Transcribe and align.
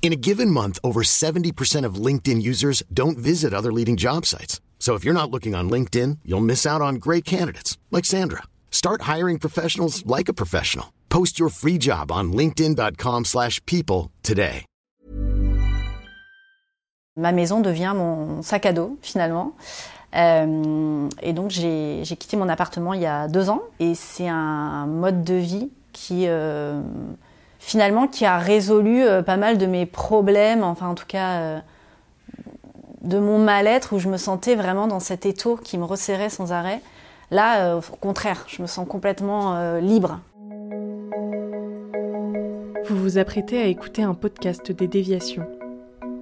In 0.00 0.10
a 0.12 0.16
given 0.16 0.50
month, 0.50 0.78
over 0.82 1.02
70% 1.02 1.84
of 1.84 1.96
LinkedIn 2.06 2.40
users 2.40 2.82
don't 2.90 3.18
visit 3.18 3.52
other 3.52 3.70
leading 3.70 3.96
job 3.96 4.24
sites. 4.24 4.62
So 4.78 4.94
if 4.94 5.04
you're 5.04 5.12
not 5.12 5.30
looking 5.30 5.54
on 5.54 5.68
LinkedIn, 5.68 6.20
you'll 6.24 6.40
miss 6.40 6.64
out 6.64 6.80
on 6.80 6.94
great 6.94 7.26
candidates 7.26 7.76
like 7.90 8.06
Sandra. 8.06 8.44
Start 8.70 9.02
hiring 9.02 9.38
professionals 9.38 10.06
like 10.06 10.30
a 10.30 10.32
professional. 10.32 10.94
Post 11.10 11.38
your 11.38 11.50
free 11.50 11.76
job 11.78 12.10
on 12.10 12.32
linkedin.com/people 12.32 14.10
today. 14.22 14.64
Ma 17.16 17.32
maison 17.32 17.60
devient 17.60 17.94
mon 17.96 18.42
sac 18.42 18.64
à 18.66 18.72
dos 18.72 18.96
finalement. 19.02 19.56
Euh, 20.14 21.08
et 21.20 21.32
donc 21.32 21.50
j'ai 21.50 22.04
quitté 22.16 22.36
mon 22.36 22.48
appartement 22.48 22.94
il 22.94 23.00
y 23.02 23.06
a 23.06 23.26
deux 23.26 23.50
ans 23.50 23.62
et 23.80 23.94
c'est 23.94 24.28
un 24.28 24.86
mode 24.86 25.24
de 25.24 25.34
vie 25.34 25.68
qui 25.92 26.28
euh, 26.28 26.80
finalement 27.58 28.06
qui 28.06 28.24
a 28.24 28.38
résolu 28.38 29.02
euh, 29.02 29.22
pas 29.22 29.36
mal 29.36 29.58
de 29.58 29.66
mes 29.66 29.86
problèmes, 29.86 30.62
enfin 30.62 30.88
en 30.88 30.94
tout 30.94 31.06
cas 31.06 31.40
euh, 31.40 31.58
de 33.02 33.18
mon 33.18 33.38
mal-être 33.38 33.94
où 33.94 33.98
je 33.98 34.08
me 34.08 34.16
sentais 34.16 34.54
vraiment 34.54 34.86
dans 34.86 35.00
cet 35.00 35.26
étau 35.26 35.56
qui 35.56 35.78
me 35.78 35.84
resserrait 35.84 36.30
sans 36.30 36.52
arrêt. 36.52 36.80
Là, 37.30 37.74
euh, 37.74 37.80
au 37.80 37.96
contraire, 37.96 38.44
je 38.48 38.62
me 38.62 38.66
sens 38.66 38.86
complètement 38.88 39.78
libre. 39.80 40.20
Vous 42.88 42.96
vous 42.96 43.18
apprêtez 43.18 43.60
à 43.60 43.66
écouter 43.66 44.02
un 44.02 44.14
podcast 44.14 44.72
des 44.72 44.88
déviations. 44.88 45.46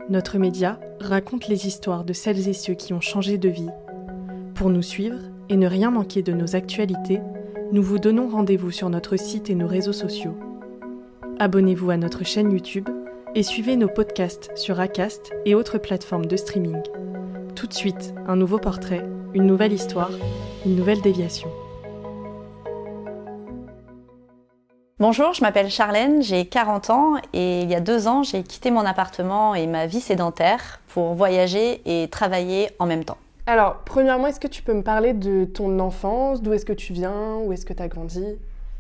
Notre 0.09 0.39
média 0.39 0.81
raconte 1.01 1.47
les 1.49 1.67
histoires 1.67 2.05
de 2.05 2.13
celles 2.13 2.49
et 2.49 2.53
ceux 2.53 2.75
qui 2.75 2.93
ont 2.93 3.01
changé 3.01 3.39
de 3.39 3.49
vie. 3.49 3.71
Pour 4.55 4.71
nous 4.71 4.83
suivre 4.83 5.19
et 5.49 5.57
ne 5.57 5.67
rien 5.67 5.91
manquer 5.91 6.23
de 6.23 6.33
nos 6.33 6.57
actualités, 6.57 7.21
nous 7.73 7.83
vous 7.83 7.99
donnons 7.99 8.29
rendez-vous 8.29 8.71
sur 8.71 8.91
notre 8.91 9.17
site 9.17 9.51
et 9.51 9.55
nos 9.55 9.69
réseaux 9.69 9.93
sociaux. 9.93 10.37
Abonnez-vous 11.39 11.91
à 11.91 11.99
notre 11.99 12.25
chaîne 12.25 12.51
YouTube 12.51 12.89
et 13.35 13.43
suivez 13.43 13.77
nos 13.77 13.89
podcasts 13.89 14.51
sur 14.57 14.81
Acast 14.81 15.35
et 15.45 15.55
autres 15.55 15.77
plateformes 15.77 16.25
de 16.25 16.35
streaming. 16.35 16.81
Tout 17.55 17.67
de 17.67 17.75
suite, 17.75 18.15
un 18.27 18.37
nouveau 18.37 18.57
portrait, 18.59 19.05
une 19.35 19.45
nouvelle 19.45 19.75
histoire, 19.75 20.11
une 20.65 20.77
nouvelle 20.77 21.03
déviation. 21.03 21.51
Bonjour, 24.99 25.35
je 25.35 25.43
m'appelle 25.43 25.69
Charlène, 25.69 26.23
j'ai 26.23 26.47
40 26.47 26.89
ans 26.89 27.17
et 27.35 27.61
il 27.61 27.71
y 27.71 27.75
a 27.75 27.81
deux 27.81 28.09
ans, 28.09 28.23
j'ai 28.23 28.43
quitté 28.43 28.71
mon 28.71 28.87
appartement 28.87 29.55
et 29.55 29.67
ma 29.67 29.87
vie 29.87 30.01
sédentaire 30.01 30.81
pour 30.89 31.13
voyager 31.13 31.83
et 31.85 32.09
travailler 32.09 32.71
en 32.79 32.87
même 32.87 33.05
temps. 33.05 33.19
Alors, 33.45 33.83
premièrement, 33.85 34.29
est-ce 34.29 34.41
que 34.41 34.49
tu 34.49 34.63
peux 34.63 34.73
me 34.73 34.83
parler 34.83 35.13
de 35.13 35.45
ton 35.45 35.81
enfance? 35.81 36.41
D'où 36.41 36.55
est-ce 36.55 36.65
que 36.65 36.73
tu 36.73 36.95
viens? 36.95 37.37
Où 37.45 37.53
est-ce 37.53 37.67
que 37.67 37.75
tu 37.75 37.83
as 37.83 37.89
grandi? 37.89 38.25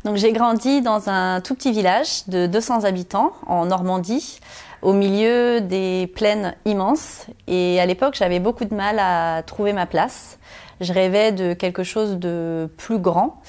Donc 0.07 0.15
j'ai 0.19 0.33
grandi 0.33 0.83
dans 0.83 1.09
un 1.09 1.41
tout 1.41 1.57
petit 1.57 1.73
village 1.73 2.29
de 2.29 2.47
200 2.47 2.85
habitants 2.85 3.33
en 3.49 3.67
Normandie, 3.67 4.39
au 4.81 4.93
milieu 4.93 5.61
des 5.61 6.07
plaines 6.15 6.55
immenses. 6.65 7.27
Et 7.49 7.81
à 7.81 7.87
l'époque, 7.87 8.15
j'avais 8.17 8.39
beaucoup 8.39 8.65
de 8.67 8.73
mal 8.73 9.01
à 9.01 9.43
trouver 9.45 9.73
ma 9.73 9.85
place. 9.85 10.39
Je 10.81 10.93
rêvais 10.93 11.33
de 11.33 11.55
quelque 11.55 11.83
chose 11.83 12.19
de 12.19 12.71
plus 12.77 13.01
grand. 13.01 13.43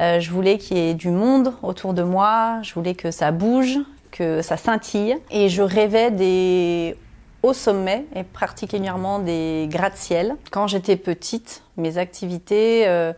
Euh, 0.00 0.18
je 0.18 0.30
voulais 0.30 0.56
qu'il 0.56 0.78
y 0.78 0.88
ait 0.88 0.94
du 0.94 1.10
monde 1.10 1.52
autour 1.62 1.92
de 1.92 2.02
moi. 2.02 2.60
Je 2.62 2.72
voulais 2.72 2.94
que 2.94 3.10
ça 3.10 3.30
bouge, 3.30 3.78
que 4.10 4.40
ça 4.40 4.56
scintille. 4.56 5.14
Et 5.30 5.50
je 5.50 5.60
rêvais 5.60 6.10
des 6.10 6.96
hauts 7.42 7.52
sommets 7.52 8.06
et 8.16 8.22
particulièrement 8.22 9.18
des 9.18 9.68
gratte-ciel. 9.70 10.36
Quand 10.52 10.68
j'étais 10.68 10.96
petite, 10.96 11.60
mes 11.76 11.98
activités, 11.98 12.88
euh, 12.88 13.12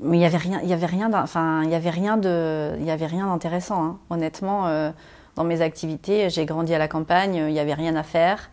mais 0.00 0.18
il 0.18 0.20
y 0.20 0.24
avait 0.24 0.36
rien, 0.38 0.60
il 0.62 0.68
y 0.68 0.72
avait 0.72 0.86
rien, 0.86 1.10
enfin 1.12 1.62
il 1.64 1.70
y 1.70 1.74
avait 1.74 1.90
rien 1.90 2.16
de, 2.16 2.74
il 2.78 2.84
y 2.84 2.90
avait 2.90 3.06
rien 3.06 3.26
d'intéressant. 3.26 3.82
hein. 3.84 3.98
Honnêtement, 4.10 4.66
euh, 4.66 4.90
dans 5.36 5.44
mes 5.44 5.60
activités, 5.60 6.30
j'ai 6.30 6.46
grandi 6.46 6.74
à 6.74 6.78
la 6.78 6.88
campagne, 6.88 7.34
il 7.48 7.52
y 7.52 7.60
avait 7.60 7.74
rien 7.74 7.96
à 7.96 8.02
faire. 8.02 8.50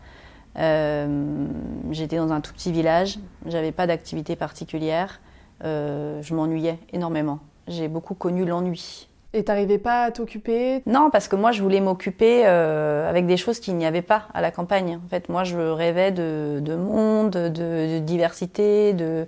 Euh, 0.58 1.46
J'étais 1.90 2.16
dans 2.16 2.32
un 2.32 2.40
tout 2.40 2.52
petit 2.52 2.72
village, 2.72 3.18
j'avais 3.46 3.72
pas 3.72 3.86
d'activité 3.86 4.36
particulière. 4.36 5.20
Euh, 5.64 6.20
je 6.22 6.34
m'ennuyais 6.34 6.78
énormément. 6.92 7.38
J'ai 7.68 7.88
beaucoup 7.88 8.14
connu 8.14 8.44
l'ennui. 8.44 9.08
Et 9.32 9.44
t'arrivais 9.44 9.78
pas 9.78 10.04
à 10.04 10.10
t'occuper? 10.10 10.82
Non, 10.86 11.10
parce 11.10 11.28
que 11.28 11.36
moi, 11.36 11.52
je 11.52 11.62
voulais 11.62 11.80
m'occuper 11.80 12.46
avec 12.46 13.26
des 13.26 13.36
choses 13.36 13.60
qu'il 13.60 13.76
n'y 13.76 13.84
avait 13.84 14.00
pas 14.00 14.28
à 14.32 14.40
la 14.40 14.50
campagne. 14.50 14.98
En 15.04 15.08
fait, 15.08 15.28
moi, 15.28 15.44
je 15.44 15.58
rêvais 15.58 16.10
de, 16.10 16.60
de 16.62 16.74
monde, 16.74 17.32
de, 17.32 17.48
de 17.48 17.98
diversité, 17.98 18.94
de, 18.94 19.26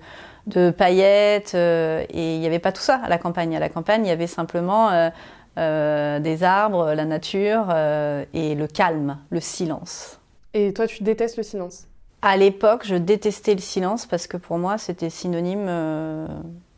de 0.48 0.70
paillettes, 0.70 1.52
euh, 1.54 2.04
et 2.10 2.34
il 2.34 2.40
n'y 2.40 2.46
avait 2.46 2.58
pas 2.58 2.72
tout 2.72 2.82
ça 2.82 3.00
à 3.04 3.08
la 3.08 3.18
campagne. 3.18 3.54
À 3.54 3.60
la 3.60 3.68
campagne, 3.68 4.04
il 4.04 4.08
y 4.08 4.12
avait 4.12 4.26
simplement 4.26 4.90
euh, 4.90 5.10
euh, 5.58 6.18
des 6.18 6.42
arbres, 6.42 6.94
la 6.94 7.04
nature 7.04 7.66
euh, 7.70 8.24
et 8.34 8.54
le 8.54 8.66
calme, 8.66 9.18
le 9.30 9.40
silence. 9.40 10.18
Et 10.54 10.72
toi, 10.72 10.86
tu 10.86 11.02
détestes 11.02 11.36
le 11.36 11.42
silence? 11.42 11.86
À 12.22 12.36
l'époque, 12.36 12.82
je 12.84 12.96
détestais 12.96 13.54
le 13.54 13.60
silence 13.60 14.06
parce 14.06 14.26
que 14.26 14.36
pour 14.36 14.58
moi, 14.58 14.78
c'était 14.78 15.10
synonyme 15.10 15.66
euh, 15.68 16.26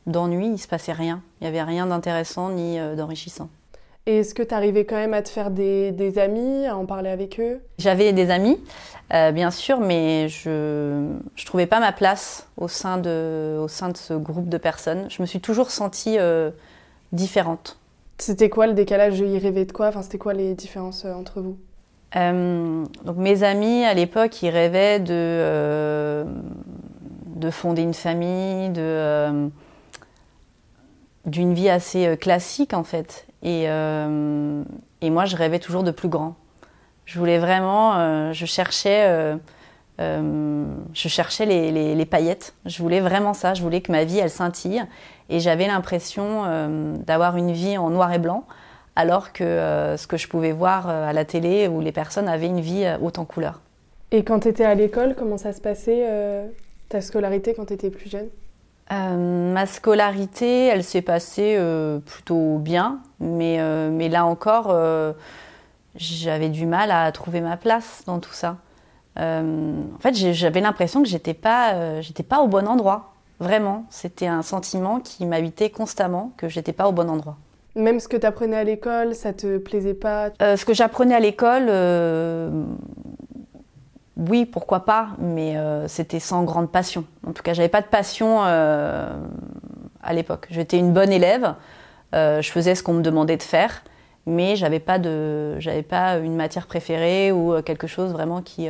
d'ennui. 0.06 0.48
Il 0.52 0.58
se 0.58 0.69
passait 0.69 0.92
rien. 0.92 1.22
Il 1.41 1.44
n'y 1.44 1.48
avait 1.48 1.62
rien 1.62 1.87
d'intéressant 1.87 2.50
ni 2.50 2.78
d'enrichissant. 2.97 3.48
Et 4.06 4.19
est-ce 4.19 4.34
que 4.34 4.43
t'arrivais 4.43 4.84
quand 4.87 4.97
même 4.97 5.15
à 5.15 5.22
te 5.22 5.28
faire 5.28 5.50
des, 5.50 5.93
des 5.93 6.19
amis, 6.19 6.66
à 6.66 6.77
en 6.77 6.87
parler 6.87 7.11
avec 7.11 7.38
eux? 7.38 7.61
J'avais 7.78 8.12
des 8.12 8.31
amis, 8.31 8.59
euh, 9.12 9.31
bien 9.31 9.50
sûr, 9.50 9.78
mais 9.78 10.28
je 10.28 11.06
je 11.37 11.47
trouvais 11.47 11.66
pas 11.66 11.81
ma 11.81 11.93
place 11.93 12.49
au 12.56 12.66
sein 12.66 12.97
de 12.97 13.59
au 13.61 13.69
sein 13.69 13.91
de 13.91 13.97
ce 13.97 14.15
groupe 14.15 14.49
de 14.49 14.59
personnes. 14.59 15.06
Je 15.11 15.22
me 15.22 15.27
suis 15.27 15.41
toujours 15.41 15.71
sentie 15.71 16.16
euh, 16.19 16.50
différente. 17.12 17.78
C'était 18.19 18.49
quoi 18.49 18.66
le 18.66 18.72
décalage? 18.72 19.19
Ils 19.21 19.38
rêvaient 19.38 19.66
de 19.66 19.72
quoi? 19.72 19.88
Enfin, 19.88 20.03
c'était 20.03 20.19
quoi 20.19 20.32
les 20.32 20.55
différences 20.55 21.05
euh, 21.05 21.12
entre 21.12 21.41
vous? 21.41 21.59
Euh, 22.17 22.84
donc 23.05 23.17
mes 23.19 23.43
amis 23.44 23.84
à 23.84 23.94
l'époque, 23.94 24.43
ils 24.43 24.50
rêvaient 24.50 24.99
de 24.99 26.25
de 27.37 27.50
fonder 27.50 27.82
une 27.82 27.94
famille, 27.94 28.71
de 28.71 29.50
d'une 31.27 31.53
vie 31.53 31.69
assez 31.69 32.17
classique 32.17 32.72
en 32.72 32.82
fait. 32.82 33.27
Et 33.42 33.64
euh, 33.68 34.62
et 35.00 35.10
moi, 35.10 35.24
je 35.24 35.36
rêvais 35.36 35.58
toujours 35.58 35.82
de 35.82 35.90
plus 35.90 36.08
grand. 36.08 36.34
Je 37.06 37.18
voulais 37.18 37.38
vraiment, 37.38 37.96
euh, 37.96 38.32
je 38.32 38.46
cherchais, 38.46 39.36
euh, 39.98 40.64
je 40.92 41.08
cherchais 41.08 41.46
les, 41.46 42.06
paillettes. 42.06 42.54
Je 42.66 42.82
voulais 42.82 43.00
vraiment 43.00 43.34
ça. 43.34 43.54
Je 43.54 43.62
voulais 43.62 43.80
que 43.80 43.90
ma 43.90 44.04
vie 44.04 44.18
elle 44.18 44.30
scintille. 44.30 44.84
Et 45.28 45.40
j'avais 45.40 45.66
l'impression 45.66 46.44
d'avoir 47.06 47.36
une 47.36 47.52
vie 47.52 47.78
en 47.78 47.90
noir 47.90 48.12
et 48.12 48.18
blanc, 48.18 48.44
alors 48.96 49.32
que 49.32 49.94
ce 49.96 50.06
que 50.08 50.16
je 50.16 50.26
pouvais 50.26 50.52
voir 50.52 50.88
à 50.88 51.12
la 51.12 51.24
télé 51.24 51.68
où 51.68 51.80
les 51.80 51.92
personnes 51.92 52.28
avaient 52.28 52.48
une 52.48 52.60
vie 52.60 52.84
haute 53.00 53.18
en 53.18 53.24
couleurs. 53.24 53.60
Et 54.10 54.24
quand 54.24 54.40
t'étais 54.40 54.64
à 54.64 54.74
l'école, 54.74 55.14
comment 55.16 55.38
ça 55.38 55.52
se 55.52 55.60
passait 55.60 56.04
ta 56.88 57.00
scolarité 57.00 57.54
quand 57.54 57.66
t'étais 57.66 57.90
plus 57.90 58.10
jeune? 58.10 58.28
Euh, 58.92 59.52
ma 59.52 59.66
scolarité, 59.66 60.66
elle 60.66 60.82
s'est 60.82 61.02
passée 61.02 61.54
euh, 61.56 62.00
plutôt 62.00 62.58
bien, 62.58 62.98
mais, 63.20 63.60
euh, 63.60 63.88
mais 63.90 64.08
là 64.08 64.26
encore, 64.26 64.76
j'avais 65.94 66.48
du 66.48 66.66
mal 66.66 66.90
à 66.90 67.10
trouver 67.12 67.40
ma 67.40 67.56
place 67.56 68.02
dans 68.06 68.19
tout 68.19 68.32
ça. 68.32 68.56
En 69.16 69.98
fait, 70.00 70.14
j'avais 70.14 70.60
l'impression 70.60 71.02
que 71.02 71.08
j'étais 71.08 71.34
pas, 71.34 72.00
j'étais 72.00 72.22
pas 72.22 72.40
au 72.40 72.48
bon 72.48 72.66
endroit. 72.66 73.12
Vraiment, 73.38 73.84
c'était 73.90 74.26
un 74.26 74.42
sentiment 74.42 75.00
qui 75.00 75.26
m'habitait 75.26 75.70
constamment, 75.70 76.32
que 76.36 76.48
j'étais 76.48 76.72
pas 76.72 76.88
au 76.88 76.93
bon 76.93 77.10
endroit. 77.10 77.36
Même 77.76 78.00
ce 78.00 78.08
que 78.08 78.16
t'apprenais 78.16 78.56
à 78.56 78.64
l'école, 78.64 79.14
ça 79.14 79.32
te 79.32 79.58
plaisait 79.58 79.94
pas? 79.94 80.31
Ce 80.40 80.64
que 80.64 80.72
j'apprenais 80.72 81.14
à 81.14 81.20
l'école, 81.20 81.66
oui, 84.28 84.44
pourquoi 84.44 84.84
pas, 84.84 85.08
mais 85.19 85.56
euh, 85.56 85.88
c'était 85.88 86.20
sans 86.20 86.44
grande 86.44 86.70
passion. 86.70 87.05
En 87.26 87.32
tout 87.32 87.43
cas, 87.43 87.55
j'avais 87.55 87.70
pas 87.70 87.81
de 87.81 87.87
passion 87.87 88.40
euh, 88.44 89.11
à 90.02 90.12
l'époque. 90.12 90.46
J'étais 90.50 90.78
une 90.78 90.93
bonne 90.93 91.11
élève, 91.11 91.55
euh, 92.14 92.43
je 92.43 92.50
faisais 92.50 92.75
ce 92.75 92.82
qu'on 92.82 92.93
me 92.93 93.02
demandait 93.02 93.38
de 93.38 93.43
faire, 93.43 93.82
mais 94.26 94.56
j'avais 94.56 94.78
pas 94.78 94.99
de, 94.99 95.58
j'avais 95.58 95.82
pas 95.82 96.19
une 96.19 96.37
matière 96.37 96.67
préférée 96.67 97.32
ou 97.32 97.62
quelque 97.62 97.87
chose 97.87 98.12
vraiment 98.12 98.43
qui, 98.43 98.69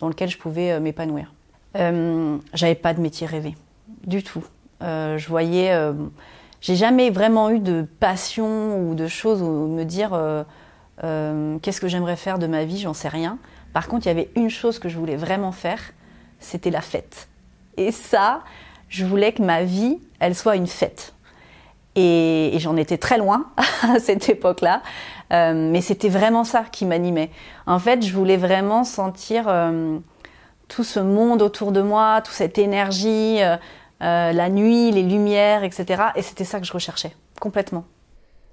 dans 0.00 0.08
lequel 0.08 0.28
je 0.28 0.38
pouvais 0.38 0.80
m'épanouir. 0.80 1.32
J'avais 1.74 2.74
pas 2.74 2.92
de 2.92 3.00
métier 3.00 3.28
rêvé, 3.28 3.54
du 4.06 4.24
tout. 4.24 4.44
Je 4.80 5.28
voyais, 5.28 5.72
j'ai 6.60 6.74
jamais 6.74 7.10
vraiment 7.10 7.50
eu 7.50 7.60
de 7.60 7.86
passion 8.00 8.80
ou 8.80 8.94
de 8.96 9.06
choses 9.06 9.40
où 9.40 9.68
me 9.68 9.84
dire. 9.84 10.10
qu'est-ce 11.00 11.80
que 11.80 11.86
j'aimerais 11.86 12.16
faire 12.16 12.40
de 12.40 12.48
ma 12.48 12.64
vie, 12.64 12.78
j'en 12.78 12.94
sais 12.94 13.08
rien. 13.08 13.38
Par 13.72 13.88
contre, 13.88 14.06
il 14.06 14.08
y 14.08 14.12
avait 14.12 14.30
une 14.36 14.50
chose 14.50 14.78
que 14.78 14.88
je 14.88 14.98
voulais 14.98 15.16
vraiment 15.16 15.52
faire, 15.52 15.80
c'était 16.38 16.70
la 16.70 16.80
fête. 16.80 17.28
Et 17.76 17.92
ça, 17.92 18.42
je 18.88 19.04
voulais 19.04 19.32
que 19.32 19.42
ma 19.42 19.62
vie, 19.62 19.98
elle 20.18 20.34
soit 20.34 20.56
une 20.56 20.66
fête. 20.66 21.14
Et, 21.96 22.52
j'en 22.58 22.76
étais 22.76 22.98
très 22.98 23.18
loin 23.18 23.46
à 23.82 23.98
cette 23.98 24.28
époque-là. 24.28 24.82
Euh, 25.32 25.70
mais 25.70 25.80
c'était 25.80 26.08
vraiment 26.08 26.44
ça 26.44 26.64
qui 26.70 26.84
m'animait. 26.84 27.30
En 27.66 27.78
fait, 27.78 28.04
je 28.04 28.12
voulais 28.12 28.36
vraiment 28.36 28.84
sentir 28.84 29.44
euh, 29.46 29.98
tout 30.68 30.84
ce 30.84 31.00
monde 31.00 31.42
autour 31.42 31.72
de 31.72 31.82
moi, 31.82 32.20
toute 32.24 32.34
cette 32.34 32.58
énergie, 32.58 33.40
euh, 33.42 33.56
la 34.00 34.48
nuit, 34.48 34.90
les 34.90 35.02
lumières, 35.02 35.62
etc. 35.62 36.02
Et 36.16 36.22
c'était 36.22 36.44
ça 36.44 36.58
que 36.58 36.66
je 36.66 36.72
recherchais, 36.72 37.12
complètement. 37.40 37.84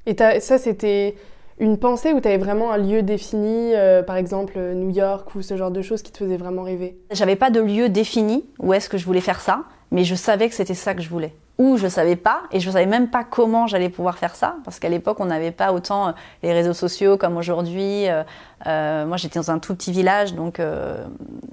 Et 0.05 0.15
ça, 0.39 0.57
c'était 0.57 1.15
une 1.59 1.77
pensée 1.77 2.13
où 2.13 2.21
tu 2.21 2.27
avais 2.27 2.37
vraiment 2.37 2.71
un 2.71 2.77
lieu 2.77 3.01
défini, 3.01 3.73
par 4.05 4.15
exemple 4.15 4.59
New 4.59 4.89
York 4.89 5.33
ou 5.35 5.41
ce 5.41 5.57
genre 5.57 5.71
de 5.71 5.81
choses 5.81 6.01
qui 6.01 6.11
te 6.11 6.19
faisaient 6.19 6.37
vraiment 6.37 6.63
rêver? 6.63 6.97
J'avais 7.11 7.35
pas 7.35 7.49
de 7.49 7.59
lieu 7.59 7.89
défini 7.89 8.45
où 8.59 8.73
est-ce 8.73 8.89
que 8.89 8.97
je 8.97 9.05
voulais 9.05 9.21
faire 9.21 9.41
ça, 9.41 9.63
mais 9.91 10.03
je 10.03 10.15
savais 10.15 10.49
que 10.49 10.55
c'était 10.55 10.73
ça 10.73 10.93
que 10.93 11.01
je 11.01 11.09
voulais 11.09 11.33
ou 11.57 11.77
je 11.77 11.87
savais 11.87 12.15
pas 12.15 12.41
et 12.51 12.59
je 12.59 12.69
savais 12.69 12.85
même 12.85 13.09
pas 13.09 13.23
comment 13.23 13.67
j'allais 13.67 13.89
pouvoir 13.89 14.17
faire 14.17 14.35
ça 14.35 14.57
parce 14.63 14.79
qu'à 14.79 14.89
l'époque 14.89 15.19
on 15.19 15.25
n'avait 15.25 15.51
pas 15.51 15.73
autant 15.73 16.09
euh, 16.09 16.11
les 16.43 16.53
réseaux 16.53 16.73
sociaux 16.73 17.17
comme 17.17 17.37
aujourd'hui. 17.37 18.07
Euh, 18.07 18.23
euh, 18.67 19.05
moi 19.05 19.17
j'étais 19.17 19.39
dans 19.39 19.51
un 19.51 19.59
tout 19.59 19.75
petit 19.75 19.91
village 19.91 20.33
donc 20.33 20.61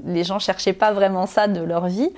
les 0.05 0.25
gens 0.25 0.39
cherchaient 0.39 0.73
pas 0.73 0.93
vraiment 0.93 1.27
ça 1.27 1.49
de 1.49 1.61
leur 1.61 1.87
vie. 1.87 2.11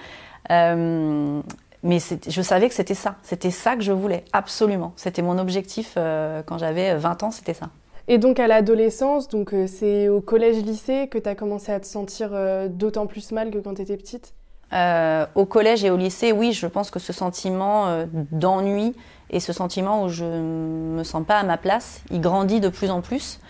Mais 1.86 1.98
je 2.28 2.42
savais 2.42 2.68
que 2.68 2.74
c'était 2.74 2.94
ça, 2.94 3.16
c'était 3.22 3.50
ça 3.50 3.76
que 3.76 3.82
je 3.82 3.92
voulais 3.92 4.24
absolument. 4.32 4.92
C'était 4.96 5.22
mon 5.22 5.38
objectif 5.38 5.94
quand 5.94 6.58
j'avais 6.58 6.96
20 6.96 7.22
ans, 7.22 7.30
c'était 7.30 7.54
ça. 7.54 7.70
Et 8.08 8.18
donc 8.18 8.38
à 8.38 8.46
l'adolescence, 8.46 9.28
donc 9.28 9.54
c'est 9.66 10.08
au 10.08 10.20
collège-lycée 10.20 11.08
que 11.08 11.18
tu 11.18 11.28
as 11.28 11.34
commencé 11.34 11.72
à 11.72 11.80
te 11.80 11.86
sentir 11.86 12.30
d'autant 12.68 13.06
plus 13.06 13.32
mal 13.32 13.50
que 13.50 13.58
quand 13.58 13.74
tu 13.74 13.82
étais 13.82 13.96
petite? 13.96 14.34
Euh, 14.72 15.26
au 15.36 15.44
collège 15.44 15.84
et 15.84 15.90
au 15.90 15.96
lycée, 15.96 16.32
oui, 16.32 16.52
je 16.52 16.66
pense 16.66 16.90
que 16.90 16.98
ce 16.98 17.12
sentiment 17.12 17.86
euh, 17.86 18.06
d'ennui 18.32 18.96
et 19.30 19.38
ce 19.38 19.52
sentiment 19.52 20.04
où 20.04 20.08
je 20.08 20.24
me 20.24 21.04
sens 21.04 21.24
pas 21.24 21.38
à 21.38 21.44
ma 21.44 21.56
place, 21.56 22.02
il 22.10 22.20
grandit 22.20 22.60
de 22.60 22.68
plus 22.68 22.90
en 22.90 23.00
plus, 23.00 23.40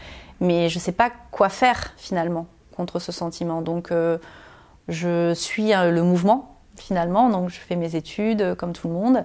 mais 0.40 0.68
je 0.68 0.78
sais 0.78 0.92
pas 0.92 1.10
quoi 1.30 1.48
faire 1.48 1.94
finalement 1.96 2.46
contre 2.76 2.98
ce 2.98 3.12
sentiment. 3.12 3.62
Donc 3.62 3.92
euh, 3.92 4.18
je 4.88 5.32
suis 5.32 5.72
le 5.72 6.02
mouvement 6.02 6.55
finalement, 6.80 7.30
donc 7.30 7.50
je 7.50 7.58
fais 7.58 7.76
mes 7.76 7.96
études 7.96 8.54
comme 8.56 8.72
tout 8.72 8.88
le 8.88 8.94
monde 8.94 9.24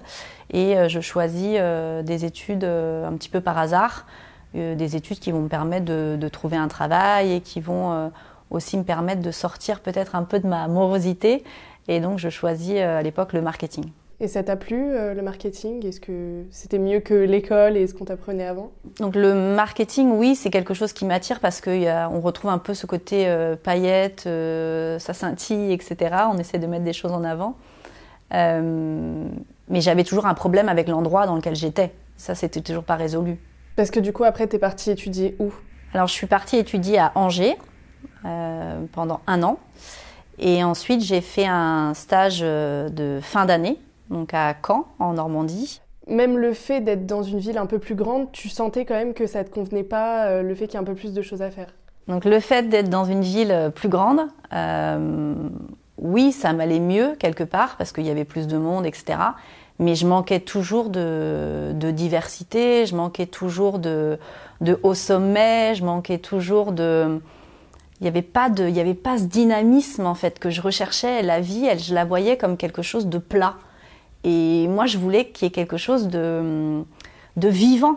et 0.52 0.76
je 0.88 1.00
choisis 1.00 1.58
des 2.04 2.24
études 2.24 2.64
un 2.64 3.12
petit 3.14 3.28
peu 3.28 3.40
par 3.40 3.58
hasard, 3.58 4.06
des 4.54 4.96
études 4.96 5.18
qui 5.18 5.32
vont 5.32 5.40
me 5.40 5.48
permettre 5.48 5.84
de, 5.84 6.16
de, 6.20 6.28
trouver 6.28 6.56
un 6.56 6.68
travail 6.68 7.32
et 7.32 7.40
qui 7.40 7.60
vont 7.60 8.10
aussi 8.50 8.76
me 8.76 8.84
permettre 8.84 9.22
de 9.22 9.30
sortir 9.30 9.80
peut-être 9.80 10.14
un 10.14 10.24
peu 10.24 10.40
de 10.40 10.46
ma 10.46 10.68
morosité 10.68 11.42
et 11.88 12.00
donc, 12.00 12.18
je 12.18 12.28
choisis 12.28 12.74
euh, 12.76 12.98
à 12.98 13.02
l'époque 13.02 13.32
le 13.32 13.42
marketing. 13.42 13.90
Et 14.20 14.28
ça 14.28 14.42
t'a 14.42 14.56
plu, 14.56 14.76
euh, 14.76 15.14
le 15.14 15.22
marketing? 15.22 15.84
Est-ce 15.84 16.00
que 16.00 16.44
c'était 16.50 16.78
mieux 16.78 17.00
que 17.00 17.14
l'école 17.14 17.76
et 17.76 17.86
ce 17.86 17.94
qu'on 17.94 18.04
t'apprenait 18.04 18.46
avant? 18.46 18.70
Donc 18.98 19.16
le 19.16 19.34
marketing, 19.34 20.12
oui, 20.12 20.36
c'est 20.36 20.50
quelque 20.50 20.74
chose 20.74 20.92
qui 20.92 21.04
m'attire 21.04 21.40
parce 21.40 21.60
qu'on 21.60 22.20
retrouve 22.20 22.50
un 22.50 22.58
peu 22.58 22.74
ce 22.74 22.86
côté 22.86 23.26
euh, 23.26 23.56
paillette, 23.56 24.22
ça 25.00 25.14
scintille, 25.14 25.72
etc. 25.72 25.96
On 26.32 26.38
essaie 26.38 26.58
de 26.58 26.66
mettre 26.66 26.84
des 26.84 26.92
choses 26.92 27.12
en 27.12 27.24
avant. 27.24 27.56
mais 28.30 29.80
j'avais 29.80 30.04
toujours 30.04 30.26
un 30.26 30.34
problème 30.34 30.68
avec 30.68 30.88
l'endroit 30.88 31.26
dans 31.26 31.36
lequel 31.36 31.56
j'étais. 31.56 31.92
Ça, 32.16 32.34
c'était 32.34 32.60
toujours 32.60 32.84
pas 32.84 32.96
résolu. 32.96 33.38
Parce 33.74 33.90
que 33.90 33.98
du 33.98 34.12
coup, 34.12 34.24
après, 34.24 34.46
tu 34.46 34.56
es 34.56 34.58
partie 34.58 34.90
étudier 34.90 35.34
où? 35.40 35.52
Alors, 35.94 36.06
je 36.06 36.12
suis 36.12 36.26
partie 36.26 36.56
étudier 36.56 36.98
à 36.98 37.12
Angers 37.14 37.56
pendant 38.92 39.20
un 39.26 39.42
an. 39.42 39.58
Et 40.38 40.64
ensuite, 40.64 41.02
j'ai 41.02 41.20
fait 41.20 41.46
un 41.46 41.94
stage 41.94 42.40
euh, 42.42 42.88
de 42.88 43.20
fin 43.22 43.46
d'année, 43.46 43.78
donc 44.12 44.34
à 44.34 44.54
Caen, 44.64 44.86
en 44.98 45.14
Normandie. 45.14 45.80
Même 46.06 46.38
le 46.38 46.52
fait 46.52 46.80
d'être 46.80 47.06
dans 47.06 47.22
une 47.22 47.38
ville 47.38 47.58
un 47.58 47.66
peu 47.66 47.78
plus 47.78 47.94
grande, 47.94 48.30
tu 48.32 48.48
sentais 48.48 48.84
quand 48.84 48.94
même 48.94 49.14
que 49.14 49.26
ça 49.26 49.40
ne 49.40 49.44
te 49.44 49.50
convenait 49.50 49.84
pas, 49.84 50.26
euh, 50.26 50.42
le 50.42 50.54
fait 50.54 50.66
qu'il 50.66 50.74
y 50.74 50.76
ait 50.76 50.82
un 50.82 50.86
peu 50.86 50.94
plus 50.94 51.12
de 51.12 51.22
choses 51.22 51.42
à 51.42 51.50
faire 51.50 51.74
Donc 52.08 52.24
le 52.24 52.40
fait 52.40 52.68
d'être 52.68 52.88
dans 52.88 53.04
une 53.04 53.22
ville 53.22 53.52
euh, 53.52 53.70
plus 53.70 53.88
grande, 53.88 54.20
oui, 55.98 56.32
ça 56.32 56.52
m'allait 56.52 56.80
mieux 56.80 57.14
quelque 57.18 57.44
part, 57.44 57.76
parce 57.76 57.92
qu'il 57.92 58.04
y 58.04 58.10
avait 58.10 58.24
plus 58.24 58.48
de 58.48 58.56
monde, 58.56 58.86
etc. 58.86 59.18
Mais 59.78 59.94
je 59.94 60.06
manquais 60.06 60.40
toujours 60.40 60.90
de, 60.90 61.72
diversité, 61.92 62.86
je 62.86 62.96
manquais 62.96 63.26
toujours 63.26 63.78
de, 63.78 64.18
de 64.60 64.78
haut 64.82 64.94
sommet, 64.94 65.74
je 65.74 65.84
manquais 65.84 66.18
toujours 66.18 66.72
de 66.72 67.20
il 68.02 68.06
n'y 68.06 68.08
avait 68.08 68.22
pas 68.22 68.50
de, 68.50 68.66
il 68.66 68.74
y 68.74 68.80
avait 68.80 68.94
pas 68.94 69.16
ce 69.16 69.22
dynamisme 69.26 70.06
en 70.06 70.16
fait 70.16 70.40
que 70.40 70.50
je 70.50 70.60
recherchais. 70.60 71.22
La 71.22 71.38
vie, 71.38 71.66
elle, 71.66 71.78
je 71.78 71.94
la 71.94 72.04
voyais 72.04 72.36
comme 72.36 72.56
quelque 72.56 72.82
chose 72.82 73.06
de 73.06 73.18
plat. 73.18 73.54
Et 74.24 74.68
moi, 74.68 74.86
je 74.86 74.98
voulais 74.98 75.26
qu'il 75.26 75.46
y 75.46 75.48
ait 75.48 75.52
quelque 75.52 75.76
chose 75.76 76.08
de, 76.08 76.82
de 77.36 77.48
vivant 77.48 77.96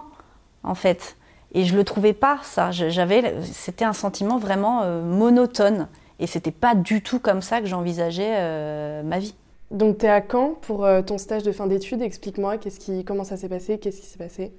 en 0.64 0.76
fait. 0.76 1.16
Et 1.54 1.64
je 1.64 1.76
le 1.76 1.84
trouvais 1.84 2.14
pas 2.14 2.40
ça. 2.44 2.72
J'avais, 2.72 3.36
c'était 3.44 3.86
un 3.86 3.94
sentiment 3.94 4.38
vraiment 4.38 4.82
euh, 4.84 5.02
monotone. 5.04 5.88
Et 6.20 6.28
c'était 6.28 6.52
pas 6.52 6.76
du 6.76 7.02
tout 7.02 7.20
comme 7.20 7.42
ça 7.42 7.62
que 7.62 7.68
j'envisageais 7.68 8.36
euh, 8.36 9.04
ma 9.04 9.20
vie. 9.20 9.36
Donc 9.72 10.00
tu 10.00 10.06
es 10.06 10.10
à 10.10 10.22
Caen 10.22 10.56
pour 10.62 10.86
euh, 10.86 11.02
ton 11.02 11.18
stage 11.18 11.44
de 11.44 11.52
fin 11.52 11.68
d'études. 11.68 12.02
Explique-moi 12.02 12.58
qu'est-ce 12.58 12.80
qui, 12.80 13.04
comment 13.04 13.24
ça 13.24 13.38
s'est 13.38 13.50
passé, 13.50 13.78
qu'est-ce 13.78 14.02
qui 14.02 14.08
s'est 14.08 14.18
passé? 14.18 14.54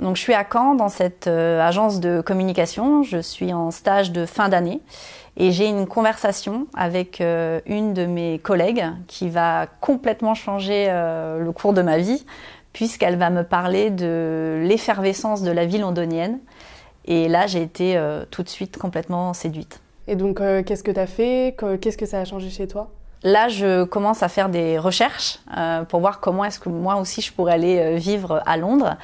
Donc 0.00 0.16
je 0.16 0.22
suis 0.22 0.34
à 0.34 0.46
Caen 0.50 0.74
dans 0.74 0.88
cette 0.88 1.26
euh, 1.26 1.60
agence 1.60 2.00
de 2.00 2.22
communication, 2.22 3.02
je 3.02 3.18
suis 3.18 3.52
en 3.52 3.70
stage 3.70 4.12
de 4.12 4.24
fin 4.24 4.48
d'année. 4.48 4.80
Et 5.36 5.52
j'ai 5.52 5.66
une 5.66 5.86
conversation 5.86 6.66
avec 6.74 7.20
euh, 7.20 7.60
une 7.66 7.94
de 7.94 8.06
mes 8.06 8.38
collègues 8.38 8.84
qui 9.06 9.28
va 9.28 9.66
complètement 9.80 10.34
changer 10.34 10.86
euh, 10.88 11.38
le 11.38 11.52
cours 11.52 11.72
de 11.72 11.82
ma 11.82 11.98
vie 11.98 12.24
puisqu'elle 12.72 13.16
va 13.16 13.30
me 13.30 13.42
parler 13.42 13.90
de 13.90 14.62
l'effervescence 14.64 15.42
de 15.42 15.50
la 15.50 15.66
vie 15.66 15.78
londonienne. 15.78 16.38
Et 17.04 17.28
là 17.28 17.46
j'ai 17.46 17.62
été 17.62 18.00
tout 18.30 18.44
de 18.44 18.48
suite 18.48 18.78
complètement 18.78 19.34
séduite. 19.34 19.80
Et 20.06 20.14
donc 20.14 20.38
qu'est-ce 20.64 20.84
que 20.84 20.92
tu 20.92 21.00
as 21.00 21.08
fait 21.08 21.56
Qu'est-ce 21.80 21.96
que 21.96 22.06
ça 22.06 22.20
a 22.20 22.24
changé 22.24 22.48
chez 22.48 22.68
toi? 22.68 22.90
Là, 23.22 23.48
je 23.48 23.84
commence 23.84 24.22
à 24.22 24.28
faire 24.28 24.48
des 24.48 24.78
recherches 24.78 25.40
pour 25.88 26.00
voir 26.00 26.20
comment 26.20 26.44
est-ce 26.44 26.60
que 26.60 26.68
moi 26.68 26.96
aussi 26.96 27.22
je 27.22 27.32
pourrais 27.32 27.54
aller 27.54 27.96
vivre 27.96 28.40
à 28.46 28.56
Londres. 28.56 28.96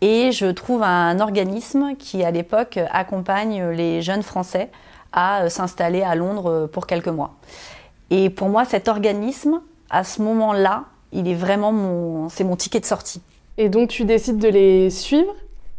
Et 0.00 0.30
je 0.32 0.46
trouve 0.46 0.82
un 0.82 1.20
organisme 1.20 1.94
qui, 1.98 2.22
à 2.22 2.30
l'époque, 2.30 2.78
accompagne 2.90 3.70
les 3.70 4.02
jeunes 4.02 4.22
Français 4.22 4.70
à 5.12 5.42
euh, 5.42 5.48
s'installer 5.48 6.02
à 6.02 6.14
Londres 6.14 6.50
euh, 6.50 6.66
pour 6.66 6.86
quelques 6.86 7.08
mois. 7.08 7.34
Et 8.10 8.30
pour 8.30 8.48
moi, 8.48 8.64
cet 8.64 8.88
organisme, 8.88 9.62
à 9.90 10.04
ce 10.04 10.22
moment-là, 10.22 10.84
il 11.12 11.28
est 11.28 11.34
vraiment 11.34 11.72
mon, 11.72 12.28
c'est 12.28 12.44
mon 12.44 12.56
ticket 12.56 12.80
de 12.80 12.84
sortie. 12.84 13.22
Et 13.56 13.68
donc, 13.68 13.88
tu 13.88 14.04
décides 14.04 14.38
de 14.38 14.48
les 14.48 14.90
suivre 14.90 15.34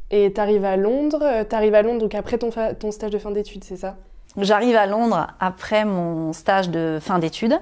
et 0.10 0.34
tu 0.34 0.42
arrives 0.42 0.65
à 0.65 0.77
Londres. 0.77 1.22
Euh, 1.22 1.44
tu 1.48 1.56
arrives 1.56 1.75
à 1.75 1.84
Londres 1.84 2.01
donc 2.01 2.15
après 2.15 2.38
ton, 2.38 2.50
ton 2.80 2.92
stage 2.92 3.12
de 3.12 3.20
fin 3.20 3.32
d'études, 3.32 3.63
c'est 3.63 3.77
ça? 3.77 3.96
J'arrive 4.38 4.75
à 4.75 4.86
Londres 4.86 5.27
après 5.39 5.86
mon 5.86 6.34
stage 6.34 6.70
de 6.70 7.00
fin 7.01 7.20
d'études. 7.20 7.60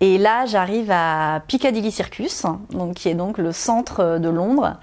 Et 0.00 0.18
là, 0.18 0.44
j'arrive 0.46 0.90
à 0.90 1.42
Piccadilly 1.46 1.90
Circus, 1.90 2.44
donc, 2.70 2.94
qui 2.94 3.08
est 3.08 3.14
donc 3.14 3.38
le 3.38 3.52
centre 3.52 4.18
de 4.18 4.28
Londres. 4.28 4.76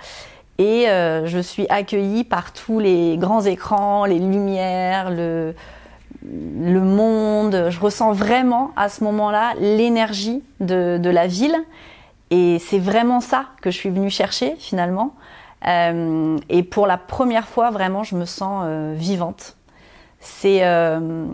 Et 0.60 0.88
euh, 0.88 1.26
je 1.26 1.40
suis 1.40 1.66
accueillie 1.70 2.24
par 2.24 2.54
tous 2.54 2.80
les 2.80 3.18
grands 3.18 3.42
écrans, 3.42 4.06
les 4.06 4.20
lumières, 4.20 5.10
le, 5.10 5.56
le 6.24 6.82
monde. 6.82 7.68
Je 7.70 7.80
ressens 7.80 8.12
vraiment 8.14 8.72
à 8.76 8.90
ce 8.90 9.04
moment-là 9.04 9.54
l'énergie 9.60 10.44
de, 10.60 11.00
de, 11.02 11.10
la 11.10 11.28
ville. 11.28 11.56
Et 12.30 12.60
c'est 12.60 12.80
vraiment 12.80 13.20
ça 13.20 13.46
que 13.62 13.72
je 13.72 13.78
suis 13.78 13.90
venue 13.90 14.10
chercher 14.10 14.56
finalement. 14.60 15.14
Euh, 15.68 16.38
et 16.50 16.64
pour 16.64 16.88
la 16.88 16.98
première 16.98 17.48
fois, 17.48 17.72
vraiment, 17.72 18.04
je 18.04 18.16
me 18.16 18.26
sens 18.26 18.64
euh, 18.66 18.94
vivante. 18.96 19.56
C'est 20.20 20.66
euh, 20.66 21.26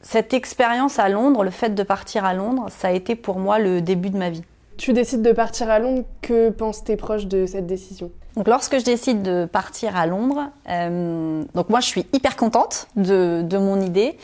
cette 0.00 0.32
expérience 0.34 0.98
à 0.98 1.08
Londres, 1.08 1.44
le 1.44 1.50
fait 1.50 1.74
de 1.74 1.82
partir 1.82 2.24
à 2.24 2.34
Londres, 2.34 2.66
ça 2.70 2.88
a 2.88 2.90
été 2.92 3.14
pour 3.14 3.38
moi 3.38 3.58
le 3.58 3.80
début 3.80 4.10
de 4.10 4.16
ma 4.16 4.30
vie 4.30 4.44
tu 4.78 4.92
décides 4.92 5.22
de 5.22 5.32
partir 5.32 5.68
à 5.68 5.78
Londres, 5.78 6.04
que 6.22 6.50
pensent 6.50 6.84
tes 6.84 6.96
proches 6.96 7.26
de 7.26 7.44
cette 7.44 7.66
décision? 7.66 8.10
Lorsque 8.46 8.78
je 8.78 8.84
décide 8.84 9.22
de 9.22 9.44
partir 9.44 9.96
à 9.96 10.06
Londres, 10.06 10.50
euh, 10.68 11.42
donc 11.54 11.68
moi 11.68 11.80
je 11.80 11.86
suis 11.86 12.06
hyper 12.12 12.36
contente 12.36 12.86
de, 12.96 13.58
mon 13.58 13.80
idée. 13.80 14.16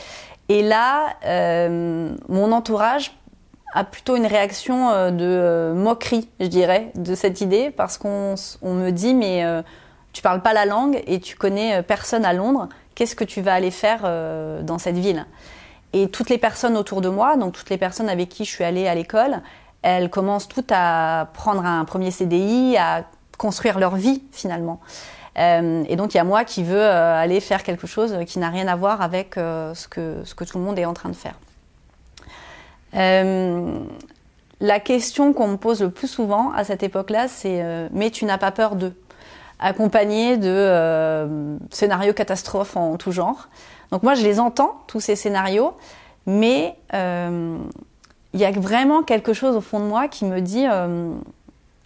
Et 0.47 0.63
là, 0.63 1.09
euh, 1.25 2.15
mon 2.29 2.51
entourage 2.51 3.17
a 3.73 3.83
plutôt 3.83 4.15
une 4.15 4.25
réaction 4.25 4.89
euh, 4.89 5.11
de 5.11 5.77
moquerie, 5.77 6.29
je 6.39 6.47
dirais, 6.47 6.91
de 6.95 7.13
cette 7.13 7.41
idée, 7.41 7.71
parce 7.71 7.97
qu'on 7.97 8.35
me 8.63 8.89
dit 8.91 9.13
mais 9.13 9.43
tu 10.13 10.21
parles 10.21 10.41
pas 10.41 10.53
la 10.53 10.65
langue 10.65 11.03
et 11.05 11.19
tu 11.19 11.35
connais 11.35 11.83
personne 11.83 12.23
à 12.23 12.31
Londres. 12.31 12.69
Qu'est-ce 12.95 13.17
que 13.17 13.25
tu 13.25 13.41
vas 13.41 13.53
aller 13.53 13.71
faire 13.71 14.03
dans 14.63 14.77
cette 14.77 14.97
ville? 14.97 15.25
Et 15.91 16.07
toutes 16.09 16.29
les 16.29 16.37
personnes 16.37 16.77
autour 16.77 17.01
de 17.01 17.09
moi, 17.09 17.35
donc 17.35 17.53
toutes 17.53 17.69
les 17.69 17.77
personnes 17.77 18.09
avec 18.09 18.29
qui 18.29 18.45
je 18.45 18.49
suis 18.49 18.63
allée 18.63 18.87
à 18.87 18.95
l'école, 18.95 19.41
elles 19.85 20.09
commencent 20.09 20.47
toutes 20.47 20.71
à 20.71 21.29
prendre 21.33 21.63
un 21.65 21.85
premier 21.85 22.09
CDI, 22.09 22.75
à 22.77 23.03
construire 23.37 23.79
leur 23.79 23.95
vie 23.95 24.23
finalement. 24.31 24.79
et 25.37 25.95
donc 25.95 26.13
il 26.13 26.17
y 26.17 26.19
a 26.19 26.23
moi 26.23 26.43
qui 26.45 26.63
veux 26.63 26.85
aller 26.85 27.39
faire 27.39 27.61
quelque 27.61 27.85
chose 27.85 28.17
qui 28.25 28.39
n'a 28.39 28.49
rien 28.49 28.67
à 28.67 28.75
voir 28.75 29.01
avec 29.01 29.35
ce, 29.35 29.87
que, 29.87 30.21
ce 30.23 30.33
que 30.33 30.43
tout 30.45 30.57
le 30.57 30.63
monde 30.63 30.79
est 30.79 30.85
en 30.85 30.93
train 30.93 31.09
de 31.09 31.15
faire. 31.15 31.35
la 34.61 34.79
question 34.79 35.33
qu'on 35.33 35.49
me 35.49 35.57
pose 35.57 35.81
le 35.81 35.89
plus 35.89 36.07
souvent 36.07 36.51
à 36.53 36.63
cette 36.63 36.81
époque-là, 36.81 37.27
c'est 37.27 37.61
mais 37.91 38.09
tu 38.09 38.25
n'as 38.25 38.37
pas 38.37 38.51
peur 38.51 38.75
de 38.77 38.93
accompagné 39.59 40.37
de 40.37 41.57
scénarios 41.69 42.13
catastrophes 42.13 42.77
en 42.77 42.97
tout 42.97 43.11
genre. 43.11 43.49
Donc 43.91 44.03
moi, 44.03 44.15
je 44.15 44.23
les 44.23 44.39
entends, 44.39 44.81
tous 44.87 44.99
ces 44.99 45.15
scénarios, 45.15 45.73
mais 46.25 46.75
euh, 46.93 47.57
il 48.35 48.39
y 48.39 48.45
a 48.45 48.51
vraiment 48.51 49.01
quelque 49.01 49.33
chose 49.33 49.55
au 49.55 49.61
fond 49.61 49.79
de 49.79 49.85
moi 49.85 50.07
qui 50.07 50.25
me 50.25 50.41
dit, 50.41 50.65
euh, 50.69 51.09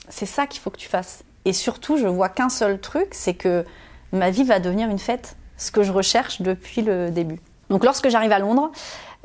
c'est 0.10 0.25
ça 0.25 0.48
qu'il 0.48 0.60
faut 0.60 0.70
que 0.70 0.77
tu 0.77 0.89
fasses. 0.89 1.24
Et 1.46 1.53
surtout, 1.53 1.98
je 1.98 2.08
vois 2.08 2.27
qu'un 2.27 2.50
seul 2.50 2.79
truc, 2.79 3.10
c'est 3.12 3.36
que 3.36 3.63
ma 4.12 4.29
vie 4.29 4.44
va 4.44 4.60
devenir 4.60 4.89
une 4.89 5.00
fête, 5.00 5.38
ce 5.56 5.72
que 5.72 5.84
je 5.84 5.94
recherche 5.94 6.41
depuis 6.41 6.82
le 6.82 7.10
début. 7.10 7.39
Donc 7.70 7.86
lorsque 7.86 8.10
j'arrive 8.10 8.34
à 8.34 8.39
Londres, 8.39 8.72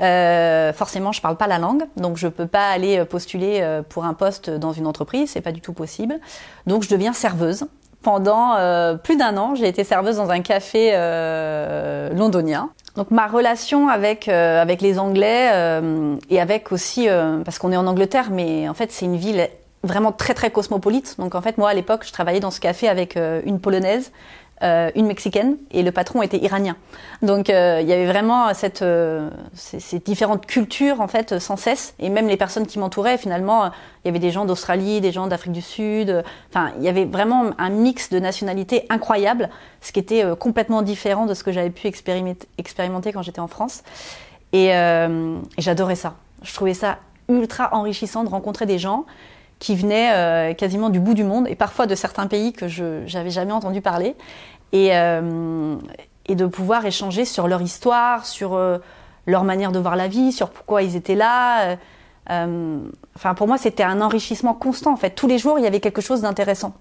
euh, 0.00 0.72
forcément, 0.72 1.10
je 1.10 1.20
parle 1.20 1.36
pas 1.36 1.48
la 1.48 1.58
langue, 1.58 1.84
donc 1.96 2.16
je 2.16 2.28
peux 2.28 2.46
pas 2.46 2.68
aller 2.68 3.04
postuler 3.04 3.80
pour 3.88 4.04
un 4.04 4.14
poste 4.14 4.50
dans 4.50 4.72
une 4.72 4.86
entreprise, 4.86 5.30
c'est 5.30 5.40
pas 5.40 5.52
du 5.52 5.60
tout 5.60 5.72
possible. 5.72 6.20
Donc 6.66 6.84
je 6.84 6.88
deviens 6.88 7.12
serveuse 7.12 7.66
pendant 8.04 8.54
euh, 8.54 8.94
plus 8.94 9.16
d'un 9.16 9.36
an, 9.36 9.56
j'ai 9.56 9.66
été 9.66 9.82
serveuse 9.82 10.18
dans 10.18 10.30
un 10.30 10.42
café 10.42 10.90
euh, 10.92 12.10
londonien. 12.14 12.70
Donc 12.96 13.10
ma 13.10 13.26
relation 13.26 13.88
avec 13.88 14.28
euh, 14.28 14.62
avec 14.62 14.80
les 14.80 14.98
Anglais 14.98 15.50
et 16.30 16.40
avec 16.40 16.72
aussi 16.72 17.08
parce 17.44 17.58
qu'on 17.58 17.72
est 17.72 17.76
en 17.76 17.86
Angleterre, 17.86 18.30
mais 18.30 18.68
en 18.68 18.74
fait 18.74 18.92
c'est 18.92 19.04
une 19.04 19.16
ville 19.16 19.48
vraiment 19.82 20.12
très 20.12 20.34
très 20.34 20.50
cosmopolite. 20.50 21.16
Donc 21.18 21.34
en 21.34 21.42
fait 21.42 21.58
moi 21.58 21.70
à 21.70 21.74
l'époque 21.74 22.04
je 22.06 22.12
travaillais 22.12 22.40
dans 22.40 22.50
ce 22.50 22.60
café 22.60 22.88
avec 22.88 23.16
une 23.16 23.60
polonaise, 23.60 24.12
euh, 24.62 24.92
une 24.94 25.06
mexicaine 25.06 25.56
et 25.72 25.82
le 25.82 25.90
patron 25.90 26.22
était 26.22 26.38
iranien. 26.38 26.76
Donc 27.22 27.50
euh, 27.50 27.80
il 27.82 27.88
y 27.88 27.92
avait 27.92 28.06
vraiment 28.06 28.46
euh, 28.82 29.30
ces, 29.52 29.98
différentes 29.98 30.46
cultures 30.46 31.00
en 31.00 31.08
fait 31.08 31.40
sans 31.40 31.56
cesse 31.56 31.94
et 31.98 32.08
même 32.08 32.28
les 32.28 32.36
personnes 32.36 32.64
qui 32.64 32.78
m'entouraient 32.78 33.18
finalement 33.18 33.64
il 33.66 34.06
y 34.06 34.08
avait 34.10 34.20
des 34.20 34.30
gens 34.30 34.44
d'Australie, 34.44 35.00
des 35.00 35.10
gens 35.10 35.26
d'Afrique 35.26 35.52
du 35.52 35.60
Sud. 35.60 36.22
Enfin 36.50 36.70
il 36.78 36.84
y 36.84 36.88
avait 36.88 37.04
vraiment 37.04 37.50
un 37.58 37.68
mix 37.68 38.10
de 38.10 38.20
nationalités 38.20 38.86
incroyable, 38.90 39.50
ce 39.80 39.90
qui 39.90 39.98
était 39.98 40.22
complètement 40.38 40.82
différent 40.82 41.26
de 41.26 41.34
ce 41.34 41.42
que 41.42 41.50
j'avais 41.50 41.70
pu 41.70 41.88
expérimenter, 41.88 43.12
quand 43.12 43.22
j'étais 43.22 43.40
en 43.40 43.48
France. 43.48 43.82
Et 44.52 44.68
j'adorais 45.58 45.96
ça. 45.96 46.14
Je 46.42 46.54
trouvais 46.54 46.74
ça 46.74 46.98
ultra 47.28 47.74
enrichissant 47.74 48.22
de 48.22 48.28
rencontrer 48.28 48.66
des 48.66 48.78
gens 48.78 49.04
qui 49.58 49.74
venaient 49.76 50.12
euh, 50.12 50.54
quasiment 50.54 50.90
du 50.90 51.00
bout 51.00 51.14
du 51.14 51.24
monde 51.24 51.46
et 51.48 51.54
parfois 51.54 51.86
de 51.86 51.94
certains 51.94 52.26
pays 52.26 52.52
que 52.52 52.68
je 52.68 53.12
n'avais 53.14 53.30
jamais 53.30 53.52
entendu 53.52 53.80
parler. 53.80 54.14
Et, 54.72 54.96
euh, 54.96 55.76
et, 56.26 56.34
de 56.34 56.46
pouvoir 56.46 56.84
échanger 56.84 57.24
sur 57.24 57.46
leur 57.46 57.62
histoire, 57.62 58.26
sur 58.26 58.54
euh, 58.54 58.78
leur 59.26 59.44
manière 59.44 59.70
de 59.70 59.78
voir 59.78 59.94
la 59.94 60.08
vie, 60.08 60.32
sur 60.32 60.50
pourquoi 60.50 60.82
ils 60.82 60.96
étaient 60.96 61.14
là. 61.14 61.76
pour 62.26 63.46
moi, 63.46 63.56
c'était 63.56 63.84
un 63.84 64.00
enrichissement 64.00 64.52
constant. 64.52 64.92
En 64.92 64.96
fait, 64.96 65.10
tous 65.10 65.28
les 65.28 65.38
jours, 65.38 65.58
il 65.58 65.64
y 65.64 65.66
avait 65.68 65.80
quelque 65.80 66.00
chose 66.00 66.22
d'intéressant 66.22 66.74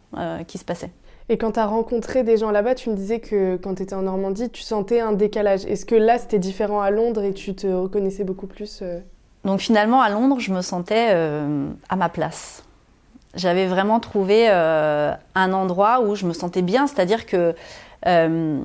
qui 0.47 0.57
se 0.57 0.65
passait. 0.65 0.89
Et 1.29 1.37
quand 1.37 1.51
tu 1.51 1.59
as 1.59 1.67
rencontré 1.67 2.23
des 2.23 2.37
gens 2.37 2.49
là-bas, 2.49 2.73
tu 2.73 2.89
me 2.89 2.95
disais 2.95 3.19
que 3.19 3.57
quand 3.57 3.75
tu 3.75 3.83
étais 3.83 3.93
en 3.93 4.01
Normandie, 4.01 4.49
tu 4.49 4.63
sentais 4.63 4.99
un 4.99 5.11
décalage. 5.11 5.65
Est-ce 5.65 5.85
que 5.85 5.95
là, 5.95 6.17
c'était 6.17 6.39
différent 6.39 6.81
à 6.81 6.89
Londres 6.89 7.23
et 7.23 7.33
tu 7.33 7.53
te 7.53 7.67
reconnaissais 7.67 8.23
beaucoup 8.23 8.47
plus 8.47 8.81
donc 9.43 9.59
finalement, 9.59 10.01
à 10.01 10.09
Londres, 10.09 10.39
je 10.39 10.53
me 10.53 10.61
sentais 10.61 11.09
euh, 11.11 11.69
à 11.89 11.95
ma 11.95 12.09
place. 12.09 12.63
J'avais 13.35 13.65
vraiment 13.65 13.99
trouvé 13.99 14.47
euh, 14.49 15.11
un 15.35 15.53
endroit 15.53 16.01
où 16.01 16.15
je 16.15 16.25
me 16.25 16.33
sentais 16.33 16.61
bien, 16.61 16.87
c'est-à-dire 16.87 17.25
que 17.25 17.55
euh, 18.05 18.61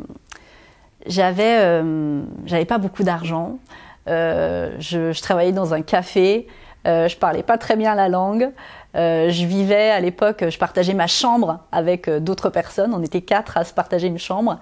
j'avais, 1.07 1.83
j'avais 2.45 2.65
pas 2.65 2.79
beaucoup 2.79 3.03
d'argent. 3.03 3.59
Je, 4.07 5.11
je, 5.13 5.23
travaillais 5.23 5.53
dans 5.53 5.75
un 5.75 5.83
café. 5.83 6.47
je 6.85 7.17
parlais 7.17 7.43
pas 7.43 7.59
très 7.59 7.77
bien 7.77 7.95
la 7.95 8.09
langue. 8.09 8.51
je 8.95 9.47
vivais 9.47 9.91
à 9.91 10.01
l'époque, 10.01 10.45
je 10.49 10.59
partageais 10.59 10.95
ma 10.95 11.07
chambre 11.07 11.61
avec 11.73 12.09
d'autres 12.11 12.51
personnes. 12.51 12.93
On 12.95 13.03
était 13.03 13.23
quatre 13.23 13.57
à 13.57 13.65
se 13.65 13.73
partager 13.73 14.07
une 14.07 14.19
chambre. 14.19 14.59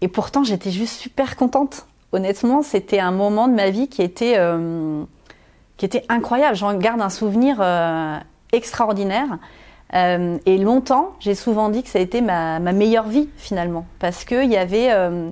Et 0.00 0.08
pourtant, 0.08 0.42
j'étais 0.42 0.70
juste 0.70 1.00
super 1.00 1.36
contente. 1.36 1.86
Honnêtement, 2.12 2.62
c'était 2.62 3.00
un 3.00 3.12
moment 3.12 3.46
de 3.46 3.54
ma 3.54 3.70
vie 3.70 3.88
qui 3.88 4.02
était 4.02 4.36
qui 5.76 5.84
était 5.84 6.04
incroyable. 6.08 6.56
J'en 6.56 6.74
garde 6.74 7.00
un 7.00 7.10
souvenir 7.10 7.58
euh, 7.60 8.16
extraordinaire. 8.52 9.38
Euh, 9.94 10.38
et 10.46 10.58
longtemps, 10.58 11.14
j'ai 11.20 11.34
souvent 11.34 11.68
dit 11.68 11.82
que 11.82 11.88
ça 11.88 11.98
a 11.98 12.02
été 12.02 12.20
ma, 12.20 12.58
meilleure 12.60 13.06
vie 13.06 13.28
finalement, 13.36 13.86
parce 13.98 14.24
qu'il 14.24 14.50
y, 14.50 14.56
avait, 14.56 14.92
euh, 14.92 15.28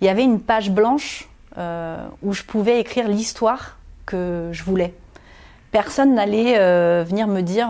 y 0.00 0.08
avait 0.08 0.24
une 0.24 0.40
page 0.40 0.70
blanche 0.70 1.28
où 2.22 2.32
je 2.32 2.44
pouvais 2.44 2.80
écrire 2.80 3.08
l'histoire 3.08 3.76
que 4.06 4.48
je 4.52 4.64
voulais. 4.64 4.94
Personne 5.70 6.14
n'allait 6.14 6.54
venir 7.04 7.28
me 7.28 7.42
dire 7.42 7.68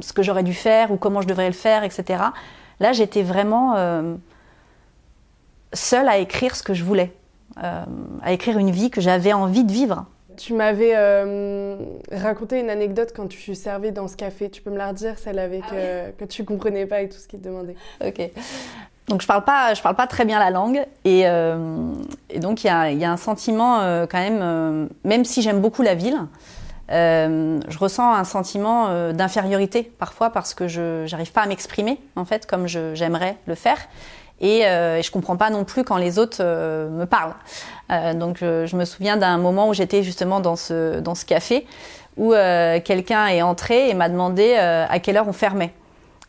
ce 0.00 0.12
que 0.12 0.22
j'aurais 0.22 0.44
dû 0.44 0.54
faire 0.54 0.92
ou 0.92 0.96
comment 0.96 1.20
je 1.20 1.26
devrais 1.26 1.48
le 1.48 1.52
faire, 1.52 1.82
etc. 1.82 2.22
Là, 2.78 2.92
j'étais 2.92 3.24
vraiment 3.24 3.74
seule 5.72 6.08
à 6.08 6.18
écrire 6.18 6.54
ce 6.54 6.62
que 6.62 6.74
je 6.74 6.84
voulais, 6.84 7.12
à 7.56 8.32
écrire 8.32 8.56
une 8.56 8.70
vie 8.70 8.90
que 8.90 9.00
j'avais 9.00 9.32
envie 9.32 9.64
de 9.64 9.72
vivre. 9.72 10.06
Tu 10.36 10.54
m'avais 10.54 10.92
euh, 10.94 11.76
raconté 12.10 12.60
une 12.60 12.70
anecdote 12.70 13.12
quand 13.14 13.28
tu 13.28 13.54
servais 13.54 13.90
dans 13.90 14.08
ce 14.08 14.16
café. 14.16 14.50
Tu 14.50 14.62
peux 14.62 14.70
me 14.70 14.78
la 14.78 14.88
redire, 14.88 15.18
celle 15.18 15.38
avec 15.38 15.62
ah 15.70 15.74
euh, 15.74 16.10
que 16.18 16.24
tu 16.24 16.44
comprenais 16.44 16.86
pas 16.86 17.02
et 17.02 17.08
tout 17.08 17.18
ce 17.18 17.28
qu'il 17.28 17.40
te 17.40 17.44
demandait? 17.46 17.76
Ok. 18.04 18.30
Donc 19.08 19.20
je 19.20 19.26
parle 19.26 19.44
pas, 19.44 19.74
je 19.74 19.82
parle 19.82 19.96
pas 19.96 20.06
très 20.06 20.24
bien 20.24 20.38
la 20.38 20.50
langue 20.50 20.86
et, 21.04 21.22
euh, 21.26 21.92
donc 22.36 22.62
il 22.62 22.68
y 22.68 22.70
a, 22.70 23.10
un 23.10 23.16
sentiment 23.16 23.80
quand 24.08 24.18
même, 24.18 24.88
même 25.02 25.24
si 25.24 25.42
j'aime 25.42 25.60
beaucoup 25.60 25.82
la 25.82 25.96
ville, 25.96 26.20
je 26.88 27.78
ressens 27.78 28.14
un 28.14 28.22
sentiment 28.22 29.12
d'infériorité 29.12 29.82
parfois 29.98 30.30
parce 30.30 30.54
que 30.54 30.68
je 30.68 31.10
n'arrive 31.10 31.32
pas 31.32 31.42
à 31.42 31.46
m'exprimer 31.46 32.00
en 32.14 32.24
fait 32.24 32.46
comme 32.46 32.68
j'aimerais 32.68 33.36
le 33.46 33.56
faire 33.56 33.78
et, 34.42 34.66
euh, 34.66 35.00
je 35.00 35.10
comprends 35.10 35.36
pas 35.36 35.50
non 35.50 35.64
plus 35.64 35.84
quand 35.84 35.96
les 35.96 36.18
autres 36.18 36.38
euh, 36.40 36.88
me 36.90 37.06
parlent. 37.06 37.34
Euh, 37.90 38.12
donc 38.12 38.38
je 38.40 38.76
me 38.76 38.84
souviens 38.84 39.16
d'un 39.16 39.38
moment 39.38 39.68
où 39.68 39.74
j'étais 39.74 40.02
justement 40.02 40.40
dans 40.40 40.56
ce 40.56 41.00
dans 41.00 41.14
ce 41.14 41.24
café 41.24 41.66
où 42.16 42.34
euh, 42.34 42.80
quelqu'un 42.84 43.28
est 43.28 43.42
entré 43.42 43.88
et 43.88 43.94
m'a 43.94 44.08
demandé 44.08 44.54
à 44.54 44.98
quelle 44.98 45.16
heure 45.16 45.28
on 45.28 45.32
fermait. 45.32 45.72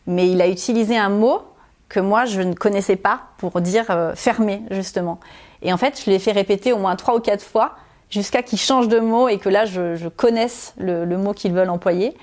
Mais 0.06 0.28
il 0.30 0.40
a 0.40 0.48
utilisé 0.48 0.96
un 0.96 1.08
mot 1.08 1.42
que 1.88 2.00
moi 2.00 2.24
je 2.24 2.40
ne 2.40 2.54
connaissais 2.54 2.96
pas 2.96 3.22
pour 3.36 3.60
dire 3.60 4.12
fermer 4.14 4.62
justement. 4.70 5.18
Et 5.62 5.72
en 5.72 5.76
fait, 5.76 6.00
je 6.04 6.10
l'ai 6.10 6.18
fait 6.18 6.32
répéter 6.32 6.72
au 6.72 6.78
moins 6.78 6.96
trois 6.96 7.16
ou 7.16 7.20
quatre 7.20 7.42
fois 7.42 7.74
jusqu'à 8.10 8.42
qu'il 8.42 8.58
change 8.58 8.88
de 8.88 9.00
mot 9.00 9.28
et 9.28 9.38
que 9.38 9.48
là 9.48 9.64
je, 9.64 10.08
connaisse 10.08 10.74
le, 10.78 11.04
le 11.04 11.18
mot 11.18 11.32
qu'ils 11.32 11.52
veulent 11.52 11.70
employer. 11.70 12.14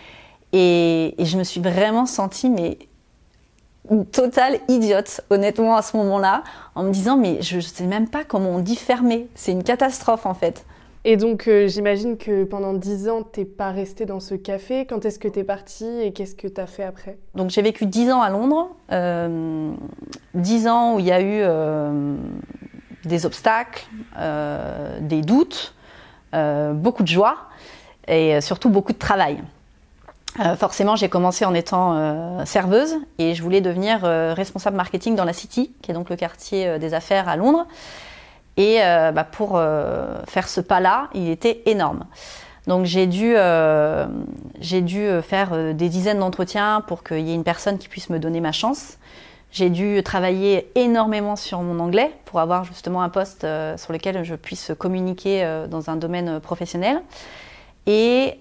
Et, 0.53 1.21
et, 1.21 1.25
je 1.25 1.37
me 1.37 1.43
suis 1.43 1.61
vraiment 1.61 2.05
sentie 2.05 2.49
mais 2.49 2.77
une 3.89 4.05
totale 4.05 4.59
idiote, 4.67 5.21
honnêtement, 5.29 5.75
à 5.75 5.81
ce 5.81 5.97
moment-là, 5.97 6.43
en 6.75 6.83
me 6.83 6.91
disant, 6.91 7.17
mais 7.17 7.41
je 7.41 7.57
ne 7.57 7.61
sais 7.61 7.85
même 7.85 8.07
pas 8.07 8.23
comment 8.23 8.51
on 8.51 8.59
dit 8.59 8.75
fermer. 8.75 9.27
C'est 9.35 9.51
une 9.51 9.63
catastrophe, 9.63 10.25
en 10.25 10.33
fait. 10.33 10.65
Et 11.03 11.17
donc, 11.17 11.47
euh, 11.47 11.67
j'imagine 11.67 12.15
que 12.15 12.43
pendant 12.43 12.73
dix 12.73 13.09
ans, 13.09 13.23
t'es 13.23 13.43
pas 13.43 13.71
resté 13.71 14.05
dans 14.05 14.19
ce 14.19 14.35
café. 14.35 14.85
Quand 14.85 15.03
est-ce 15.03 15.17
que 15.17 15.27
tu 15.27 15.39
es 15.39 15.43
parti 15.43 15.85
et 15.85 16.13
qu'est-ce 16.13 16.35
que 16.35 16.47
tu 16.47 16.61
as 16.61 16.67
fait 16.67 16.83
après? 16.83 17.17
Donc, 17.33 17.49
j'ai 17.49 17.63
vécu 17.63 17.87
dix 17.87 18.11
ans 18.11 18.21
à 18.21 18.29
Londres. 18.29 18.69
Euh, 18.91 19.71
dix 20.35 20.67
ans 20.67 20.95
où 20.95 20.99
il 20.99 21.05
y 21.05 21.11
a 21.11 21.19
eu 21.19 21.41
euh, 21.41 22.15
des 23.03 23.25
obstacles, 23.25 23.87
des 25.01 25.21
doutes, 25.21 25.73
beaucoup 26.31 27.01
de 27.01 27.07
joie 27.07 27.37
et 28.07 28.39
surtout 28.41 28.69
beaucoup 28.69 28.93
de 28.93 28.99
travail. 28.99 29.41
Euh, 30.39 30.55
forcément, 30.55 30.95
j'ai 30.95 31.09
commencé 31.09 31.43
en 31.43 31.53
étant 31.53 31.95
euh, 31.95 32.45
serveuse 32.45 32.95
et 33.17 33.35
je 33.35 33.43
voulais 33.43 33.59
devenir 33.59 34.01
euh, 34.03 34.33
responsable 34.33 34.77
marketing 34.77 35.15
dans 35.15 35.25
la 35.25 35.33
City, 35.33 35.73
qui 35.81 35.91
est 35.91 35.93
donc 35.93 36.09
le 36.09 36.15
quartier 36.15 36.79
des 36.79 36.93
affaires 36.93 37.27
à 37.27 37.35
Londres. 37.35 37.67
Et 38.57 38.79
bah, 38.79 39.23
pour 39.23 39.59
faire 40.27 40.47
ce 40.47 40.59
pas-là, 40.61 41.07
il 41.13 41.29
était 41.29 41.63
énorme. 41.65 42.03
Donc 42.67 42.85
j'ai 42.85 43.07
dû, 43.07 43.33
j'ai 44.59 44.81
dû 44.81 45.07
faire 45.23 45.73
des 45.73 45.89
dizaines 45.89 46.19
d'entretiens 46.19 46.83
pour 46.85 47.03
qu'il 47.03 47.21
y 47.21 47.31
ait 47.31 47.33
une 47.33 47.45
personne 47.45 47.77
qui 47.77 47.87
puisse 47.87 48.09
me 48.09 48.19
donner 48.19 48.41
ma 48.41 48.51
chance. 48.51 48.97
J'ai 49.51 49.69
dû 49.69 50.03
travailler 50.03 50.69
énormément 50.75 51.37
sur 51.37 51.61
mon 51.61 51.79
anglais 51.79 52.11
pour 52.25 52.39
avoir 52.41 52.65
justement 52.65 53.01
un 53.01 53.09
poste 53.09 53.47
sur 53.77 53.93
lequel 53.93 54.23
je 54.23 54.35
puisse 54.35 54.73
communiquer 54.77 55.65
dans 55.69 55.89
un 55.89 55.95
domaine 55.95 56.41
professionnel. 56.41 57.01
Et 57.87 58.37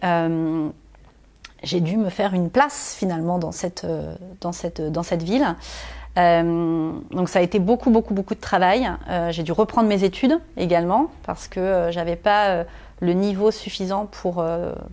j'ai 1.62 1.80
dû 1.80 1.96
me 1.96 2.08
faire 2.08 2.34
une 2.34 2.50
place 2.50 2.96
finalement 2.98 3.38
dans 3.38 3.52
cette, 3.52 3.84
euh, 3.84 4.14
dans 4.40 4.52
cette, 4.52 4.80
dans 4.80 5.02
cette 5.02 5.22
ville. 5.22 5.54
Euh, 6.18 6.92
donc 7.12 7.28
ça 7.28 7.38
a 7.38 7.42
été 7.42 7.58
beaucoup, 7.58 7.90
beaucoup, 7.90 8.14
beaucoup 8.14 8.34
de 8.34 8.40
travail. 8.40 8.90
Euh, 9.08 9.30
j'ai 9.30 9.42
dû 9.42 9.52
reprendre 9.52 9.88
mes 9.88 10.04
études 10.04 10.40
également 10.56 11.10
parce 11.24 11.46
que 11.48 11.60
euh, 11.60 11.92
j'avais 11.92 12.16
pas 12.16 12.48
euh, 12.48 12.64
le 13.00 13.12
niveau 13.12 13.50
suffisant 13.50 14.06
pour, 14.06 14.44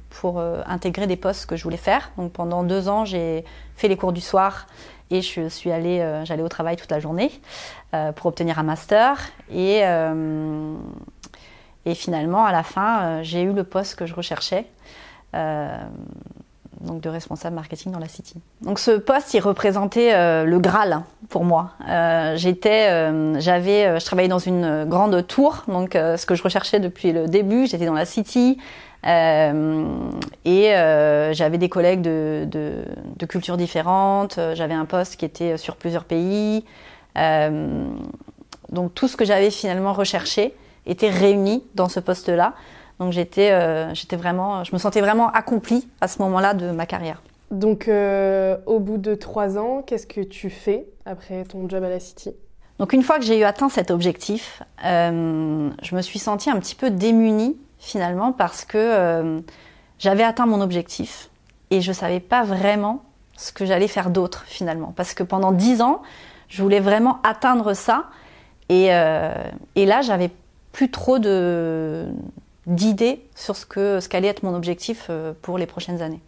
pour 0.09 0.39
intégrer 0.39 1.07
des 1.07 1.17
postes 1.17 1.45
que 1.45 1.57
je 1.57 1.63
voulais 1.63 1.75
faire. 1.75 2.11
Donc 2.17 2.31
pendant 2.31 2.63
deux 2.63 2.87
ans, 2.87 3.03
j'ai 3.03 3.43
fait 3.75 3.89
les 3.89 3.97
cours 3.97 4.13
du 4.13 4.21
soir 4.21 4.65
Et 5.11 5.21
je 5.21 5.49
suis 5.49 5.73
allée, 5.73 6.21
j'allais 6.23 6.41
au 6.41 6.47
travail 6.47 6.77
toute 6.77 6.89
la 6.89 7.01
journée 7.01 7.29
pour 8.15 8.27
obtenir 8.27 8.59
un 8.59 8.63
master. 8.63 9.19
Et, 9.51 9.81
et 11.85 11.95
finalement, 11.95 12.45
à 12.45 12.53
la 12.53 12.63
fin, 12.63 13.23
j'ai 13.23 13.41
eu 13.41 13.51
le 13.51 13.65
poste 13.65 13.95
que 13.95 14.05
je 14.05 14.13
recherchais 14.15 14.65
donc 16.81 17.01
de 17.01 17.09
responsable 17.09 17.55
marketing 17.55 17.91
dans 17.91 17.99
la 17.99 18.07
City. 18.07 18.35
Donc 18.61 18.79
ce 18.79 18.91
poste, 18.91 19.33
il 19.33 19.39
représentait 19.39 20.13
euh, 20.13 20.43
le 20.43 20.59
Graal 20.59 21.01
pour 21.29 21.43
moi. 21.43 21.71
Euh, 21.89 22.35
j'étais, 22.37 22.89
euh, 22.89 23.39
j'avais, 23.39 23.99
je 23.99 24.05
travaillais 24.05 24.27
dans 24.29 24.39
une 24.39 24.85
grande 24.85 25.25
tour, 25.27 25.63
donc 25.67 25.93
ce 25.93 26.25
que 26.25 26.35
je 26.35 26.43
recherchais 26.43 26.79
depuis 26.79 27.11
le 27.11 27.27
début, 27.27 27.67
j'étais 27.67 27.85
dans 27.85 27.93
la 27.93 28.05
City. 28.05 28.57
et 29.03 30.71
j'avais 31.33 31.57
des 31.57 31.69
collègues 31.69 32.01
de, 32.01 32.47
de, 32.49 32.83
de 33.15 33.25
cultures 33.25 33.57
différentes, 33.57 34.39
j'avais 34.53 34.73
un 34.73 34.85
poste 34.85 35.15
qui 35.17 35.25
était 35.25 35.57
sur 35.57 35.75
plusieurs 35.75 36.03
pays. 36.03 36.63
donc 37.15 38.93
tout 38.93 39.07
ce 39.07 39.17
que 39.17 39.25
j'avais 39.25 39.51
finalement 39.51 39.93
recherché 39.93 40.53
était 40.85 41.09
réuni 41.09 41.63
dans 41.75 41.89
ce 41.89 41.99
poste-là. 41.99 42.53
Donc 42.99 43.11
j'étais, 43.11 43.51
euh, 43.51 43.93
j'étais 43.93 44.15
vraiment, 44.15 44.63
je 44.63 44.73
me 44.73 44.79
sentais 44.79 45.01
vraiment 45.01 45.29
accomplie 45.31 45.87
à 46.01 46.07
ce 46.07 46.21
moment-là 46.21 46.53
de 46.53 46.71
ma 46.71 46.85
carrière. 46.85 47.21
Donc 47.51 47.87
euh, 47.87 48.57
au 48.65 48.79
bout 48.79 48.97
de 48.97 49.15
trois 49.15 49.57
ans, 49.57 49.83
qu'est-ce 49.85 50.07
que 50.07 50.21
tu 50.21 50.49
fais 50.49 50.87
après 51.05 51.43
ton 51.43 51.69
job 51.69 51.83
à 51.83 51.89
la 51.89 51.99
City? 51.99 52.31
Donc 52.79 52.93
une 52.93 53.03
fois 53.03 53.17
que 53.17 53.25
j'ai 53.25 53.39
eu 53.39 53.43
atteint 53.43 53.69
cet 53.69 53.91
objectif, 53.91 54.61
euh, 54.85 55.69
je 55.81 55.95
me 55.95 56.01
suis 56.01 56.19
sentie 56.19 56.49
un 56.49 56.59
petit 56.59 56.75
peu 56.75 56.89
démunie 56.89 57.57
finalement 57.79 58.31
parce 58.31 58.65
que 58.65 59.39
j'avais 59.99 60.23
atteint 60.23 60.47
mon 60.47 60.61
objectif 60.61 61.29
et 61.69 61.81
je 61.81 61.91
savais 61.91 62.19
pas 62.19 62.43
vraiment 62.43 63.03
ce 63.35 63.51
que 63.51 63.65
j'allais 63.65 63.87
faire 63.87 64.09
d'autre 64.09 64.43
finalement. 64.47 64.93
Parce 64.95 65.13
que 65.13 65.23
pendant 65.23 65.51
dix 65.51 65.81
ans, 65.81 66.01
je 66.49 66.61
voulais 66.61 66.79
vraiment 66.79 67.19
atteindre 67.23 67.73
ça 67.73 68.05
et, 68.69 68.85
et 68.87 69.85
là 69.85 70.01
j'avais 70.01 70.31
plus 70.71 70.89
trop 70.89 71.19
de 71.19 72.07
d'idées 72.67 73.25
sur 73.33 73.55
ce 73.55 73.65
que 73.65 73.99
ce 73.99 74.07
qu'allait 74.09 74.27
être 74.27 74.43
mon 74.43 74.53
objectif 74.53 75.07
euh, 75.09 75.33
pour 75.41 75.57
les 75.57 75.65
prochaines 75.65 76.01
années. 76.01 76.21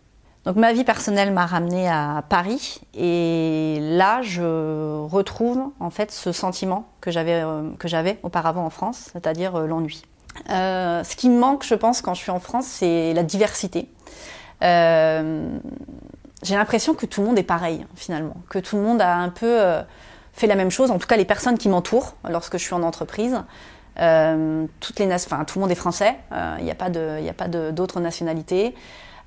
Donc 0.45 0.55
ma 0.55 0.71
vie 0.71 0.85
personnelle 0.85 1.33
m'a 1.33 1.45
ramenée 1.45 1.89
à 1.89 2.23
Paris 2.27 2.79
et 2.97 3.77
là 3.81 4.21
je 4.21 5.01
retrouve 5.05 5.61
en 5.81 5.89
fait 5.89 6.11
ce 6.11 6.31
sentiment 6.31 6.87
que 7.01 7.11
j'avais 7.11 7.43
euh, 7.43 7.69
que 7.77 7.89
j'avais 7.89 8.19
auparavant 8.23 8.65
en 8.65 8.69
France, 8.69 9.09
c'est-à-dire 9.11 9.57
euh, 9.57 9.67
l'ennui. 9.67 10.01
ce 10.47 11.15
qui 11.15 11.29
me 11.29 11.37
manque, 11.37 11.65
je 11.65 11.75
pense, 11.75 12.01
quand 12.01 12.13
je 12.13 12.21
suis 12.21 12.31
en 12.31 12.39
France, 12.39 12.65
c'est 12.65 13.13
la 13.13 13.23
diversité. 13.23 13.89
J'ai 14.61 16.55
l'impression 16.55 16.93
que 16.93 17.05
tout 17.05 17.19
le 17.19 17.27
monde 17.27 17.37
est 17.37 17.43
pareil 17.43 17.85
finalement, 17.95 18.37
que 18.49 18.59
tout 18.59 18.77
le 18.77 18.81
monde 18.81 19.01
a 19.01 19.17
un 19.17 19.29
peu 19.29 19.59
fait 20.31 20.47
la 20.47 20.55
même 20.55 20.71
chose. 20.71 20.89
En 20.89 20.99
tout 20.99 21.07
cas, 21.07 21.17
les 21.17 21.25
personnes 21.25 21.57
qui 21.57 21.67
m'entourent 21.67 22.15
lorsque 22.29 22.57
je 22.57 22.63
suis 22.63 22.73
en 22.73 22.83
entreprise. 22.83 23.41
Euh, 23.99 24.65
toutes 24.79 24.99
les 24.99 25.13
enfin, 25.13 25.43
tout 25.45 25.59
le 25.59 25.61
monde 25.61 25.71
est 25.71 25.75
français. 25.75 26.15
Il 26.31 26.37
euh, 26.37 26.61
n'y 26.61 26.71
a 26.71 26.75
pas 26.75 26.89
de, 26.89 27.27
a 27.27 27.33
pas 27.33 27.47
d'autres 27.47 27.99
nationalités. 27.99 28.75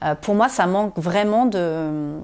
Euh, 0.03 0.15
pour 0.15 0.35
moi, 0.35 0.49
ça 0.49 0.67
manque 0.67 0.97
vraiment 0.97 1.47
de, 1.47 2.15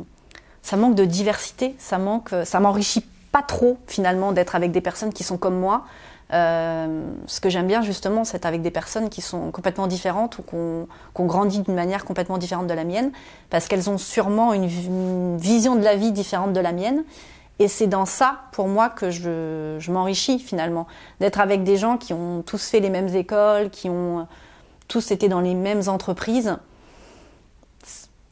ça 0.63 0.77
manque 0.77 0.95
de 0.95 1.05
diversité. 1.05 1.75
Ça 1.79 1.99
manque, 1.99 2.31
ça 2.45 2.61
m'enrichit 2.61 3.05
pas 3.33 3.43
trop 3.43 3.79
finalement 3.87 4.33
d'être 4.33 4.55
avec 4.55 4.73
des 4.73 4.81
personnes 4.81 5.13
qui 5.13 5.25
sont 5.25 5.37
comme 5.37 5.59
moi. 5.59 5.85
ce 6.31 7.41
que 7.41 7.51
j'aime 7.51 7.67
bien 7.67 7.83
justement, 7.83 8.25
c'est 8.25 8.47
avec 8.47 8.63
des 8.63 8.71
personnes 8.71 9.11
qui 9.11 9.21
sont 9.21 9.51
complètement 9.51 9.87
différentes 9.87 10.39
ou 10.39 10.43
qu'on 10.43 11.27
grandit 11.27 11.61
d'une 11.61 11.75
manière 11.75 12.07
complètement 12.07 12.39
différente 12.39 12.67
de 12.67 12.75
la 12.75 12.85
mienne, 12.85 13.13
parce 13.51 13.69
qu'elles 13.69 13.91
ont 13.91 13.99
sûrement 13.99 14.55
une, 14.55 15.37
vision 15.37 15.77
de 15.77 15.85
la 15.85 15.97
vie 15.97 16.13
différente 16.13 16.55
de 16.55 16.61
la 16.61 16.73
mienne. 16.73 17.05
Et 17.59 17.69
c'est 17.69 17.89
dans 17.89 18.07
ça, 18.07 18.43
pour 18.53 18.69
moi, 18.69 18.89
que 18.89 19.11
je, 19.11 19.77
je 19.79 19.91
m'enrichis 19.91 20.39
finalement. 20.39 20.87
D'être 21.21 21.41
avec 21.41 21.65
des 21.65 21.77
gens 21.77 21.97
qui 21.97 22.13
ont 22.13 22.43
tous 22.43 22.69
fait 22.69 22.81
les 22.81 22.91
mêmes 22.91 23.15
écoles, 23.15 23.71
qui 23.71 23.89
ont 23.91 24.27
tous 24.89 25.11
été 25.11 25.29
dans 25.29 25.41
les 25.41 25.55
mêmes 25.55 25.83
entreprises. 25.87 26.57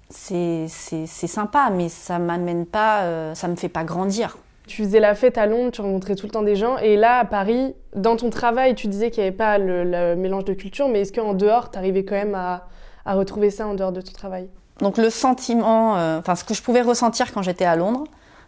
C'est 0.08 0.68
sympa, 0.68 1.70
mais 1.70 1.88
ça 1.88 2.18
m'amène 2.18 2.66
pas, 2.66 3.02
euh, 3.02 3.34
ça 3.34 3.48
me 3.48 3.56
fait 3.56 3.68
pas 3.68 3.84
grandir. 3.84 4.38
Tu 4.66 4.82
faisais 4.82 4.98
la 4.98 5.14
fête 5.14 5.38
à 5.38 5.46
Londres, 5.46 5.70
tu 5.70 5.80
rencontrais 5.80 6.16
tout 6.16 6.26
le 6.26 6.32
temps 6.32 6.42
des 6.42 6.56
gens. 6.56 6.78
Et 6.78 6.96
là, 6.96 7.18
à 7.20 7.24
Paris, 7.24 7.74
dans 7.94 8.16
ton 8.16 8.30
travail, 8.30 8.74
tu 8.74 8.88
disais 8.88 9.10
qu'il 9.10 9.22
n'y 9.22 9.28
avait 9.28 9.36
pas 9.36 9.58
le, 9.58 10.16
mélange 10.16 10.44
de 10.44 10.54
culture, 10.54 10.88
mais 10.88 11.02
est-ce 11.02 11.12
qu'en 11.12 11.34
dehors, 11.34 11.70
tu 11.70 11.78
arrivais 11.78 12.04
quand 12.04 12.16
même 12.16 12.34
à, 12.34 12.66
à, 13.04 13.14
retrouver 13.14 13.50
ça 13.50 13.66
en 13.66 13.74
dehors 13.74 13.92
de 13.92 14.00
ton 14.00 14.12
travail? 14.12 14.48
Donc 14.80 14.98
le 14.98 15.10
sentiment, 15.10 15.96
euh, 15.96 16.18
enfin 16.18 16.34
ce 16.34 16.44
que 16.44 16.52
je 16.52 16.62
pouvais 16.62 16.82
ressentir 16.82 17.32
quand 17.32 17.42
j'étais 17.42 17.64
à 17.64 17.76
Londres, 17.76 18.04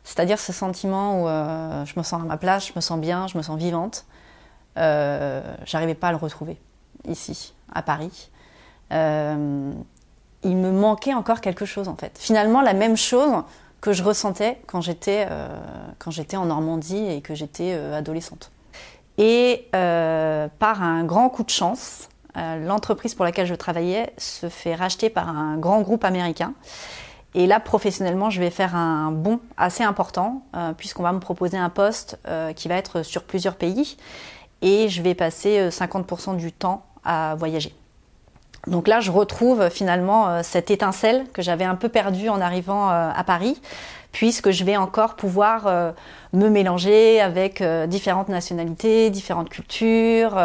c'est-à-dire 0.08 0.38
ce 0.38 0.54
sentiment 0.54 1.22
où 1.22 1.28
euh, 1.28 1.84
je 1.84 1.92
me 1.98 2.02
sens 2.02 2.22
à 2.22 2.24
ma 2.24 2.38
place, 2.38 2.68
je 2.68 2.72
me 2.74 2.80
sens 2.80 2.98
bien, 2.98 3.26
je 3.26 3.36
me 3.36 3.42
sens 3.42 3.58
vivante. 3.58 4.06
Euh, 4.78 5.42
J'arrivais 5.66 5.94
pas 5.94 6.08
à 6.08 6.10
le 6.12 6.16
retrouver 6.16 6.56
ici, 7.06 7.52
à 7.74 7.82
Paris. 7.82 8.30
Euh, 8.90 9.70
il 10.44 10.56
me 10.56 10.72
manquait 10.72 11.12
encore 11.12 11.42
quelque 11.42 11.66
chose 11.66 11.88
en 11.88 11.94
fait. 11.94 12.16
Finalement, 12.18 12.62
la 12.62 12.72
même 12.72 12.96
chose 12.96 13.44
que 13.82 13.92
je 13.92 14.02
ressentais 14.02 14.62
quand 14.66 14.80
j'étais 14.80 15.26
euh, 15.30 15.46
quand 15.98 16.10
j'étais 16.10 16.38
en 16.38 16.46
Normandie 16.46 17.06
et 17.06 17.20
que 17.20 17.34
j'étais 17.34 17.74
adolescente. 17.74 18.50
Et 19.18 19.68
par 19.72 20.82
un 20.82 21.04
grand 21.04 21.28
coup 21.28 21.42
de 21.42 21.50
chance, 21.50 22.08
l'entreprise 22.34 23.14
pour 23.14 23.26
laquelle 23.26 23.46
je 23.46 23.54
travaillais 23.54 24.14
se 24.16 24.48
fait 24.48 24.74
racheter 24.74 25.10
par 25.10 25.28
un 25.28 25.58
grand 25.58 25.82
groupe 25.82 26.04
américain 26.04 26.54
et 27.38 27.46
là, 27.46 27.60
professionnellement, 27.60 28.30
je 28.30 28.40
vais 28.40 28.50
faire 28.50 28.74
un 28.74 29.12
bond 29.12 29.38
assez 29.56 29.84
important, 29.84 30.42
euh, 30.56 30.72
puisqu'on 30.72 31.04
va 31.04 31.12
me 31.12 31.20
proposer 31.20 31.56
un 31.56 31.68
poste 31.68 32.18
euh, 32.26 32.52
qui 32.52 32.66
va 32.66 32.74
être 32.74 33.04
sur 33.04 33.22
plusieurs 33.22 33.54
pays, 33.54 33.96
et 34.60 34.88
je 34.88 35.00
vais 35.02 35.14
passer 35.14 35.68
50% 35.68 36.32
euh, 36.32 36.34
du 36.34 36.50
temps 36.50 36.84
à 37.04 37.36
voyager. 37.36 37.72
Donc 38.66 38.88
là, 38.88 38.98
je 38.98 39.12
retrouve 39.12 39.70
finalement 39.70 40.42
cette 40.42 40.72
étincelle 40.72 41.26
que 41.32 41.40
j'avais 41.40 41.64
un 41.64 41.76
peu 41.76 41.88
perdue 41.88 42.28
en 42.28 42.40
arrivant 42.40 42.88
à 42.88 43.24
Paris, 43.24 43.56
puisque 44.10 44.50
je 44.50 44.64
vais 44.64 44.76
encore 44.76 45.14
pouvoir 45.14 45.94
me 46.32 46.48
mélanger 46.48 47.20
avec 47.20 47.62
différentes 47.86 48.28
nationalités, 48.28 49.10
différentes 49.10 49.48
cultures 49.48 50.36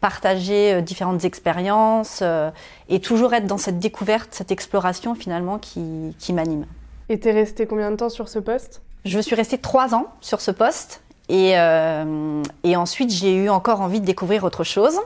partager 0.00 0.74
euh, 0.74 0.80
différentes 0.80 1.24
expériences 1.24 2.20
euh, 2.22 2.50
et 2.88 3.00
toujours 3.00 3.34
être 3.34 3.46
dans 3.46 3.58
cette 3.58 3.78
découverte, 3.78 4.30
cette 4.32 4.50
exploration 4.50 5.14
finalement 5.14 5.58
qui, 5.58 6.14
qui 6.18 6.32
m'anime. 6.32 6.66
Et 7.08 7.18
t'es 7.18 7.32
resté 7.32 7.66
combien 7.66 7.90
de 7.90 7.96
temps 7.96 8.08
sur 8.08 8.28
ce 8.28 8.38
poste? 8.38 8.82
Je 9.04 9.18
suis 9.20 9.34
restée 9.34 9.58
trois 9.58 9.94
ans 9.94 10.06
sur 10.20 10.40
ce 10.40 10.50
poste 10.50 11.02
et, 11.28 11.58
euh, 11.58 12.42
et 12.64 12.76
ensuite 12.76 13.10
j'ai 13.10 13.34
eu 13.34 13.48
encore 13.48 13.80
envie 13.80 14.00
de 14.00 14.06
découvrir 14.06 14.44
autre 14.44 14.64
chose. 14.64 14.98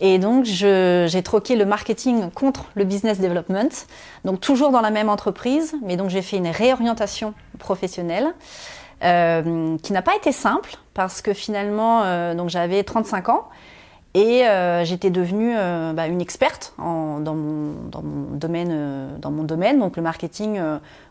Et 0.00 0.18
donc, 0.18 0.44
j'ai 0.44 1.22
troqué 1.24 1.56
le 1.56 1.64
marketing 1.64 2.30
contre 2.30 2.66
le 2.74 2.84
business 2.84 3.18
development. 3.18 3.86
Donc, 4.26 4.40
toujours 4.40 4.70
dans 4.70 4.82
la 4.82 4.90
même 4.90 5.08
entreprise, 5.08 5.74
mais 5.82 5.96
donc 5.96 6.10
j'ai 6.10 6.20
fait 6.20 6.36
une 6.36 6.48
réorientation 6.48 7.32
professionnelle. 7.58 8.34
Euh, 9.04 9.76
qui 9.82 9.92
n'a 9.92 10.00
pas 10.00 10.16
été 10.16 10.32
simple 10.32 10.76
parce 10.94 11.20
que 11.20 11.34
finalement, 11.34 12.02
euh, 12.04 12.34
donc 12.34 12.48
j'avais 12.48 12.82
35 12.82 13.28
ans 13.28 13.48
et 14.16 14.46
euh, 14.46 14.82
j'étais 14.82 15.10
devenue 15.10 15.52
euh, 15.54 15.92
bah, 15.92 16.06
une 16.06 16.22
experte 16.22 16.72
en, 16.78 17.20
dans, 17.20 17.34
mon, 17.34 17.72
dans, 17.90 18.00
mon, 18.00 18.34
domaine, 18.34 18.70
euh, 18.72 19.18
dans 19.18 19.30
mon 19.30 19.42
domaine, 19.42 19.78
donc 19.78 19.98
le 19.98 20.02
marketing. 20.02 20.58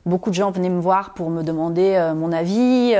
beaucoup 0.08 0.32
de 0.32 0.36
gens 0.36 0.50
venaient 0.50 0.70
me 0.70 0.82
voir 0.82 1.14
pour 1.14 1.30
me 1.30 1.44
demander 1.44 2.14
mon 2.16 2.32
avis. 2.32 2.96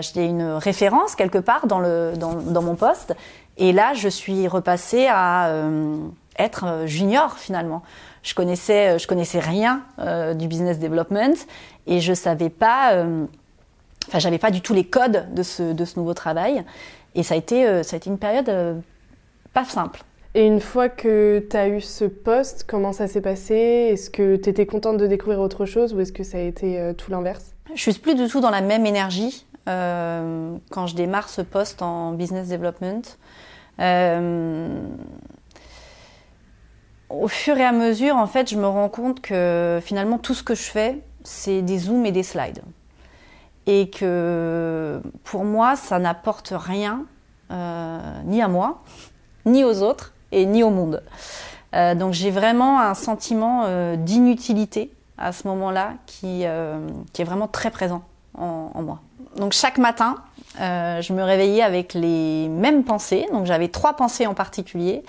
j'étais 0.00 0.24
une 0.24 0.42
référence 0.42 1.16
quelque 1.16 1.36
part 1.36 1.66
dans, 1.66 1.80
le, 1.80 2.14
dans, 2.16 2.32
dans, 2.32 2.62
mon 2.62 2.76
poste. 2.76 3.14
Et 3.58 3.74
là, 3.74 3.92
je 3.92 4.08
suis 4.08 4.48
repassée 4.48 5.06
à 5.06 5.50
être 6.38 6.84
junior 6.86 7.36
finalement. 7.36 7.82
Je 8.22 8.34
connaissais, 8.34 8.98
je 8.98 9.06
connaissais 9.06 9.40
rien 9.40 9.82
du 10.34 10.48
business 10.48 10.78
development 10.78 11.36
et 11.86 12.00
je 12.00 12.14
savais 12.14 12.50
pas 12.50 13.04
Enfin, 14.08 14.18
j'avais 14.18 14.38
pas 14.38 14.50
du 14.50 14.60
tout 14.60 14.74
les 14.74 14.84
codes 14.84 15.26
de 15.34 15.42
ce, 15.42 15.72
de 15.72 15.84
ce 15.84 15.98
nouveau 15.98 16.14
travail. 16.14 16.64
Et 17.14 17.22
ça 17.22 17.34
a 17.34 17.36
été, 17.36 17.66
euh, 17.66 17.82
ça 17.82 17.96
a 17.96 17.98
été 17.98 18.10
une 18.10 18.18
période 18.18 18.48
euh, 18.48 18.74
pas 19.52 19.64
simple. 19.64 20.02
Et 20.34 20.46
une 20.46 20.60
fois 20.60 20.90
que 20.90 21.44
tu 21.50 21.56
as 21.56 21.68
eu 21.68 21.80
ce 21.80 22.04
poste, 22.04 22.66
comment 22.68 22.92
ça 22.92 23.08
s'est 23.08 23.22
passé? 23.22 23.54
Est-ce 23.54 24.10
que 24.10 24.36
tu 24.36 24.50
étais 24.50 24.66
contente 24.66 24.98
de 24.98 25.06
découvrir 25.06 25.40
autre 25.40 25.64
chose 25.64 25.94
ou 25.94 26.00
est-ce 26.00 26.12
que 26.12 26.22
ça 26.22 26.36
a 26.36 26.42
été 26.42 26.78
euh, 26.78 26.92
tout 26.92 27.10
l'inverse? 27.10 27.54
Je 27.74 27.80
suis 27.80 27.94
plus 27.94 28.14
du 28.14 28.28
tout 28.28 28.40
dans 28.40 28.50
la 28.50 28.60
même 28.60 28.86
énergie 28.86 29.46
quand 29.68 30.86
je 30.86 30.94
démarre 30.94 31.28
ce 31.28 31.42
poste 31.42 31.82
en 31.82 32.12
business 32.12 32.48
development. 32.48 33.02
au 37.10 37.26
fur 37.26 37.58
et 37.58 37.64
à 37.64 37.72
mesure, 37.72 38.14
en 38.14 38.28
fait, 38.28 38.48
je 38.48 38.56
me 38.56 38.68
rends 38.68 38.88
compte 38.88 39.20
que 39.20 39.80
finalement 39.82 40.18
tout 40.18 40.34
ce 40.34 40.44
que 40.44 40.54
je 40.54 40.62
fais, 40.62 41.00
c'est 41.24 41.62
des 41.62 41.78
zooms 41.78 42.06
et 42.06 42.12
des 42.12 42.22
slides 42.22 42.62
et 43.66 43.90
que 43.90 45.00
pour 45.24 45.44
moi, 45.44 45.76
ça 45.76 45.98
n'apporte 45.98 46.52
rien, 46.56 47.04
euh, 47.50 47.98
ni 48.24 48.40
à 48.40 48.48
moi, 48.48 48.82
ni 49.44 49.64
aux 49.64 49.82
autres, 49.82 50.12
et 50.32 50.46
ni 50.46 50.62
au 50.62 50.70
monde. 50.70 51.02
Euh, 51.74 51.94
donc 51.94 52.12
j'ai 52.12 52.30
vraiment 52.30 52.80
un 52.80 52.94
sentiment 52.94 53.62
euh, 53.64 53.96
d'inutilité 53.96 54.90
à 55.18 55.32
ce 55.32 55.48
moment-là 55.48 55.94
qui, 56.06 56.44
qui 57.12 57.22
est 57.22 57.24
vraiment 57.24 57.48
très 57.48 57.70
présent 57.70 58.02
en, 58.36 58.70
en 58.74 58.82
moi. 58.82 59.00
Donc 59.36 59.52
chaque 59.52 59.78
matin, 59.78 60.16
je 60.58 61.12
me 61.12 61.22
réveillais 61.22 61.62
avec 61.62 61.94
les 61.94 62.48
mêmes 62.48 62.84
pensées. 62.84 63.26
Donc 63.32 63.46
j'avais 63.46 63.68
trois 63.68 63.94
pensées 63.94 64.26
en 64.26 64.34
particulier. 64.34 65.02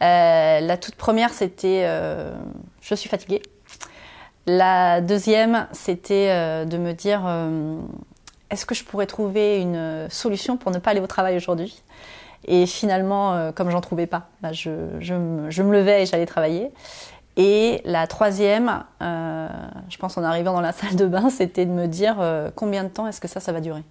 la 0.00 0.76
toute 0.76 0.96
première, 0.96 1.32
c'était 1.32 1.88
je 2.82 2.94
suis 2.94 3.08
fatiguée. 3.08 3.40
La 4.46 5.00
deuxième, 5.00 5.66
c'était 5.72 6.64
de 6.66 6.78
me 6.78 6.92
dire 6.92 7.26
est-ce 8.50 8.64
que 8.64 8.74
je 8.74 8.84
pourrais 8.84 9.06
trouver 9.06 9.60
une 9.60 10.08
solution 10.08 10.56
pour 10.56 10.70
ne 10.70 10.78
pas 10.78 10.92
aller 10.92 11.00
au 11.00 11.06
travail 11.06 11.36
aujourd'hui? 11.36 11.82
Et 12.46 12.66
finalement, 12.66 13.34
euh, 13.34 13.52
comme 13.52 13.70
j'en 13.70 13.80
trouvais 13.80 14.06
pas, 14.06 14.28
bah, 14.40 14.52
je, 14.52 14.70
me, 14.70 15.72
levais 15.72 16.02
et 16.02 16.06
j'allais 16.06 16.26
travailler. 16.26 16.70
Et 17.36 17.82
la 17.84 18.06
troisième, 18.06 18.84
euh, 19.02 19.48
je 19.88 19.98
pense 19.98 20.16
en 20.16 20.22
arrivant 20.22 20.52
dans 20.52 20.60
la 20.60 20.72
salle 20.72 20.96
de 20.96 21.06
bain, 21.06 21.28
c'était 21.28 21.66
de 21.66 21.72
me 21.72 21.86
dire 21.86 22.16
euh, 22.20 22.50
combien 22.54 22.84
de 22.84 22.88
temps 22.88 23.06
est-ce 23.06 23.20
que 23.20 23.28
ça, 23.28 23.40
ça 23.40 23.52
va 23.52 23.60
durer? 23.60 23.82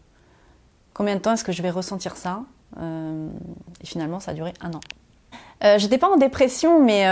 Combien 0.93 1.15
de 1.15 1.19
temps 1.19 1.33
est-ce 1.33 1.43
que 1.43 1.51
je 1.51 1.61
vais 1.61 1.69
ressentir 1.69 2.15
ça? 2.15 2.41
Et 2.77 3.85
finalement, 3.85 4.19
ça 4.19 4.31
a 4.31 4.33
duré 4.33 4.53
un 4.59 4.73
an. 4.73 4.81
J'étais 5.77 5.97
pas 5.97 6.09
en 6.09 6.17
dépression, 6.17 6.83
mais 6.83 7.05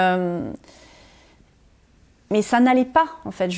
mais 2.32 2.42
ça 2.42 2.60
n'allait 2.60 2.86
pas 2.86 3.06
en 3.26 3.32
fait. 3.32 3.50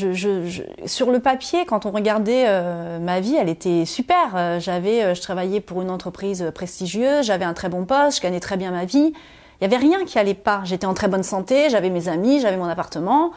Sur 0.86 1.12
le 1.12 1.20
papier, 1.20 1.66
quand 1.66 1.86
on 1.86 1.92
regardait 1.92 2.46
euh, 2.48 3.00
ma 3.00 3.20
vie, 3.20 3.36
elle 3.36 3.50
était 3.50 3.86
super. 3.86 4.34
Euh, 4.36 4.60
j'avais, 4.60 5.04
euh, 5.04 5.14
je 5.16 5.22
travaillais 5.22 5.62
pour 5.62 5.82
une 5.82 5.90
entreprise 5.90 6.52
prestigieuse, 6.54 7.26
j'avais 7.26 7.46
un 7.46 7.54
très 7.54 7.70
bon 7.70 7.86
poste, 7.86 8.18
je 8.18 8.24
gagnais 8.24 8.40
très 8.40 8.58
bien 8.58 8.72
ma 8.72 8.86
vie. 8.86 9.14
Il 9.62 9.64
y 9.64 9.66
avait 9.66 9.78
rien 9.78 10.04
qui 10.06 10.20
allait 10.20 10.34
pas. 10.34 10.62
J'étais 10.66 10.86
en 10.86 10.94
très 10.94 11.08
bonne 11.08 11.24
santé, 11.24 11.70
j'avais 11.70 11.90
mes 11.90 12.10
amis, 12.10 12.42
j'avais 12.42 12.58
mon 12.58 12.66
appartement, 12.66 13.32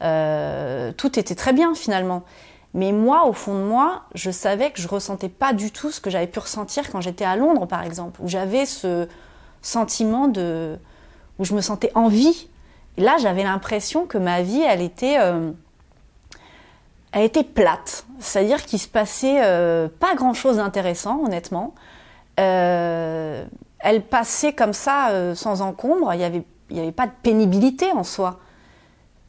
tout 0.00 1.18
était 1.18 1.34
très 1.34 1.52
bien 1.52 1.74
finalement. 1.74 2.22
Mais 2.74 2.92
moi, 2.92 3.26
au 3.26 3.32
fond 3.32 3.54
de 3.54 3.64
moi, 3.64 4.02
je 4.14 4.30
savais 4.30 4.70
que 4.70 4.80
je 4.80 4.88
ressentais 4.88 5.28
pas 5.28 5.52
du 5.52 5.70
tout 5.70 5.90
ce 5.90 6.00
que 6.00 6.10
j'avais 6.10 6.26
pu 6.26 6.40
ressentir 6.40 6.90
quand 6.90 7.00
j'étais 7.00 7.24
à 7.24 7.36
Londres, 7.36 7.66
par 7.66 7.82
exemple, 7.82 8.20
où 8.22 8.28
j'avais 8.28 8.66
ce 8.66 9.08
sentiment 9.62 10.28
de, 10.28 10.76
où 11.38 11.44
je 11.44 11.54
me 11.54 11.60
sentais 11.60 11.90
en 11.94 12.08
vie 12.08 12.48
là, 12.96 13.16
j'avais 13.18 13.42
l'impression 13.42 14.06
que 14.06 14.18
ma 14.18 14.42
vie, 14.42 14.62
elle 14.62 14.80
était, 14.80 15.18
euh, 15.18 15.50
elle 17.12 17.22
était 17.22 17.44
plate. 17.44 18.06
C'est-à-dire 18.20 18.64
qu'il 18.64 18.78
se 18.78 18.88
passait 18.88 19.44
euh, 19.44 19.88
pas 19.88 20.14
grand-chose 20.14 20.56
d'intéressant, 20.56 21.22
honnêtement. 21.24 21.74
Euh, 22.40 23.44
elle 23.80 24.02
passait 24.02 24.52
comme 24.52 24.72
ça, 24.72 25.34
sans 25.34 25.60
encombre. 25.60 26.14
Il 26.14 26.18
n'y 26.18 26.24
avait, 26.24 26.44
y 26.70 26.80
avait 26.80 26.92
pas 26.92 27.06
de 27.06 27.12
pénibilité 27.22 27.92
en 27.92 28.04
soi. 28.04 28.40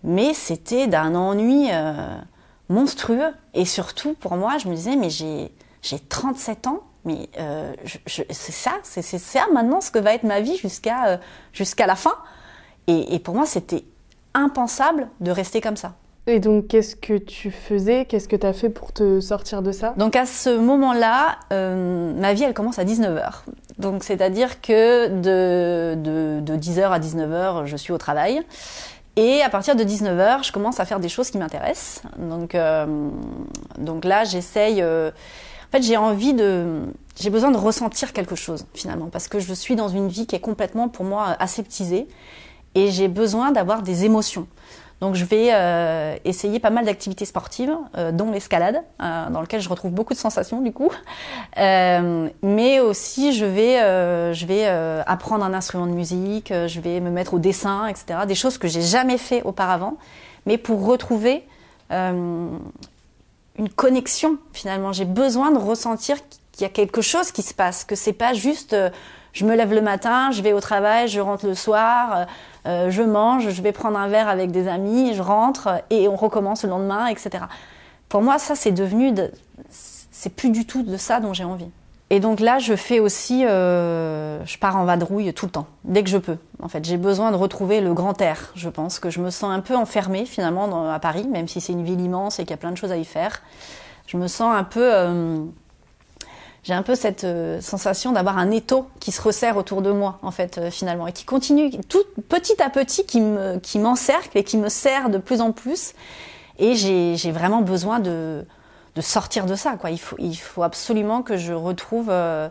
Mais 0.03 0.33
c'était 0.33 0.87
d'un 0.87 1.13
ennui 1.13 1.69
monstrueux. 2.69 3.33
Et 3.53 3.65
surtout, 3.65 4.13
pour 4.13 4.37
moi, 4.37 4.57
je 4.59 4.69
me 4.69 4.75
disais, 4.75 4.95
mais 4.95 5.09
j'ai, 5.09 5.51
j'ai 5.81 5.99
37 5.99 6.67
ans, 6.67 6.83
mais 7.03 7.29
c'est 8.07 8.31
ça, 8.31 8.71
c'est, 8.83 9.01
ça 9.01 9.45
maintenant 9.51 9.81
ce 9.81 9.91
que 9.91 9.99
va 9.99 10.13
être 10.13 10.23
ma 10.23 10.39
vie 10.39 10.55
jusqu'à, 10.55 11.19
jusqu'à 11.51 11.85
la 11.85 11.95
fin. 11.95 12.15
Et, 12.87 13.19
pour 13.19 13.35
moi, 13.35 13.45
c'était 13.45 13.83
impensable 14.33 15.07
de 15.19 15.31
rester 15.31 15.61
comme 15.61 15.77
ça. 15.77 15.93
Et 16.27 16.39
donc, 16.39 16.67
qu'est-ce 16.67 16.95
que 16.95 17.17
tu 17.17 17.51
faisais? 17.51 18.05
Qu'est-ce 18.05 18.27
que 18.27 18.35
tu 18.35 18.47
as 18.47 18.53
fait 18.53 18.69
pour 18.69 18.91
te 18.91 19.19
sortir 19.19 19.61
de 19.61 19.71
ça? 19.71 19.93
Donc, 19.97 20.15
à 20.15 20.25
ce 20.25 20.57
moment-là, 20.57 21.37
euh, 21.53 22.13
ma 22.19 22.33
vie, 22.33 22.43
elle 22.43 22.53
commence 22.53 22.79
à 22.79 22.83
19h. 22.83 23.43
Donc, 23.77 24.03
c'est-à-dire 24.03 24.61
que 24.61 25.07
de, 25.07 25.95
de, 25.95 26.39
de 26.41 26.55
10h 26.55 26.89
à 26.89 26.99
19h, 26.99 27.65
je 27.65 27.75
suis 27.75 27.93
au 27.93 27.97
travail. 27.97 28.43
Et 29.17 29.41
à 29.41 29.49
partir 29.49 29.75
de 29.75 29.83
19h, 29.83 30.45
je 30.45 30.51
commence 30.51 30.79
à 30.79 30.85
faire 30.85 30.99
des 30.99 31.09
choses 31.09 31.29
qui 31.29 31.37
m'intéressent. 31.37 32.03
Donc, 32.17 32.53
euh, 32.53 33.09
donc 33.77 34.03
là, 34.03 34.25
j'essaye. 34.25 34.81
Euh, 34.81 35.11
en 35.69 35.71
fait, 35.71 35.83
j'ai 35.83 35.97
envie 35.97 36.33
de. 36.33 36.81
J'ai 37.19 37.29
besoin 37.29 37.51
de 37.51 37.57
ressentir 37.57 38.11
quelque 38.11 38.35
chose, 38.35 38.65
finalement, 38.73 39.07
parce 39.07 39.29
que 39.29 39.39
je 39.39 39.53
suis 39.53 39.75
dans 39.77 39.87
une 39.87 40.09
vie 40.09 40.27
qui 40.27 40.35
est 40.35 40.41
complètement, 40.41 40.89
pour 40.89 41.05
moi, 41.05 41.35
aseptisée 41.39 42.07
et 42.75 42.91
j'ai 42.91 43.07
besoin 43.07 43.51
d'avoir 43.51 43.81
des 43.81 44.05
émotions. 44.05 44.47
Donc 45.01 45.15
je 45.15 45.25
vais 45.25 45.49
euh, 45.51 46.15
essayer 46.23 46.59
pas 46.59 46.69
mal 46.69 46.85
d'activités 46.85 47.25
sportives, 47.25 47.75
euh, 47.97 48.11
dont 48.11 48.31
l'escalade, 48.31 48.81
euh, 49.01 49.29
dans 49.29 49.41
lequel 49.41 49.59
je 49.59 49.67
retrouve 49.67 49.91
beaucoup 49.91 50.13
de 50.13 50.19
sensations 50.19 50.61
du 50.61 50.71
coup. 50.71 50.89
mais 51.57 52.79
aussi 52.79 53.33
je 53.33 53.45
vais, 53.45 53.77
je 54.33 54.45
vais 54.45 54.65
apprendre 55.05 55.43
un 55.43 55.53
instrument 55.53 55.87
de 55.87 55.91
musique, 55.91 56.51
je 56.51 56.79
vais 56.79 56.99
me 56.99 57.09
mettre 57.09 57.33
au 57.33 57.39
dessin, 57.39 57.87
etc. 57.87 58.19
Des 58.27 58.35
choses 58.35 58.57
que 58.57 58.67
j'ai 58.67 58.81
jamais 58.81 59.17
fait 59.17 59.41
auparavant, 59.43 59.97
mais 60.45 60.57
pour 60.57 60.85
retrouver 60.85 61.43
une 61.91 62.59
connexion 63.75 64.37
finalement. 64.53 64.93
J'ai 64.93 65.05
besoin 65.05 65.51
de 65.51 65.57
ressentir 65.57 66.17
qu'il 66.51 66.61
y 66.61 66.65
a 66.65 66.69
quelque 66.69 67.01
chose 67.01 67.31
qui 67.31 67.41
se 67.41 67.53
passe, 67.53 67.83
que 67.83 67.95
c'est 67.95 68.13
pas 68.13 68.33
juste 68.33 68.75
je 69.35 69.45
me 69.45 69.55
lève 69.55 69.73
le 69.73 69.81
matin, 69.81 70.31
je 70.31 70.41
vais 70.41 70.53
au 70.53 70.61
travail, 70.61 71.09
je 71.09 71.19
rentre 71.19 71.45
le 71.45 71.55
soir, 71.55 72.25
euh, 72.65 72.89
je 72.89 73.03
mange, 73.03 73.49
je 73.49 73.61
vais 73.61 73.73
prendre 73.73 73.99
un 73.99 74.07
verre 74.07 74.29
avec 74.29 74.49
des 74.49 74.69
amis, 74.69 75.13
je 75.13 75.21
rentre 75.21 75.83
et 75.89 76.07
on 76.07 76.15
recommence 76.15 76.63
le 76.63 76.69
lendemain, 76.69 77.07
etc. 77.07 77.43
Pour 78.07 78.21
moi, 78.21 78.39
ça, 78.39 78.55
c'est 78.55 78.71
devenu, 78.71 79.13
c'est 79.69 80.33
plus 80.33 80.51
du 80.51 80.65
tout 80.65 80.83
de 80.83 80.95
ça 80.95 81.19
dont 81.19 81.33
j'ai 81.33 81.43
envie. 81.43 81.69
Et 82.11 82.21
donc 82.21 82.39
là, 82.39 82.59
je 82.59 82.75
fais 82.75 82.99
aussi, 82.99 83.45
euh, 83.45 84.43
je 84.45 84.57
pars 84.57 84.77
en 84.77 84.85
vadrouille 84.85 85.33
tout 85.33 85.47
le 85.47 85.51
temps, 85.51 85.67
dès 85.83 86.01
que 86.01 86.09
je 86.09 86.17
peux. 86.17 86.37
En 86.61 86.69
fait, 86.69 86.85
j'ai 86.85 86.97
besoin 86.97 87.31
de 87.31 87.35
retrouver 87.35 87.81
le 87.81 87.93
grand 87.93 88.21
air. 88.21 88.53
Je 88.55 88.69
pense 88.69 88.99
que 88.99 89.09
je 89.09 89.19
me 89.19 89.31
sens 89.31 89.51
un 89.51 89.59
peu 89.59 89.75
enfermée 89.75 90.25
finalement 90.25 90.89
à 90.89 90.99
Paris, 90.99 91.27
même 91.29 91.49
si 91.49 91.59
c'est 91.59 91.73
une 91.73 91.83
ville 91.83 91.99
immense 91.99 92.39
et 92.39 92.43
qu'il 92.43 92.51
y 92.51 92.53
a 92.53 92.57
plein 92.57 92.71
de 92.71 92.77
choses 92.77 92.93
à 92.93 92.97
y 92.97 93.03
faire. 93.05 93.41
Je 94.07 94.15
me 94.15 94.27
sens 94.27 94.55
un 94.55 94.63
peu 94.63 94.93
euh, 94.93 95.43
j'ai 96.65 96.73
un 96.73 96.81
peu 96.81 96.95
cette 96.95 97.25
euh, 97.25 97.61
sensation 97.61 98.11
d'avoir 98.11 98.39
un 98.39 98.49
étau 98.49 98.87
qui 98.99 99.11
se 99.11 99.21
resserre 99.21 99.55
autour 99.55 99.83
de 99.83 99.91
moi, 99.91 100.17
en 100.23 100.31
fait, 100.31 100.57
euh, 100.57 100.71
finalement, 100.71 101.05
et 101.05 101.11
qui 101.11 101.23
continue 101.23 101.69
tout 101.87 102.03
petit 102.27 102.59
à 102.59 102.71
petit, 102.71 103.05
qui 103.05 103.21
me, 103.21 103.59
qui 103.59 103.77
m'encercle 103.77 104.35
et 104.35 104.43
qui 104.43 104.57
me 104.57 104.67
serre 104.67 105.11
de 105.11 105.19
plus 105.19 105.41
en 105.41 105.51
plus. 105.51 105.93
Et 106.57 106.73
j'ai, 106.73 107.31
vraiment 107.31 107.61
besoin 107.61 107.99
de, 107.99 108.43
de 108.95 109.01
sortir 109.01 109.45
de 109.45 109.53
ça, 109.53 109.73
quoi. 109.73 109.91
Il 109.91 109.99
faut, 109.99 110.15
il 110.17 110.33
faut 110.33 110.63
absolument 110.63 111.21
que 111.21 111.37
je 111.37 111.53
retrouve 111.53 112.07
euh, 112.09 112.49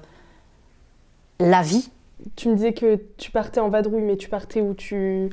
la 1.41 1.63
vie. 1.63 1.91
Tu 2.37 2.49
me 2.49 2.55
disais 2.55 2.73
que 2.73 3.01
tu 3.17 3.33
partais 3.33 3.59
en 3.59 3.69
vadrouille, 3.69 4.03
mais 4.03 4.17
tu 4.17 4.29
partais 4.29 4.61
où 4.61 4.75
tu 4.75 5.31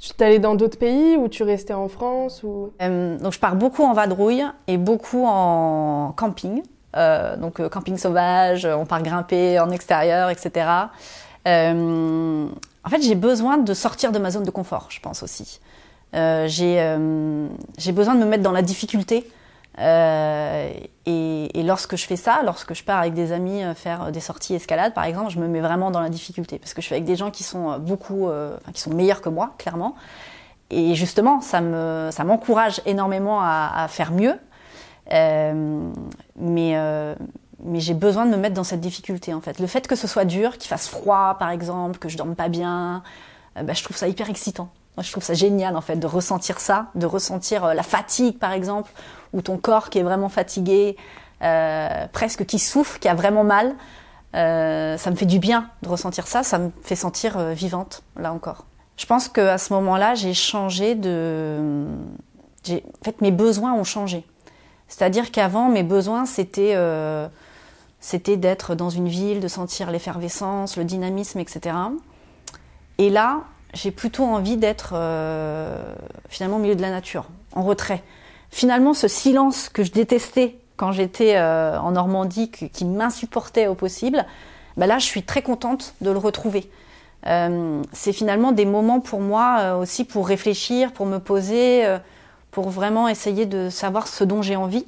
tu 0.00 0.10
t'allais 0.14 0.38
dans 0.38 0.54
d'autres 0.54 0.78
pays 0.78 1.16
ou 1.16 1.26
tu 1.28 1.42
restais 1.42 1.74
en 1.74 1.88
France 1.88 2.44
ou... 2.44 2.70
donc 2.78 3.32
je 3.32 3.40
pars 3.40 3.56
beaucoup 3.56 3.82
en 3.82 3.92
vadrouille 3.92 4.44
et 4.68 4.78
beaucoup 4.78 5.24
en 5.26 6.12
camping. 6.16 6.62
Euh, 6.96 7.36
donc 7.36 7.60
euh, 7.60 7.68
camping 7.68 7.98
sauvage, 7.98 8.64
on 8.64 8.86
part 8.86 9.02
grimper 9.02 9.60
en 9.60 9.70
extérieur, 9.70 10.30
etc. 10.30 10.66
Euh, 11.46 12.46
en 12.84 12.88
fait, 12.88 13.02
j'ai 13.02 13.14
besoin 13.14 13.58
de 13.58 13.74
sortir 13.74 14.12
de 14.12 14.18
ma 14.18 14.30
zone 14.30 14.44
de 14.44 14.50
confort, 14.50 14.86
je 14.88 15.00
pense 15.00 15.22
aussi. 15.22 15.60
j'ai 16.14 16.78
besoin 17.92 18.14
de 18.14 18.20
me 18.20 18.24
mettre 18.24 18.42
dans 18.42 18.52
la 18.52 18.62
difficulté. 18.62 19.30
Et, 19.78 21.62
lorsque 21.62 21.96
je 21.96 22.06
fais 22.06 22.16
ça, 22.16 22.40
lorsque 22.44 22.72
je 22.74 22.82
pars 22.82 22.98
avec 22.98 23.12
des 23.12 23.32
amis 23.32 23.62
faire 23.74 24.10
des 24.10 24.20
sorties 24.20 24.54
escalade, 24.54 24.94
par 24.94 25.04
exemple, 25.04 25.30
je 25.30 25.38
me 25.38 25.46
mets 25.46 25.60
vraiment 25.60 25.90
dans 25.90 26.00
la 26.00 26.08
difficulté 26.08 26.58
parce 26.58 26.72
que 26.72 26.80
je 26.80 26.86
suis 26.86 26.94
avec 26.94 27.04
des 27.04 27.16
gens 27.16 27.30
qui 27.30 27.44
sont 27.44 27.78
beaucoup, 27.78 28.30
qui 28.72 28.80
sont 28.80 28.94
meilleurs 28.94 29.20
que 29.20 29.28
moi, 29.28 29.54
clairement. 29.58 29.94
Et 30.70 30.94
justement, 30.94 31.40
ça 31.40 31.60
me, 31.60 32.08
ça 32.10 32.24
m'encourage 32.24 32.80
énormément 32.86 33.40
à, 33.40 33.70
à, 33.74 33.88
faire 33.88 34.12
mieux, 34.12 34.38
euh, 35.12 35.90
mais 36.36 36.72
euh, 36.76 37.14
mais 37.64 37.80
j'ai 37.80 37.94
besoin 37.94 38.26
de 38.26 38.30
me 38.30 38.36
mettre 38.36 38.54
dans 38.54 38.64
cette 38.64 38.80
difficulté 38.80 39.34
en 39.34 39.40
fait. 39.40 39.58
Le 39.58 39.66
fait 39.66 39.86
que 39.86 39.96
ce 39.96 40.06
soit 40.06 40.24
dur, 40.24 40.58
qu'il 40.58 40.68
fasse 40.68 40.88
froid 40.88 41.36
par 41.38 41.50
exemple, 41.50 41.98
que 41.98 42.08
je 42.08 42.16
dorme 42.16 42.34
pas 42.34 42.48
bien, 42.48 43.02
euh, 43.56 43.62
bah, 43.62 43.72
je 43.72 43.82
trouve 43.82 43.96
ça 43.96 44.08
hyper 44.08 44.30
excitant. 44.30 44.68
Moi, 44.96 45.04
je 45.04 45.12
trouve 45.12 45.22
ça 45.22 45.34
génial 45.34 45.76
en 45.76 45.80
fait 45.80 45.96
de 45.96 46.06
ressentir 46.06 46.58
ça, 46.60 46.86
de 46.94 47.06
ressentir 47.06 47.74
la 47.74 47.82
fatigue 47.82 48.38
par 48.38 48.52
exemple, 48.52 48.90
ou 49.32 49.42
ton 49.42 49.56
corps 49.56 49.90
qui 49.90 49.98
est 49.98 50.02
vraiment 50.02 50.28
fatigué, 50.28 50.96
euh, 51.42 52.06
presque 52.12 52.46
qui 52.46 52.58
souffre, 52.58 52.98
qui 52.98 53.08
a 53.08 53.14
vraiment 53.14 53.44
mal. 53.44 53.74
Euh, 54.34 54.98
ça 54.98 55.10
me 55.10 55.16
fait 55.16 55.26
du 55.26 55.38
bien 55.38 55.70
de 55.82 55.88
ressentir 55.88 56.26
ça, 56.26 56.42
ça 56.42 56.58
me 56.58 56.70
fait 56.82 56.96
sentir 56.96 57.38
vivante 57.50 58.02
là 58.16 58.32
encore. 58.32 58.66
Je 58.96 59.06
pense 59.06 59.28
qu'à 59.28 59.58
ce 59.58 59.72
moment-là, 59.74 60.14
j'ai 60.14 60.34
changé 60.34 60.94
de, 60.96 61.86
en 62.70 63.04
fait 63.04 63.20
mes 63.20 63.30
besoins 63.30 63.72
ont 63.74 63.84
changé. 63.84 64.26
C'est-à-dire 64.88 65.30
qu'avant, 65.30 65.68
mes 65.68 65.82
besoins, 65.82 66.24
c'était 66.26 66.72
euh, 66.74 67.28
d'être 68.26 68.74
dans 68.74 68.90
une 68.90 69.08
ville, 69.08 69.40
de 69.40 69.48
sentir 69.48 69.90
l'effervescence, 69.90 70.76
le 70.76 70.84
dynamisme, 70.84 71.38
etc. 71.38 71.76
Et 72.96 73.10
là, 73.10 73.42
j'ai 73.74 73.90
plutôt 73.90 74.24
envie 74.24 74.56
d'être 74.56 74.92
euh, 74.94 75.78
finalement 76.28 76.56
au 76.56 76.60
milieu 76.60 76.74
de 76.74 76.82
la 76.82 76.90
nature, 76.90 77.26
en 77.54 77.62
retrait. 77.62 78.02
Finalement, 78.50 78.94
ce 78.94 79.08
silence 79.08 79.68
que 79.68 79.84
je 79.84 79.92
détestais 79.92 80.56
quand 80.76 80.92
j'étais 80.92 81.36
euh, 81.36 81.78
en 81.78 81.92
Normandie, 81.92 82.50
qui, 82.50 82.84
m'insupportait 82.84 83.66
au 83.66 83.74
possible, 83.74 84.24
ben 84.78 84.86
là, 84.86 84.98
je 84.98 85.04
suis 85.04 85.22
très 85.22 85.42
contente 85.42 85.94
de 86.00 86.10
le 86.10 86.18
retrouver. 86.18 86.70
c'est 87.24 88.12
finalement 88.12 88.52
des 88.52 88.64
moments 88.64 89.00
pour 89.00 89.20
moi 89.20 89.76
aussi 89.76 90.04
pour 90.04 90.28
réfléchir, 90.28 90.92
pour 90.92 91.04
me 91.04 91.18
poser 91.18 91.98
pour 92.50 92.70
vraiment 92.70 93.08
essayer 93.08 93.46
de 93.46 93.68
savoir 93.68 94.08
ce 94.08 94.24
dont 94.24 94.42
j'ai 94.42 94.56
envie. 94.56 94.86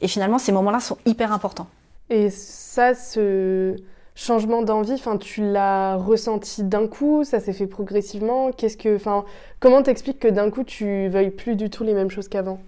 Et 0.00 0.08
finalement, 0.08 0.38
ces 0.38 0.52
moments-là 0.52 0.80
sont 0.80 0.98
hyper 1.04 1.32
importants. 1.32 1.68
Et 2.08 2.30
ça, 2.30 2.94
ce 2.94 3.76
changement 4.14 4.62
d'envie, 4.62 4.94
enfin, 4.94 5.16
tu 5.16 5.42
l'as 5.50 5.96
ressenti 5.96 6.62
d'un 6.62 6.86
coup, 6.86 7.24
ça 7.24 7.40
s'est 7.40 7.52
fait 7.52 7.66
progressivement. 7.66 8.50
Qu'est-ce 8.52 8.76
que, 8.76 8.96
enfin, 8.96 9.24
comment 9.60 9.82
t'expliques 9.82 10.18
que 10.18 10.28
d'un 10.28 10.50
coup 10.50 10.64
tu 10.64 11.08
veuilles 11.08 11.30
plus 11.30 11.56
du 11.56 11.70
tout 11.70 11.84
les 11.84 11.94
mêmes 11.94 12.10
choses 12.10 12.28
qu'avant? 12.28 12.60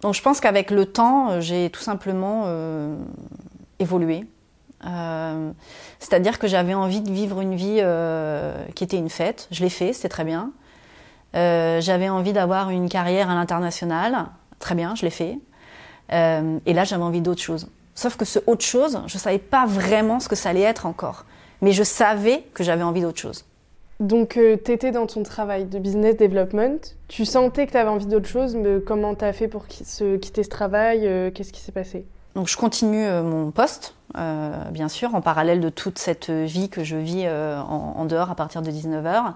Donc, 0.00 0.14
je 0.14 0.22
pense 0.22 0.40
qu'avec 0.40 0.70
le 0.70 0.86
temps, 0.86 1.30
euh, 1.30 1.40
j'ai 1.40 1.70
tout 1.70 1.80
simplement 1.80 2.44
euh, 2.46 2.96
évolué. 3.78 4.24
Euh, 4.86 5.50
c'est-à-dire 5.98 6.38
que 6.38 6.46
j'avais 6.46 6.74
envie 6.74 7.00
de 7.00 7.10
vivre 7.10 7.40
une 7.40 7.56
vie 7.56 7.82
qui 8.74 8.84
était 8.84 8.96
une 8.96 9.10
fête. 9.10 9.48
Je 9.50 9.62
l'ai 9.62 9.70
fait, 9.70 9.92
c'était 9.92 10.08
très 10.08 10.24
bien. 10.24 10.52
J'avais 11.34 12.08
envie 12.08 12.32
d'avoir 12.32 12.70
une 12.70 12.88
carrière 12.88 13.30
à 13.30 13.34
l'international. 13.34 14.26
Très 14.58 14.74
bien, 14.74 14.94
je 14.94 15.02
l'ai 15.02 15.10
fait. 15.10 15.38
et 16.10 16.72
là, 16.72 16.84
j'avais 16.84 17.02
envie 17.02 17.20
d'autre 17.20 17.42
chose. 17.42 17.68
Sauf 17.94 18.16
que 18.16 18.24
ce 18.24 18.38
autre 18.46 18.64
chose, 18.64 19.00
je 19.08 19.16
ne 19.16 19.18
savais 19.18 19.38
pas 19.38 19.66
vraiment 19.66 20.20
ce 20.20 20.28
que 20.28 20.36
ça 20.36 20.50
allait 20.50 20.60
être 20.60 20.86
encore. 20.86 21.24
Mais 21.62 21.72
je 21.72 21.82
savais 21.82 22.44
que 22.54 22.62
j'avais 22.62 22.84
envie 22.84 23.00
d'autre 23.00 23.18
chose. 23.18 23.44
Donc, 23.98 24.36
euh, 24.36 24.56
tu 24.64 24.70
étais 24.70 24.92
dans 24.92 25.06
ton 25.08 25.24
travail 25.24 25.64
de 25.64 25.78
business 25.80 26.16
development. 26.16 26.78
Tu 27.08 27.24
sentais 27.24 27.66
que 27.66 27.72
tu 27.72 27.76
avais 27.76 27.88
envie 27.88 28.06
d'autre 28.06 28.28
chose, 28.28 28.54
mais 28.54 28.80
comment 28.86 29.16
tu 29.16 29.24
as 29.24 29.32
fait 29.32 29.48
pour 29.48 29.66
quitter 29.66 30.44
ce 30.44 30.48
travail 30.48 31.08
euh, 31.08 31.32
Qu'est-ce 31.32 31.52
qui 31.52 31.60
s'est 31.60 31.72
passé? 31.72 32.06
Donc, 32.36 32.46
je 32.46 32.56
continue 32.56 33.04
euh, 33.04 33.24
mon 33.24 33.50
poste, 33.50 33.96
bien 34.70 34.88
sûr, 34.88 35.16
en 35.16 35.20
parallèle 35.20 35.60
de 35.60 35.68
toute 35.68 35.98
cette 35.98 36.30
vie 36.30 36.68
que 36.68 36.84
je 36.84 36.96
vis 36.96 37.28
en, 37.28 37.94
en, 37.96 38.04
dehors 38.04 38.30
à 38.30 38.36
partir 38.36 38.62
de 38.62 38.70
19h. 38.70 39.32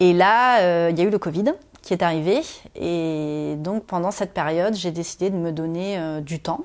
Et 0.00 0.12
là, 0.12 0.88
il 0.88 0.98
y 0.98 1.02
a 1.02 1.04
eu 1.04 1.10
le 1.10 1.18
Covid 1.18 1.52
qui 1.82 1.92
est 1.92 2.02
arrivé. 2.02 2.40
Et 2.74 3.54
donc, 3.58 3.84
pendant 3.84 4.10
cette 4.10 4.32
période, 4.32 4.74
j'ai 4.74 4.90
décidé 4.90 5.30
de 5.30 5.36
me 5.36 5.52
donner 5.52 6.20
du 6.22 6.40
temps 6.40 6.64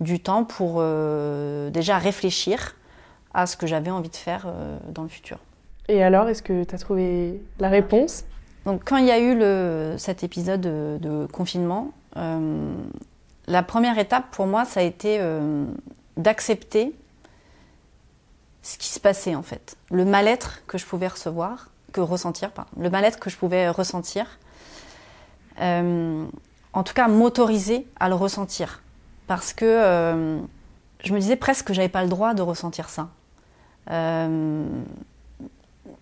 du 0.00 0.20
temps 0.20 0.44
pour 0.44 0.76
euh, 0.78 1.70
déjà 1.70 1.98
réfléchir 1.98 2.76
à 3.32 3.46
ce 3.46 3.56
que 3.56 3.66
j'avais 3.66 3.90
envie 3.90 4.08
de 4.08 4.16
faire 4.16 4.44
euh, 4.46 4.78
dans 4.88 5.02
le 5.02 5.08
futur. 5.08 5.38
Et 5.88 6.02
alors, 6.02 6.28
est-ce 6.28 6.42
que 6.42 6.64
tu 6.64 6.74
as 6.74 6.78
trouvé 6.78 7.40
la 7.58 7.68
réponse? 7.68 8.24
Donc, 8.64 8.82
quand 8.84 8.96
il 8.96 9.06
y 9.06 9.10
a 9.10 9.18
eu 9.18 9.36
le, 9.36 9.96
cet 9.98 10.24
épisode 10.24 10.60
de, 10.62 11.26
confinement, 11.26 11.92
euh, 12.16 12.74
la 13.46 13.62
première 13.62 13.98
étape 13.98 14.30
pour 14.30 14.46
moi, 14.46 14.64
ça 14.64 14.80
a 14.80 14.82
été 14.82 15.20
d'accepter 16.16 16.94
ce 18.62 18.78
qui 18.78 18.88
se 18.88 18.98
passait 18.98 19.34
en 19.34 19.42
fait, 19.42 19.76
le 19.90 20.06
mal-être 20.06 20.62
que 20.66 20.78
je 20.78 20.86
pouvais 20.86 21.08
recevoir, 21.08 21.68
que 21.94 22.02
ressentir, 22.02 22.50
le 22.78 22.90
mal-être 22.90 23.18
que 23.18 23.30
je 23.30 23.36
pouvais 23.36 23.70
ressentir. 23.70 24.26
en 25.58 26.82
tout 26.84 26.94
cas, 26.94 27.08
m'autoriser 27.08 27.86
à 27.98 28.08
le 28.10 28.14
ressentir 28.16 28.82
parce 29.26 29.52
que 29.52 29.64
euh, 29.64 30.40
je 31.02 31.14
me 31.14 31.18
disais 31.18 31.36
presque 31.36 31.66
que 31.66 31.74
j'avais 31.74 31.88
pas 31.88 32.02
le 32.02 32.08
droit 32.08 32.34
de 32.34 32.42
ressentir 32.42 32.88
ça. 32.88 33.08
Euh, 33.90 34.64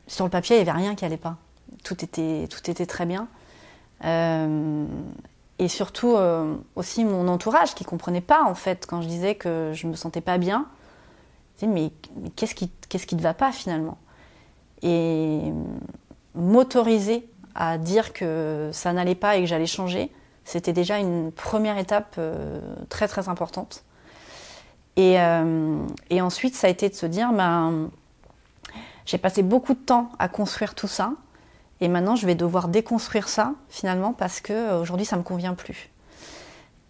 sur 0.06 0.24
le 0.24 0.30
papier, 0.30 0.56
il 0.56 0.62
n'y 0.62 0.68
avait 0.68 0.78
rien 0.78 0.94
qui 0.94 1.04
allait 1.04 1.16
pas. 1.16 1.36
Tout 1.84 2.04
était, 2.04 2.48
tout 2.48 2.70
était 2.70 2.86
très 2.86 3.06
bien. 3.06 3.28
Euh, 4.04 4.84
et 5.58 5.68
surtout 5.68 6.16
aussi 6.74 7.04
mon 7.04 7.28
entourage 7.28 7.74
qui 7.74 7.84
comprenait 7.84 8.20
pas 8.20 8.42
en 8.42 8.56
fait 8.56 8.84
quand 8.86 9.00
je 9.00 9.06
disais 9.06 9.36
que 9.36 9.70
je 9.74 9.86
me 9.86 9.94
sentais 9.94 10.20
pas 10.20 10.38
bien. 10.38 10.66
Je 11.60 11.66
mais, 11.66 11.92
mais 12.16 12.30
qu'est-ce 12.30 12.56
qui, 12.56 12.70
qu'est-ce 12.88 13.06
qui 13.06 13.14
ne 13.14 13.22
va 13.22 13.34
pas 13.34 13.52
finalement? 13.52 13.96
Et 14.82 15.40
m'autoriser 16.34 17.28
à 17.54 17.78
dire 17.78 18.12
que 18.12 18.70
ça 18.72 18.92
n'allait 18.92 19.14
pas 19.14 19.36
et 19.36 19.40
que 19.40 19.46
j'allais 19.46 19.66
changer, 19.66 20.10
c'était 20.44 20.72
déjà 20.72 20.98
une 20.98 21.30
première 21.32 21.78
étape 21.78 22.16
euh, 22.18 22.60
très 22.88 23.08
très 23.08 23.28
importante. 23.28 23.84
Euh, 24.98 25.86
et, 26.10 26.20
ensuite, 26.20 26.54
ça 26.54 26.66
a 26.66 26.70
été 26.70 26.88
de 26.88 26.94
se 26.94 27.06
dire, 27.06 27.32
ben, 27.32 27.90
j'ai 29.06 29.18
passé 29.18 29.42
beaucoup 29.42 29.74
de 29.74 29.78
temps 29.78 30.10
à 30.18 30.28
construire 30.28 30.74
tout 30.74 30.88
ça, 30.88 31.12
et 31.80 31.88
maintenant 31.88 32.14
je 32.14 32.26
vais 32.26 32.36
devoir 32.36 32.68
déconstruire 32.68 33.28
ça 33.28 33.54
finalement 33.68 34.12
parce 34.12 34.40
que 34.40 34.52
euh, 34.52 34.80
aujourd'hui 34.80 35.04
ça 35.04 35.16
me 35.16 35.22
convient 35.22 35.54
plus. 35.54 35.90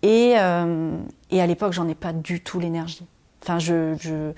Et, 0.03 0.35
à 0.37 1.47
l'époque, 1.47 1.73
j'en 1.73 1.89
ai 1.89 1.95
pas 1.95 2.13
du 2.13 2.41
tout 2.41 2.59
l'énergie. 2.59 3.07
Enfin, 3.43 3.61
je 3.61 4.33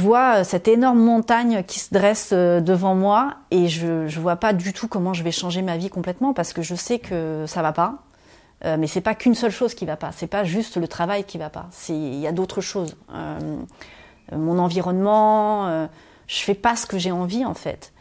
vois 0.00 0.44
cette 0.44 0.68
énorme 0.68 0.98
montagne 0.98 1.62
qui 1.64 1.78
se 1.78 1.94
dresse 1.94 2.30
euh, 2.32 2.60
devant 2.60 2.94
moi 2.94 3.34
et 3.50 3.68
je 3.68 3.86
ne 3.86 4.20
vois 4.20 4.36
pas 4.36 4.52
du 4.52 4.72
tout 4.72 4.88
comment 4.88 5.14
je 5.14 5.22
vais 5.22 5.32
changer 5.32 5.62
ma 5.62 5.76
vie 5.76 5.90
complètement 5.90 6.34
parce 6.34 6.52
que 6.52 6.62
je 6.62 6.74
sais 6.74 6.98
que 6.98 7.44
ça 7.46 7.62
va 7.62 7.72
pas. 7.72 8.02
Euh, 8.64 8.76
mais 8.78 8.86
c'est 8.86 9.00
pas 9.00 9.14
qu'une 9.14 9.34
seule 9.34 9.50
chose 9.50 9.74
qui 9.74 9.84
va 9.84 9.96
pas. 9.96 10.12
C'est 10.12 10.26
pas 10.26 10.44
juste 10.44 10.76
le 10.76 10.88
travail 10.88 11.24
qui 11.24 11.38
va 11.38 11.50
pas. 11.50 11.68
Il 11.88 12.18
y 12.18 12.26
a 12.26 12.32
d'autres 12.32 12.60
choses. 12.60 12.96
Euh, 13.12 13.58
mon 14.32 14.58
environnement, 14.58 15.66
euh, 15.68 15.86
je 16.26 16.38
fais 16.38 16.54
pas 16.54 16.74
ce 16.76 16.86
que 16.86 16.98
j'ai 16.98 17.12
envie 17.12 17.44
en 17.44 17.54
fait. 17.54 17.92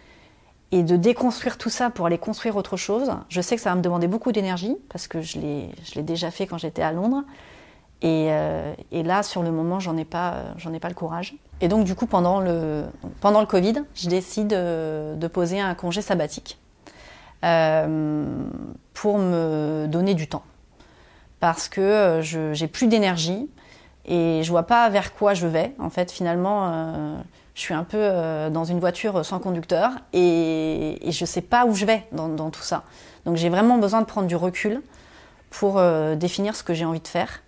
Et 0.71 0.84
de 0.84 0.95
déconstruire 0.95 1.58
tout 1.58 1.69
ça 1.69 1.89
pour 1.89 2.06
aller 2.06 2.17
construire 2.17 2.56
autre 2.56 2.78
chose, 2.78 3.12
je 3.30 3.41
sais 3.41 3.56
que 3.56 3.62
ça 3.62 3.69
va 3.69 3.76
me 3.76 3.82
demander 3.82 4.08
beaucoup 4.08 4.32
d'énergie 4.32 4.76
parce 4.89 5.08
que 5.08 5.21
je 5.21 5.39
l'ai 5.39 6.04
déjà 6.04 6.32
fait 6.32 6.48
quand 6.48 6.58
j'étais 6.58 6.82
à 6.82 6.91
Londres. 6.91 7.24
Et, 8.02 8.30
et, 8.91 9.04
là, 9.04 9.24
sur 9.24 9.41
le 9.41 9.52
moment, 9.52 9.80
j'en 9.80 9.95
ai 9.95 10.06
pas, 10.06 10.43
j'en 10.58 10.74
ai 10.74 10.80
pas 10.80 10.89
le 10.89 10.95
courage. 10.95 11.36
Et 11.61 11.67
donc, 11.67 11.85
du 11.85 11.95
coup, 11.95 12.05
pendant 12.05 12.39
le, 12.39 12.83
pendant 13.21 13.39
le 13.39 13.45
Covid, 13.45 13.83
je 13.95 14.09
décide 14.09 14.47
de, 14.47 15.15
de 15.15 15.27
poser 15.27 15.59
un 15.59 15.73
congé 15.73 16.01
sabbatique 16.01 16.59
euh, 17.43 18.25
pour 18.93 19.17
me 19.17 19.87
donner 19.87 20.13
du 20.13 20.27
temps. 20.27 20.43
Parce 21.39 21.69
que 21.69 21.81
euh, 21.81 22.21
je 22.21 22.53
j'ai 22.53 22.67
plus 22.67 22.87
d'énergie 22.87 23.49
et 24.05 24.41
je 24.43 24.49
vois 24.49 24.63
pas 24.63 24.89
vers 24.89 25.13
quoi 25.13 25.33
je 25.33 25.47
vais. 25.47 25.73
En 25.79 25.89
fait, 25.89 26.11
finalement, 26.11 26.69
euh, 26.71 27.15
je 27.55 27.61
suis 27.61 27.73
un 27.73 27.83
peu 27.83 27.97
euh, 27.99 28.49
dans 28.49 28.65
une 28.65 28.79
voiture 28.79 29.25
sans 29.25 29.39
conducteur 29.39 29.91
et, 30.13 31.07
et 31.07 31.11
je 31.11 31.25
sais 31.25 31.41
pas 31.41 31.65
où 31.65 31.73
je 31.73 31.85
vais 31.85 32.05
dans, 32.11 32.51
tout 32.51 32.61
ça. 32.61 32.83
Donc, 33.25 33.37
j'ai 33.37 33.49
vraiment 33.49 33.77
besoin 33.77 34.01
de 34.01 34.05
prendre 34.05 34.27
du 34.27 34.35
recul 34.35 34.81
pour 35.49 35.77
euh, 35.77 36.15
définir 36.15 36.55
ce 36.55 36.63
que 36.63 36.73
j'ai 36.73 36.85
envie 36.85 36.99
de 36.99 37.07
faire. 37.07 37.41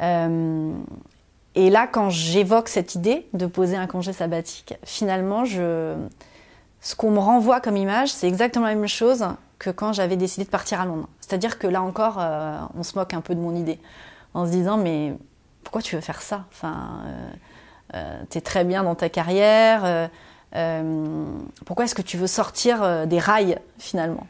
Euh, 0.00 0.72
et 1.54 1.70
là, 1.70 1.86
quand 1.86 2.10
j'évoque 2.10 2.68
cette 2.68 2.94
idée 2.94 3.26
de 3.32 3.46
poser 3.46 3.76
un 3.76 3.86
congé 3.86 4.12
sabbatique, 4.12 4.74
finalement, 4.84 5.44
ce 5.46 6.94
qu'on 6.96 7.10
me 7.10 7.18
renvoie 7.18 7.60
comme 7.60 7.76
image, 7.76 8.12
c'est 8.12 8.26
exactement 8.26 8.66
la 8.66 8.74
même 8.74 8.88
chose 8.88 9.24
que 9.58 9.70
quand 9.70 9.92
j'avais 9.92 10.16
décidé 10.16 10.44
de 10.44 10.50
partir 10.50 10.80
à 10.80 10.84
Londres. 10.84 11.08
C'est-à-dire 11.20 11.58
que 11.58 11.66
là 11.66 11.80
encore, 11.80 12.16
euh, 12.18 12.58
on 12.76 12.82
se 12.82 12.98
moque 12.98 13.14
un 13.14 13.20
peu 13.20 13.34
de 13.34 13.40
mon 13.40 13.54
idée, 13.54 13.78
en 14.34 14.46
se 14.46 14.50
disant, 14.50 14.76
mais 14.76 15.14
pourquoi 15.62 15.80
tu 15.80 15.94
veux 15.94 16.00
faire 16.00 16.22
ça? 16.22 16.44
Enfin, 16.50 17.02
euh, 17.06 17.30
euh, 17.94 18.22
t'es 18.28 18.40
très 18.40 18.64
bien 18.64 18.82
dans 18.82 18.96
ta 18.96 19.08
carrière. 19.08 20.10
Pourquoi 21.64 21.84
est-ce 21.84 21.94
que 21.94 22.02
tu 22.02 22.16
veux 22.16 22.26
sortir 22.26 23.06
des 23.06 23.18
rails 23.18 23.58
finalement? 23.78 24.26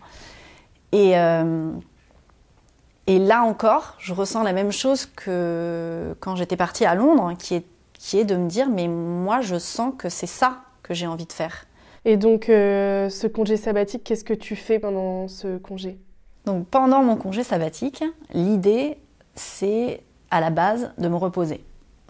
Et 3.07 3.19
là 3.19 3.43
encore, 3.43 3.95
je 3.99 4.13
ressens 4.15 4.43
la 4.43 4.53
même 4.53 4.73
chose 4.73 5.07
que 5.07 6.17
quand 6.21 6.37
j'étais 6.37 6.57
partie 6.57 6.85
à 6.85 6.95
Londres, 6.95 7.35
qui 7.39 7.55
est, 7.55 7.67
qui 7.93 8.19
est 8.19 8.25
de 8.25 8.37
me 8.37 8.49
dire, 8.49 8.69
mais 8.69 8.89
moi, 8.89 9.41
je 9.41 9.59
sens 9.59 9.93
que 9.97 10.09
c'est 10.09 10.27
ça 10.27 10.63
que 10.83 10.95
j'ai 10.95 11.07
envie 11.07 11.27
de 11.27 11.33
faire. 11.33 11.67
Et 12.07 12.17
donc, 12.17 12.49
euh, 12.49 13.09
ce 13.09 13.27
congé 13.27 13.57
sabbatique, 13.57 14.05
qu'est-ce 14.05 14.25
que 14.25 14.35
tu 14.35 14.57
fais 14.57 14.79
pendant 14.79 15.29
ce 15.29 15.59
congé? 15.59 15.99
Donc, 16.45 16.67
pendant 16.67 17.03
mon 17.03 17.17
congé 17.17 17.43
sabbatique, 17.43 18.05
l'idée, 18.33 18.99
c'est 19.35 20.03
à 20.31 20.41
la 20.41 20.51
base 20.51 20.93
de 20.99 21.09
me 21.09 21.17
reposer. 21.17 21.65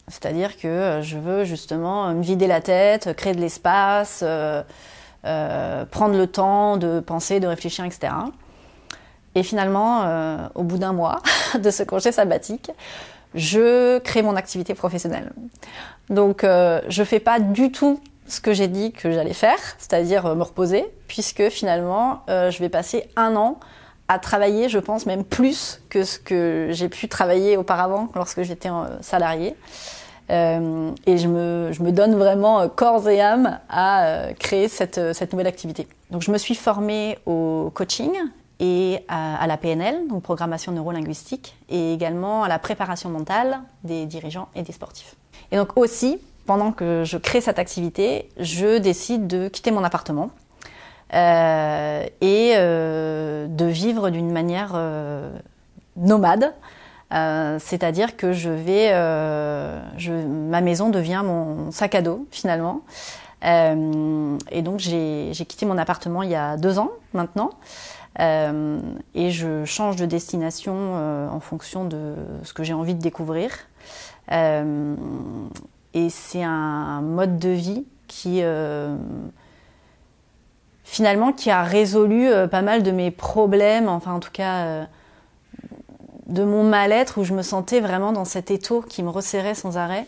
C'est-à-dire 0.08 0.56
que 0.58 1.00
je 1.02 1.16
veux 1.16 1.44
justement 1.44 2.12
me 2.12 2.22
vider 2.22 2.46
la 2.46 2.60
tête, 2.60 3.14
créer 3.16 3.34
de 3.34 3.40
l'espace, 3.40 4.20
euh, 4.22 4.62
euh, 5.24 5.84
prendre 5.86 6.16
le 6.16 6.26
temps 6.26 6.76
de 6.76 7.00
penser, 7.00 7.40
de 7.40 7.46
réfléchir, 7.46 7.84
etc. 7.84 8.12
Et 9.34 9.42
finalement, 9.42 10.02
euh, 10.04 10.48
au 10.54 10.62
bout 10.62 10.78
d'un 10.78 10.92
mois 10.92 11.20
de 11.58 11.70
ce 11.70 11.82
congé 11.82 12.12
sabbatique, 12.12 12.70
je 13.34 13.98
crée 13.98 14.22
mon 14.22 14.36
activité 14.36 14.74
professionnelle. 14.74 15.32
Donc, 16.08 16.44
euh, 16.44 16.80
je 16.88 17.02
fais 17.02 17.20
pas 17.20 17.40
du 17.40 17.72
tout 17.72 18.00
ce 18.26 18.40
que 18.40 18.52
j'ai 18.52 18.68
dit 18.68 18.92
que 18.92 19.10
j'allais 19.10 19.34
faire, 19.34 19.58
c'est-à-dire 19.78 20.26
euh, 20.26 20.34
me 20.34 20.42
reposer, 20.42 20.84
puisque 21.08 21.48
finalement, 21.48 22.22
euh, 22.30 22.50
je 22.50 22.58
vais 22.60 22.68
passer 22.68 23.08
un 23.16 23.36
an 23.36 23.58
à 24.08 24.18
travailler, 24.18 24.68
je 24.68 24.78
pense 24.78 25.06
même 25.06 25.24
plus 25.24 25.80
que 25.88 26.04
ce 26.04 26.18
que 26.18 26.68
j'ai 26.70 26.88
pu 26.88 27.08
travailler 27.08 27.56
auparavant 27.56 28.08
lorsque 28.14 28.42
j'étais 28.42 28.68
salarié. 29.00 29.56
Euh, 30.30 30.90
et 31.06 31.18
je 31.18 31.28
me, 31.28 31.70
je 31.72 31.82
me, 31.82 31.90
donne 31.90 32.14
vraiment 32.14 32.66
corps 32.68 33.08
et 33.08 33.20
âme 33.20 33.60
à 33.70 34.28
créer 34.38 34.68
cette, 34.68 35.14
cette 35.14 35.32
nouvelle 35.32 35.46
activité. 35.46 35.86
Donc 36.10 36.22
je 36.22 36.30
me 36.30 36.38
suis 36.38 36.54
formée 36.54 37.18
au 37.24 37.70
coaching 37.74 38.10
et 38.64 39.04
à, 39.08 39.46
la 39.46 39.56
PNL, 39.56 40.08
donc 40.08 40.22
programmation 40.22 40.72
neurolinguistique, 40.72 41.56
et 41.68 41.92
également 41.92 42.42
à 42.44 42.48
la 42.48 42.58
préparation 42.58 43.10
mentale 43.10 43.60
des 43.82 44.06
dirigeants 44.06 44.48
et 44.54 44.62
des 44.62 44.72
sportifs. 44.72 45.16
Et 45.52 45.56
donc 45.56 45.76
aussi, 45.76 46.18
pendant 46.46 46.72
que 46.72 47.02
je 47.04 47.18
crée 47.18 47.40
cette 47.40 47.58
activité, 47.58 48.28
je 48.38 48.78
décide 48.78 49.26
de 49.26 49.48
quitter 49.48 49.70
mon 49.70 49.84
appartement 49.84 50.30
et 51.12 52.54
de 52.56 53.64
vivre 53.66 54.10
d'une 54.10 54.32
manière 54.32 54.76
nomade. 55.96 56.52
C'est-à-dire 57.10 58.16
que 58.16 58.32
je 58.32 58.50
vais, 58.50 58.92
ma 60.26 60.60
maison 60.60 60.88
devient 60.90 61.22
mon 61.24 61.70
sac 61.70 61.94
à 61.94 62.02
dos 62.02 62.26
finalement. 62.30 62.80
et 63.42 64.62
donc 64.62 64.80
j'ai 64.80 65.32
quitté 65.46 65.66
mon 65.66 65.78
appartement 65.78 66.22
il 66.22 66.30
y 66.30 66.36
a 66.36 66.56
deux 66.56 66.78
ans 66.78 66.90
maintenant. 67.12 67.50
Euh, 68.20 68.78
et 69.14 69.30
je 69.30 69.64
change 69.64 69.96
de 69.96 70.06
destination 70.06 70.74
euh, 70.76 71.28
en 71.28 71.40
fonction 71.40 71.84
de 71.84 72.14
ce 72.44 72.52
que 72.52 72.62
j'ai 72.62 72.74
envie 72.74 72.94
de 72.94 73.00
découvrir. 73.00 73.50
Euh, 74.30 74.94
et 75.94 76.10
c'est 76.10 76.42
un 76.42 77.00
mode 77.00 77.38
de 77.38 77.50
vie 77.50 77.84
qui 78.06 78.42
finalement 80.84 81.32
qui 81.32 81.50
a 81.50 81.62
résolu 81.62 82.28
pas 82.50 82.62
mal 82.62 82.82
de 82.82 82.90
mes 82.90 83.10
problèmes, 83.10 83.88
enfin 83.88 84.12
en 84.12 84.20
tout 84.20 84.30
cas 84.32 84.86
de 86.26 86.44
mon 86.44 86.64
mal-être 86.64 87.18
où 87.20 87.24
je 87.24 87.32
me 87.32 87.42
sentais 87.42 87.80
vraiment 87.80 88.12
dans 88.12 88.24
cet 88.24 88.50
étau 88.50 88.82
qui 88.82 89.02
me 89.02 89.08
resserrait 89.08 89.54
sans 89.54 89.78
arrêt. 89.78 90.06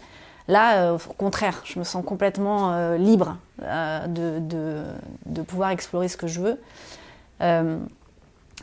Là, 0.49 0.93
au 0.95 0.99
contraire, 0.99 1.63
je 1.65 1.79
me 1.79 1.85
sens 1.85 2.05
complètement 2.05 2.97
libre 2.97 3.39
de, 3.59 5.43
pouvoir 5.47 5.71
explorer 5.71 6.09
ce 6.09 6.17
que 6.17 6.27
je 6.27 6.41
veux. 6.41 6.61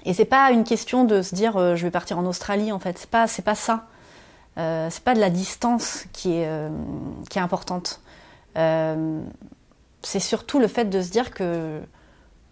Et 0.05 0.13
c'est 0.13 0.25
pas 0.25 0.51
une 0.51 0.63
question 0.63 1.05
de 1.05 1.21
se 1.21 1.33
dire 1.33 1.55
euh, 1.57 1.75
je 1.75 1.83
vais 1.83 1.91
partir 1.91 2.19
en 2.19 2.25
Australie 2.25 2.71
en 2.71 2.79
fait. 2.79 2.97
C'est 2.97 3.09
pas 3.09 3.27
c'est 3.27 3.41
pas 3.41 3.55
ça. 3.55 3.85
Euh, 4.57 4.87
c'est 4.91 5.03
pas 5.03 5.15
de 5.15 5.19
la 5.19 5.29
distance 5.29 6.05
qui 6.13 6.35
est 6.35 6.47
euh, 6.47 6.69
qui 7.29 7.39
est 7.39 7.41
importante. 7.41 8.01
c'est 8.55 10.19
surtout 10.19 10.59
le 10.59 10.67
fait 10.67 10.85
de 10.85 11.01
se 11.01 11.09
dire 11.09 11.31
que 11.31 11.79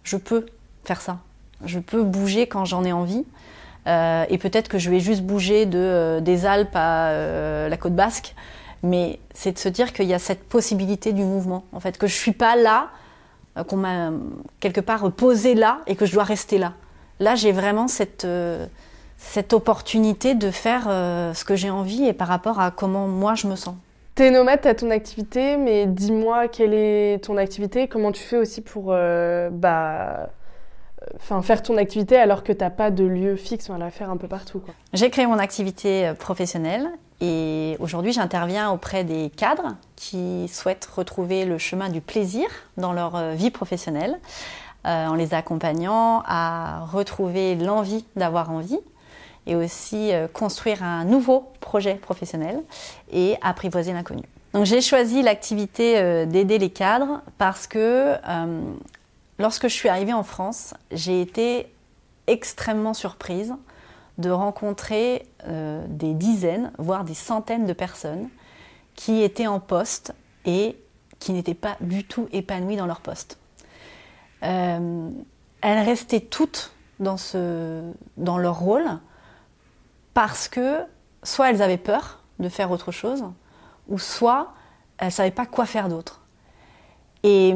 je 0.04 0.18
peux 0.18 0.46
faire 0.86 1.02
ça. 1.02 1.20
Je 1.66 1.80
peux 1.80 2.04
bouger 2.04 2.48
quand 2.48 2.66
j'en 2.66 2.84
ai 2.84 2.94
envie. 2.94 3.26
et 3.86 4.38
peut-être 4.40 4.68
que 4.70 4.80
je 4.80 4.90
vais 4.90 5.00
juste 5.00 5.22
bouger 5.22 5.66
de, 5.66 6.20
des 6.22 6.46
Alpes 6.46 6.76
à 6.76 7.68
la 7.70 7.78
côte 7.78 7.96
basque. 7.96 8.36
Mais 8.84 9.20
c'est 9.36 9.52
de 9.52 9.60
se 9.60 9.70
dire 9.70 9.94
qu'il 9.94 10.08
y 10.08 10.14
a 10.14 10.20
cette 10.20 10.44
possibilité 10.48 11.14
du 11.14 11.24
mouvement. 11.24 11.66
En 11.72 11.80
fait, 11.80 11.98
que 12.00 12.08
je 12.08 12.16
suis 12.16 12.32
pas 12.32 12.56
là, 12.56 12.90
qu'on 13.68 13.78
m'a 13.78 14.12
quelque 14.60 14.82
part 14.82 15.12
posé 15.12 15.54
là 15.54 15.82
et 15.86 15.96
que 15.96 16.06
je 16.08 16.14
dois 16.14 16.24
rester 16.24 16.58
là. 16.58 16.74
Là, 17.22 17.36
j'ai 17.36 17.52
vraiment 17.52 17.88
cette, 17.88 18.26
euh, 18.26 18.66
cette 19.16 19.54
opportunité 19.54 20.34
de 20.34 20.50
faire 20.50 20.88
euh, 20.88 21.36
ce 21.36 21.46
que 21.46 21.56
j'ai 21.56 21.70
envie 21.70 22.04
et 22.08 22.14
par 22.14 22.28
rapport 22.28 22.60
à 22.60 22.72
comment 22.72 23.08
moi 23.08 23.36
je 23.36 23.46
me 23.46 23.56
sens. 23.56 23.76
T'es 24.16 24.32
nomade, 24.32 24.62
t'as 24.62 24.74
ton 24.74 24.90
activité, 24.90 25.56
mais 25.56 25.86
dis-moi 25.86 26.48
quelle 26.48 26.74
est 26.74 27.24
ton 27.24 27.38
activité, 27.38 27.88
comment 27.88 28.12
tu 28.12 28.24
fais 28.24 28.38
aussi 28.38 28.62
pour 28.62 28.88
euh, 28.88 29.52
bah, 29.52 30.32
faire 31.20 31.62
ton 31.62 31.78
activité 31.78 32.18
alors 32.18 32.44
que 32.44 32.52
t'as 32.52 32.72
pas 32.72 32.90
de 32.90 33.04
lieu 33.04 33.36
fixe, 33.36 33.70
on 33.70 33.74
va 33.74 33.80
la 33.80 33.92
faire 33.92 34.10
un 34.10 34.18
peu 34.18 34.28
partout. 34.28 34.64
J'ai 34.94 35.12
créé 35.12 35.28
mon 35.28 35.38
activité 35.38 36.12
professionnelle 36.18 36.90
et 37.22 37.78
aujourd'hui 37.80 38.14
j'interviens 38.14 38.72
auprès 38.72 39.04
des 39.04 39.30
cadres 39.30 39.76
qui 39.96 40.48
souhaitent 40.48 40.90
retrouver 40.92 41.46
le 41.46 41.60
chemin 41.60 41.90
du 41.90 42.02
plaisir 42.02 42.48
dans 42.78 42.94
leur 42.94 43.34
vie 43.36 43.52
professionnelle 43.52 44.18
euh, 44.88 45.06
en 45.06 45.14
les 45.14 45.36
accompagnant 45.36 46.24
à 46.26 46.86
retrouver 46.86 47.54
l'envie 47.54 48.04
d'avoir 48.16 48.50
envie 48.50 48.80
et 49.46 49.56
aussi 49.56 50.12
euh, 50.12 50.28
construire 50.28 50.82
un 50.84 51.06
nouveau 51.06 51.52
projet 51.60 51.94
professionnel 51.94 52.64
et 53.12 53.38
apprivoiser 53.44 53.94
l'inconnu. 53.94 54.24
Donc 54.54 54.66
j'ai 54.66 54.82
choisi 54.82 55.22
l'activité 55.22 56.00
euh, 56.00 56.26
d'aider 56.26 56.58
les 56.58 56.72
cadres 56.72 57.22
parce 57.38 57.68
que 57.68 58.16
lorsque 59.38 59.68
je 59.68 59.74
suis 59.74 59.88
arrivée 59.88 60.14
en 60.14 60.24
France, 60.24 60.74
j'ai 60.92 61.22
été 61.22 61.72
extrêmement 62.26 62.96
surprise 62.96 63.54
de 64.18 64.32
rencontrer 64.32 65.28
des 65.48 66.14
dizaines, 66.14 66.72
voire 66.78 67.04
des 67.04 67.14
centaines 67.14 67.66
de 67.66 67.74
personnes 67.74 68.30
qui 68.96 69.22
étaient 69.22 69.48
en 69.48 69.60
poste 69.60 70.14
et 70.46 70.76
qui 71.20 71.34
n'étaient 71.34 71.54
pas 71.54 71.78
du 71.82 72.04
tout 72.04 72.28
épanouies 72.32 72.78
dans 72.78 72.88
leur 72.88 73.02
poste. 73.02 73.41
Euh, 74.44 75.10
elles 75.62 75.86
restaient 75.86 76.22
toutes 76.22 76.72
dans, 77.00 77.18
leur 78.38 78.60
rôle 78.60 78.86
parce 80.14 80.48
que 80.48 80.80
soit 81.24 81.50
elles 81.50 81.62
avaient 81.62 81.78
peur 81.78 82.24
de 82.40 82.50
faire 82.50 82.72
autre 82.72 82.92
chose, 82.92 83.24
ou 83.88 83.98
soit 84.00 84.54
elles 84.98 85.08
ne 85.08 85.12
savaient 85.12 85.32
pas 85.32 85.46
quoi 85.46 85.66
faire 85.66 85.90
d'autre. 85.90 86.22
Et 87.24 87.56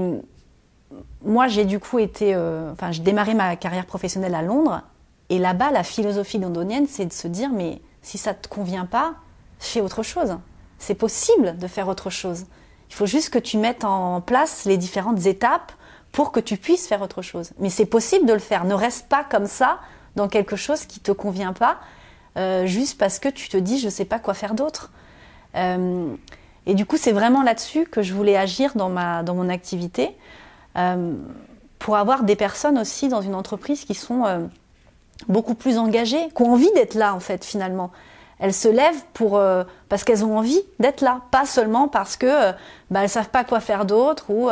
moi, 1.24 1.48
j'ai 1.48 1.65
du 1.65 1.80
coup 1.80 2.00
été. 2.00 2.36
Euh, 2.36 2.71
enfin, 2.71 2.91
j'ai 2.91 3.02
démarré 3.02 3.34
ma 3.34 3.56
carrière 3.56 3.86
professionnelle 3.86 4.36
à 4.36 4.41
Londres, 4.41 4.82
et 5.30 5.39
là-bas, 5.39 5.71
la 5.71 5.84
philosophie 5.84 6.38
londonienne, 6.38 6.88
c'est 6.88 7.06
de 7.06 7.13
se 7.13 7.28
dire 7.28 7.50
mais 7.52 7.82
si 8.02 8.17
ça 8.17 8.34
ne 8.34 8.38
te 8.38 8.48
convient 8.48 8.86
pas, 8.86 9.15
fais 9.60 9.82
autre 9.82 10.04
chose. 10.04 10.38
C'est 10.78 10.95
possible 10.95 11.58
de 11.58 11.67
faire 11.67 11.88
autre 11.88 12.10
chose. 12.10 12.45
Il 12.89 12.93
faut 12.93 13.08
juste 13.08 13.32
que 13.32 13.39
tu 13.39 13.58
mettes 13.58 13.84
en 13.84 14.21
place 14.21 14.65
les 14.65 14.78
différentes 14.78 15.26
étapes 15.26 15.71
pour 16.15 16.32
que 16.32 16.39
tu 16.39 16.56
puisses 16.56 16.88
faire 16.88 17.01
autre 17.01 17.21
chose. 17.21 17.51
Mais 17.60 17.69
c'est 17.69 17.86
possible 17.86 18.25
de 18.25 18.32
le 18.32 18.39
faire. 18.39 18.63
Ne 18.63 18.73
reste 18.73 19.10
pas 19.10 19.25
comme 19.25 19.47
ça 19.47 19.80
dans 20.15 20.30
quelque 20.30 20.56
chose 20.56 20.86
qui 20.86 21.01
te 21.01 21.12
convient 21.12 21.51
pas, 21.51 21.78
euh, 22.38 22.65
juste 22.65 22.97
parce 22.97 23.19
que 23.19 23.28
tu 23.28 23.49
te 23.49 23.58
dis 23.58 23.80
je 23.80 23.89
sais 23.89 24.06
pas 24.06 24.17
quoi 24.17 24.34
faire 24.34 24.54
d'autre. 24.54 24.91
Euh, 25.56 26.15
et 26.65 26.73
du 26.73 26.86
coup, 26.86 26.95
c'est 26.95 27.12
vraiment 27.12 27.43
là-dessus 27.43 27.84
que 27.84 28.01
je 28.01 28.13
voulais 28.13 28.38
agir 28.38 28.71
dans 28.75 28.88
ma 28.88 29.23
dans 29.23 29.36
mon 29.36 29.49
activité 29.49 30.15
euh, 30.78 31.15
pour 31.80 31.97
avoir 31.97 32.23
des 32.23 32.38
personnes 32.38 32.80
aussi 32.80 33.10
dans 33.10 33.21
une 33.21 33.36
entreprise 33.36 33.84
qui 33.84 33.93
sont 33.93 34.49
beaucoup 35.28 35.54
plus 35.54 35.78
engagées, 35.78 36.30
qui 36.34 36.43
ont 36.43 36.54
envie 36.54 36.71
d'être 36.75 36.95
là 36.95 37.13
en 37.13 37.19
fait 37.19 37.43
finalement. 37.43 37.91
Elles 38.39 38.54
se 38.54 38.69
lèvent 38.69 39.04
pour 39.13 39.38
parce 39.89 40.06
qu'elles 40.06 40.23
ont 40.23 40.38
envie 40.38 40.62
d'être 40.80 41.01
là, 41.01 41.19
pas 41.30 41.45
seulement 41.45 41.89
parce 41.89 42.15
que 42.15 42.54
bah, 42.89 43.04
elles 43.04 43.10
savent 43.10 43.30
pas 43.30 43.43
quoi 43.43 43.60
faire 43.60 43.84
d'autre 43.84 44.30
ou 44.30 44.49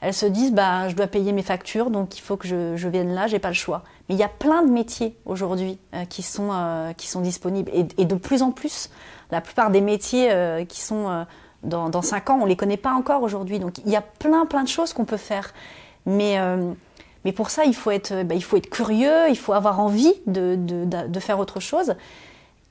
elles 0.00 0.14
se 0.14 0.26
disent 0.26 0.52
bah 0.52 0.88
je 0.88 0.94
dois 0.94 1.06
payer 1.06 1.32
mes 1.32 1.42
factures 1.42 1.90
donc 1.90 2.18
il 2.18 2.22
faut 2.22 2.36
que 2.36 2.48
je, 2.48 2.76
je 2.76 2.88
vienne 2.88 3.14
là 3.14 3.26
j'ai 3.26 3.38
pas 3.38 3.48
le 3.48 3.54
choix. 3.54 3.82
Mais 4.08 4.14
il 4.14 4.18
y 4.18 4.24
a 4.24 4.28
plein 4.28 4.62
de 4.62 4.70
métiers 4.70 5.16
aujourd'hui 5.26 5.78
euh, 5.94 6.04
qui 6.04 6.22
sont 6.22 6.50
euh, 6.52 6.92
qui 6.94 7.06
sont 7.06 7.20
disponibles. 7.20 7.70
Et, 7.74 7.86
et, 7.98 8.04
de 8.06 8.14
plus 8.14 8.42
en 8.42 8.50
plus 8.50 8.90
la 9.30 9.40
plupart 9.40 9.70
des 9.70 9.80
métiers 9.80 10.32
euh, 10.32 10.64
qui 10.64 10.80
sont 10.80 11.26
dans, 11.62 11.90
dans 11.90 12.02
cinq 12.02 12.30
ans 12.30 12.38
on 12.40 12.46
les 12.46 12.56
connaît 12.56 12.78
pas 12.78 12.92
encore 12.92 13.22
aujourd'hui. 13.22 13.58
Donc 13.58 13.78
il 13.84 13.90
y 13.90 13.96
a 13.96 14.02
plein 14.02 14.46
plein 14.46 14.62
de 14.62 14.68
choses 14.68 14.92
qu'on 14.92 15.04
peut 15.04 15.18
faire. 15.18 15.52
Mais 16.06 16.38
mais 17.26 17.32
pour 17.32 17.50
ça 17.50 17.64
il 17.64 17.74
faut 17.74 17.90
être 17.90 18.22
bah, 18.22 18.34
il 18.34 18.42
faut 18.42 18.56
être 18.56 18.70
curieux 18.70 19.28
il 19.28 19.36
faut 19.36 19.52
avoir 19.52 19.80
envie 19.80 20.14
de, 20.26 20.56
de, 20.56 21.06
de 21.06 21.20
faire 21.20 21.38
autre 21.38 21.60
chose. 21.60 21.94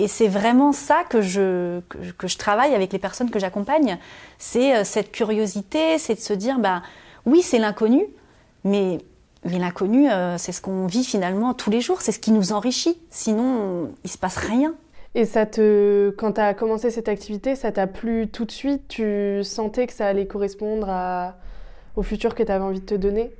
Et 0.01 0.07
c'est 0.07 0.29
vraiment 0.29 0.71
ça 0.71 1.03
que 1.09 1.21
je, 1.21 1.81
que, 1.89 1.97
que, 2.17 2.27
je 2.29 2.37
travaille 2.37 2.73
avec 2.73 2.93
les 2.93 2.99
personnes 2.99 3.29
que 3.29 3.37
j'accompagne. 3.37 3.99
C'est 4.37 4.85
cette 4.85 5.11
curiosité, 5.11 5.97
c'est 5.97 6.15
de 6.15 6.21
se 6.21 6.31
dire, 6.31 6.57
bah, 6.57 6.83
oui, 7.29 7.41
c'est 7.41 7.59
l'inconnu, 7.59 8.05
mais, 8.63 8.99
l'inconnu, 9.43 10.09
euh, 10.09 10.37
c'est 10.37 10.51
ce 10.51 10.61
qu'on 10.61 10.87
vit 10.87 11.03
finalement 11.03 11.53
tous 11.53 11.69
les 11.69 11.81
jours, 11.81 12.01
c'est 12.01 12.11
ce 12.11 12.19
qui 12.19 12.31
nous 12.31 12.51
enrichit. 12.51 12.97
Sinon, 13.09 13.91
il 14.03 14.09
se 14.09 14.17
passe 14.17 14.37
rien. 14.37 14.73
Et 15.15 15.25
ça 15.25 15.45
te, 15.45 16.11
quand 16.11 16.33
tu 16.33 16.41
as 16.41 16.53
commencé 16.53 16.91
cette 16.91 17.09
activité, 17.09 17.55
ça 17.55 17.71
t'a 17.71 17.87
plu 17.87 18.27
tout 18.27 18.45
de 18.45 18.51
suite? 18.51 18.87
Tu 18.87 19.43
sentais 19.43 19.87
que 19.87 19.93
ça 19.93 20.07
allait 20.07 20.27
correspondre 20.27 20.89
au 21.95 22.03
futur 22.03 22.35
que 22.35 22.43
tu 22.43 22.51
avais 22.51 22.63
envie 22.63 22.81
de 22.81 22.85
te 22.85 22.95
donner? 22.95 23.31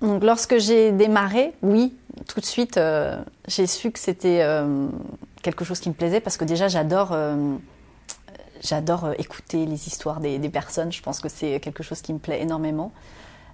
Donc, 0.00 0.22
lorsque 0.22 0.58
j'ai 0.58 0.92
démarré, 0.92 1.54
oui, 1.62 1.94
tout 2.28 2.40
de 2.40 2.44
suite, 2.44 2.76
euh, 2.76 3.16
j'ai 3.48 3.66
su 3.66 3.90
que 3.90 3.98
c'était 3.98 4.40
euh, 4.42 4.88
quelque 5.42 5.64
chose 5.64 5.80
qui 5.80 5.88
me 5.88 5.94
plaisait 5.94 6.20
parce 6.20 6.36
que 6.36 6.44
déjà, 6.44 6.68
j'adore 6.68 7.16
j'adore 8.60 9.10
écouter 9.18 9.66
les 9.66 9.86
histoires 9.88 10.20
des, 10.20 10.38
des, 10.38 10.48
personnes. 10.48 10.90
Je 10.90 11.02
pense 11.02 11.20
que 11.20 11.28
c'est 11.28 11.60
quelque 11.60 11.82
chose 11.82 12.00
qui 12.00 12.12
me 12.12 12.18
plaît 12.18 12.40
énormément. 12.40 12.92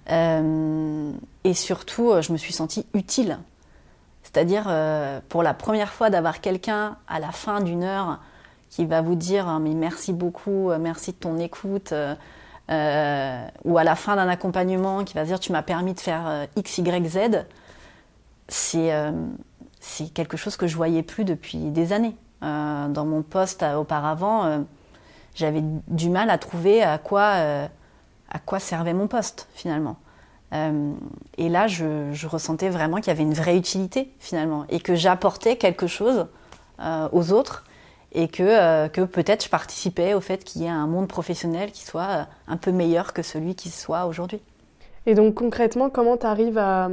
Euh, 0.09 1.11
et 1.43 1.53
surtout, 1.53 2.11
euh, 2.11 2.21
je 2.21 2.31
me 2.31 2.37
suis 2.37 2.53
sentie 2.53 2.85
utile. 2.93 3.37
C'est-à-dire, 4.23 4.65
euh, 4.67 5.19
pour 5.29 5.43
la 5.43 5.53
première 5.53 5.91
fois, 5.91 6.09
d'avoir 6.09 6.41
quelqu'un 6.41 6.97
à 7.07 7.19
la 7.19 7.31
fin 7.31 7.61
d'une 7.61 7.83
heure 7.83 8.19
qui 8.69 8.85
va 8.85 9.01
vous 9.01 9.15
dire 9.15 9.47
hein, 9.47 9.59
mais 9.59 9.73
merci 9.73 10.13
beaucoup, 10.13 10.71
merci 10.79 11.11
de 11.11 11.17
ton 11.17 11.37
écoute, 11.39 11.93
ou 12.69 13.77
à 13.77 13.83
la 13.83 13.95
fin 13.95 14.15
d'un 14.15 14.29
accompagnement 14.29 15.03
qui 15.03 15.13
va 15.13 15.25
dire 15.25 15.41
tu 15.41 15.51
m'as 15.51 15.61
permis 15.61 15.93
de 15.93 15.99
faire 15.99 16.47
X, 16.55 16.77
Y, 16.77 17.05
Z, 17.05 17.45
c'est 18.47 18.93
c'est 19.81 20.13
quelque 20.13 20.37
chose 20.37 20.55
que 20.55 20.67
je 20.67 20.77
voyais 20.77 21.03
plus 21.03 21.25
depuis 21.25 21.57
des 21.57 21.91
années. 21.91 22.15
dans 22.41 23.05
mon 23.05 23.23
poste 23.23 23.65
auparavant, 23.77 24.63
j'avais 25.35 25.63
du 25.89 26.09
mal 26.09 26.29
à 26.29 26.37
trouver 26.37 26.81
à 26.81 26.97
quoi 26.97 27.67
à 28.31 28.39
quoi 28.39 28.59
servait 28.59 28.93
mon 28.93 29.07
poste 29.07 29.47
finalement. 29.53 29.97
Euh, 30.53 30.93
et 31.37 31.49
là, 31.49 31.67
je, 31.67 32.27
ressentais 32.27 32.69
vraiment 32.69 32.97
qu'il 32.97 33.07
y 33.07 33.11
avait 33.11 33.23
une 33.23 33.33
vraie 33.33 33.57
utilité 33.57 34.13
finalement 34.19 34.65
et 34.69 34.79
que 34.79 34.95
j'apportais 34.95 35.57
quelque 35.57 35.87
chose 35.87 36.27
euh, 36.81 37.07
aux 37.11 37.31
autres 37.31 37.65
et 38.13 38.27
que, 38.27 38.43
euh, 38.43 38.89
que 38.89 39.01
peut-être 39.01 39.45
je 39.45 39.49
participais 39.49 40.13
au 40.13 40.19
fait 40.19 40.43
qu'il 40.43 40.63
y 40.63 40.65
ait 40.65 40.69
un 40.69 40.87
monde 40.87 41.07
professionnel 41.07 41.71
qui 41.71 41.83
soit 41.83 42.27
un 42.47 42.57
peu 42.57 42.71
meilleur 42.71 43.13
que 43.13 43.21
celui 43.21 43.55
qui 43.55 43.69
soit 43.69 44.05
aujourd'hui. 44.05 44.41
Et 45.05 45.15
donc 45.15 45.35
concrètement, 45.35 45.89
comment 45.89 46.17
tu 46.17 46.25
arrives 46.25 46.57
à, 46.57 46.89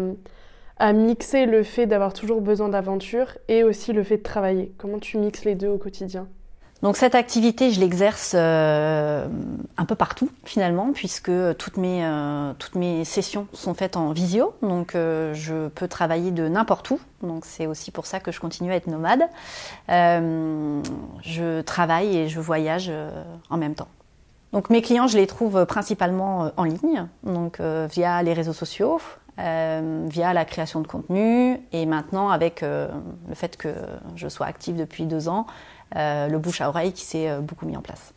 à 0.78 0.93
mixer 0.93 1.47
le 1.47 1.64
fait 1.64 1.86
d'avoir 1.86 2.12
toujours 2.12 2.41
besoin 2.41 2.68
d'aventure 2.68 3.36
et 3.49 3.64
aussi 3.64 3.93
le 3.93 4.05
fait 4.05 4.18
de 4.18 4.22
travailler? 4.22 4.72
Comment 4.78 5.01
tu 5.01 5.18
mixes 5.18 5.45
les 5.45 5.57
deux 5.57 5.68
au 5.68 5.78
quotidien? 5.78 6.28
Donc 6.81 6.97
cette 6.97 7.16
activité, 7.16 7.72
je 7.72 7.81
l'exerce 7.81 8.35
euh, 8.37 9.26
un 9.76 9.85
peu 9.85 9.97
partout 9.97 10.31
finalement, 10.45 10.93
puisque 10.93 11.33
toutes 11.59 11.76
mes, 11.76 12.05
euh, 12.05 12.53
toutes 12.57 12.76
mes 12.76 13.05
sessions 13.05 13.49
sont 13.53 13.74
faites 13.74 13.97
en 13.97 14.12
visio, 14.12 14.55
donc 14.62 14.95
euh, 14.95 15.35
je 15.35 15.68
peux 15.68 15.89
travailler 15.89 16.31
de 16.31 16.47
n'importe 16.47 16.93
où. 16.93 17.01
Donc 17.22 17.45
c'est 17.47 17.66
aussi 17.66 17.91
pour 17.91 18.07
ça 18.07 18.20
que 18.20 18.31
je 18.31 18.39
continue 18.39 18.70
à 18.70 18.76
être 18.76 18.87
nomade. 18.87 19.22
je 19.89 21.61
travaille 21.62 22.16
et 22.16 22.29
je 22.29 22.39
voyage 22.39 22.93
en 23.51 23.57
même 23.57 23.74
temps. 23.74 23.89
Donc 24.53 24.70
mes 24.70 24.81
clients, 24.81 25.09
je 25.09 25.16
les 25.16 25.26
trouve 25.26 25.66
principalement 25.66 26.53
en 26.57 26.62
ligne, 26.62 27.09
donc 27.24 27.61
via 27.61 28.22
les 28.22 28.35
réseaux 28.35 28.53
sociaux, 28.53 29.01
via 29.37 30.33
la 30.33 30.45
création 30.45 30.81
de 30.81 30.87
contenu 30.87 31.61
et 31.72 31.87
maintenant 31.87 32.31
avec 32.31 32.61
le 32.62 33.35
fait 33.35 33.57
que 33.57 33.74
je 34.14 34.29
sois 34.29 34.47
active 34.47 34.76
depuis 34.76 35.07
deux 35.07 35.29
ans, 35.29 35.47
euh, 35.49 35.78
le 35.95 36.36
bouche 36.39 36.61
à 36.61 36.68
oreille 36.68 36.93
qui 36.93 37.05
s'est 37.05 37.28
euh, 37.28 37.41
beaucoup 37.41 37.66
mis 37.66 37.76
en 37.76 37.82
place. 37.82 38.12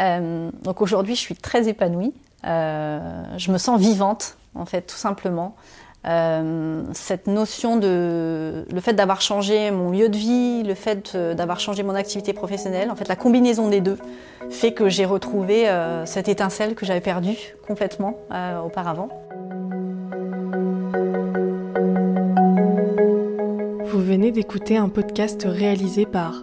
Euh, 0.00 0.50
donc 0.62 0.80
aujourd'hui, 0.80 1.14
je 1.14 1.20
suis 1.20 1.36
très 1.36 1.68
épanouie. 1.68 2.12
je 2.44 3.50
me 3.50 3.58
sens 3.58 3.80
vivante, 3.80 4.36
en 4.54 4.66
fait, 4.66 4.82
tout 4.82 4.96
simplement. 4.96 5.54
cette 6.04 7.26
notion 7.26 7.76
de 7.76 8.66
le 8.70 8.80
fait 8.80 8.92
d'avoir 8.92 9.20
changé 9.20 9.70
mon 9.70 9.90
lieu 9.90 10.08
de 10.08 10.16
vie, 10.16 10.62
le 10.62 10.74
fait 10.74 11.16
d'avoir 11.16 11.60
changé 11.60 11.82
mon 11.82 11.94
activité 11.94 12.32
professionnelle, 12.32 12.90
en 12.90 12.96
fait 12.96 13.08
la 13.08 13.16
combinaison 13.16 13.68
des 13.68 13.80
deux 13.80 13.96
fait 14.50 14.72
que 14.72 14.90
j'ai 14.90 15.06
retrouvé 15.06 15.66
cette 16.04 16.28
étincelle 16.28 16.74
que 16.74 16.84
j'avais 16.84 17.00
perdue 17.00 17.38
complètement 17.66 18.18
auparavant. 18.62 19.08
Vous 23.86 24.02
venez 24.02 24.32
d'écouter 24.32 24.76
un 24.76 24.90
podcast 24.90 25.46
réalisé 25.46 26.04
par 26.04 26.42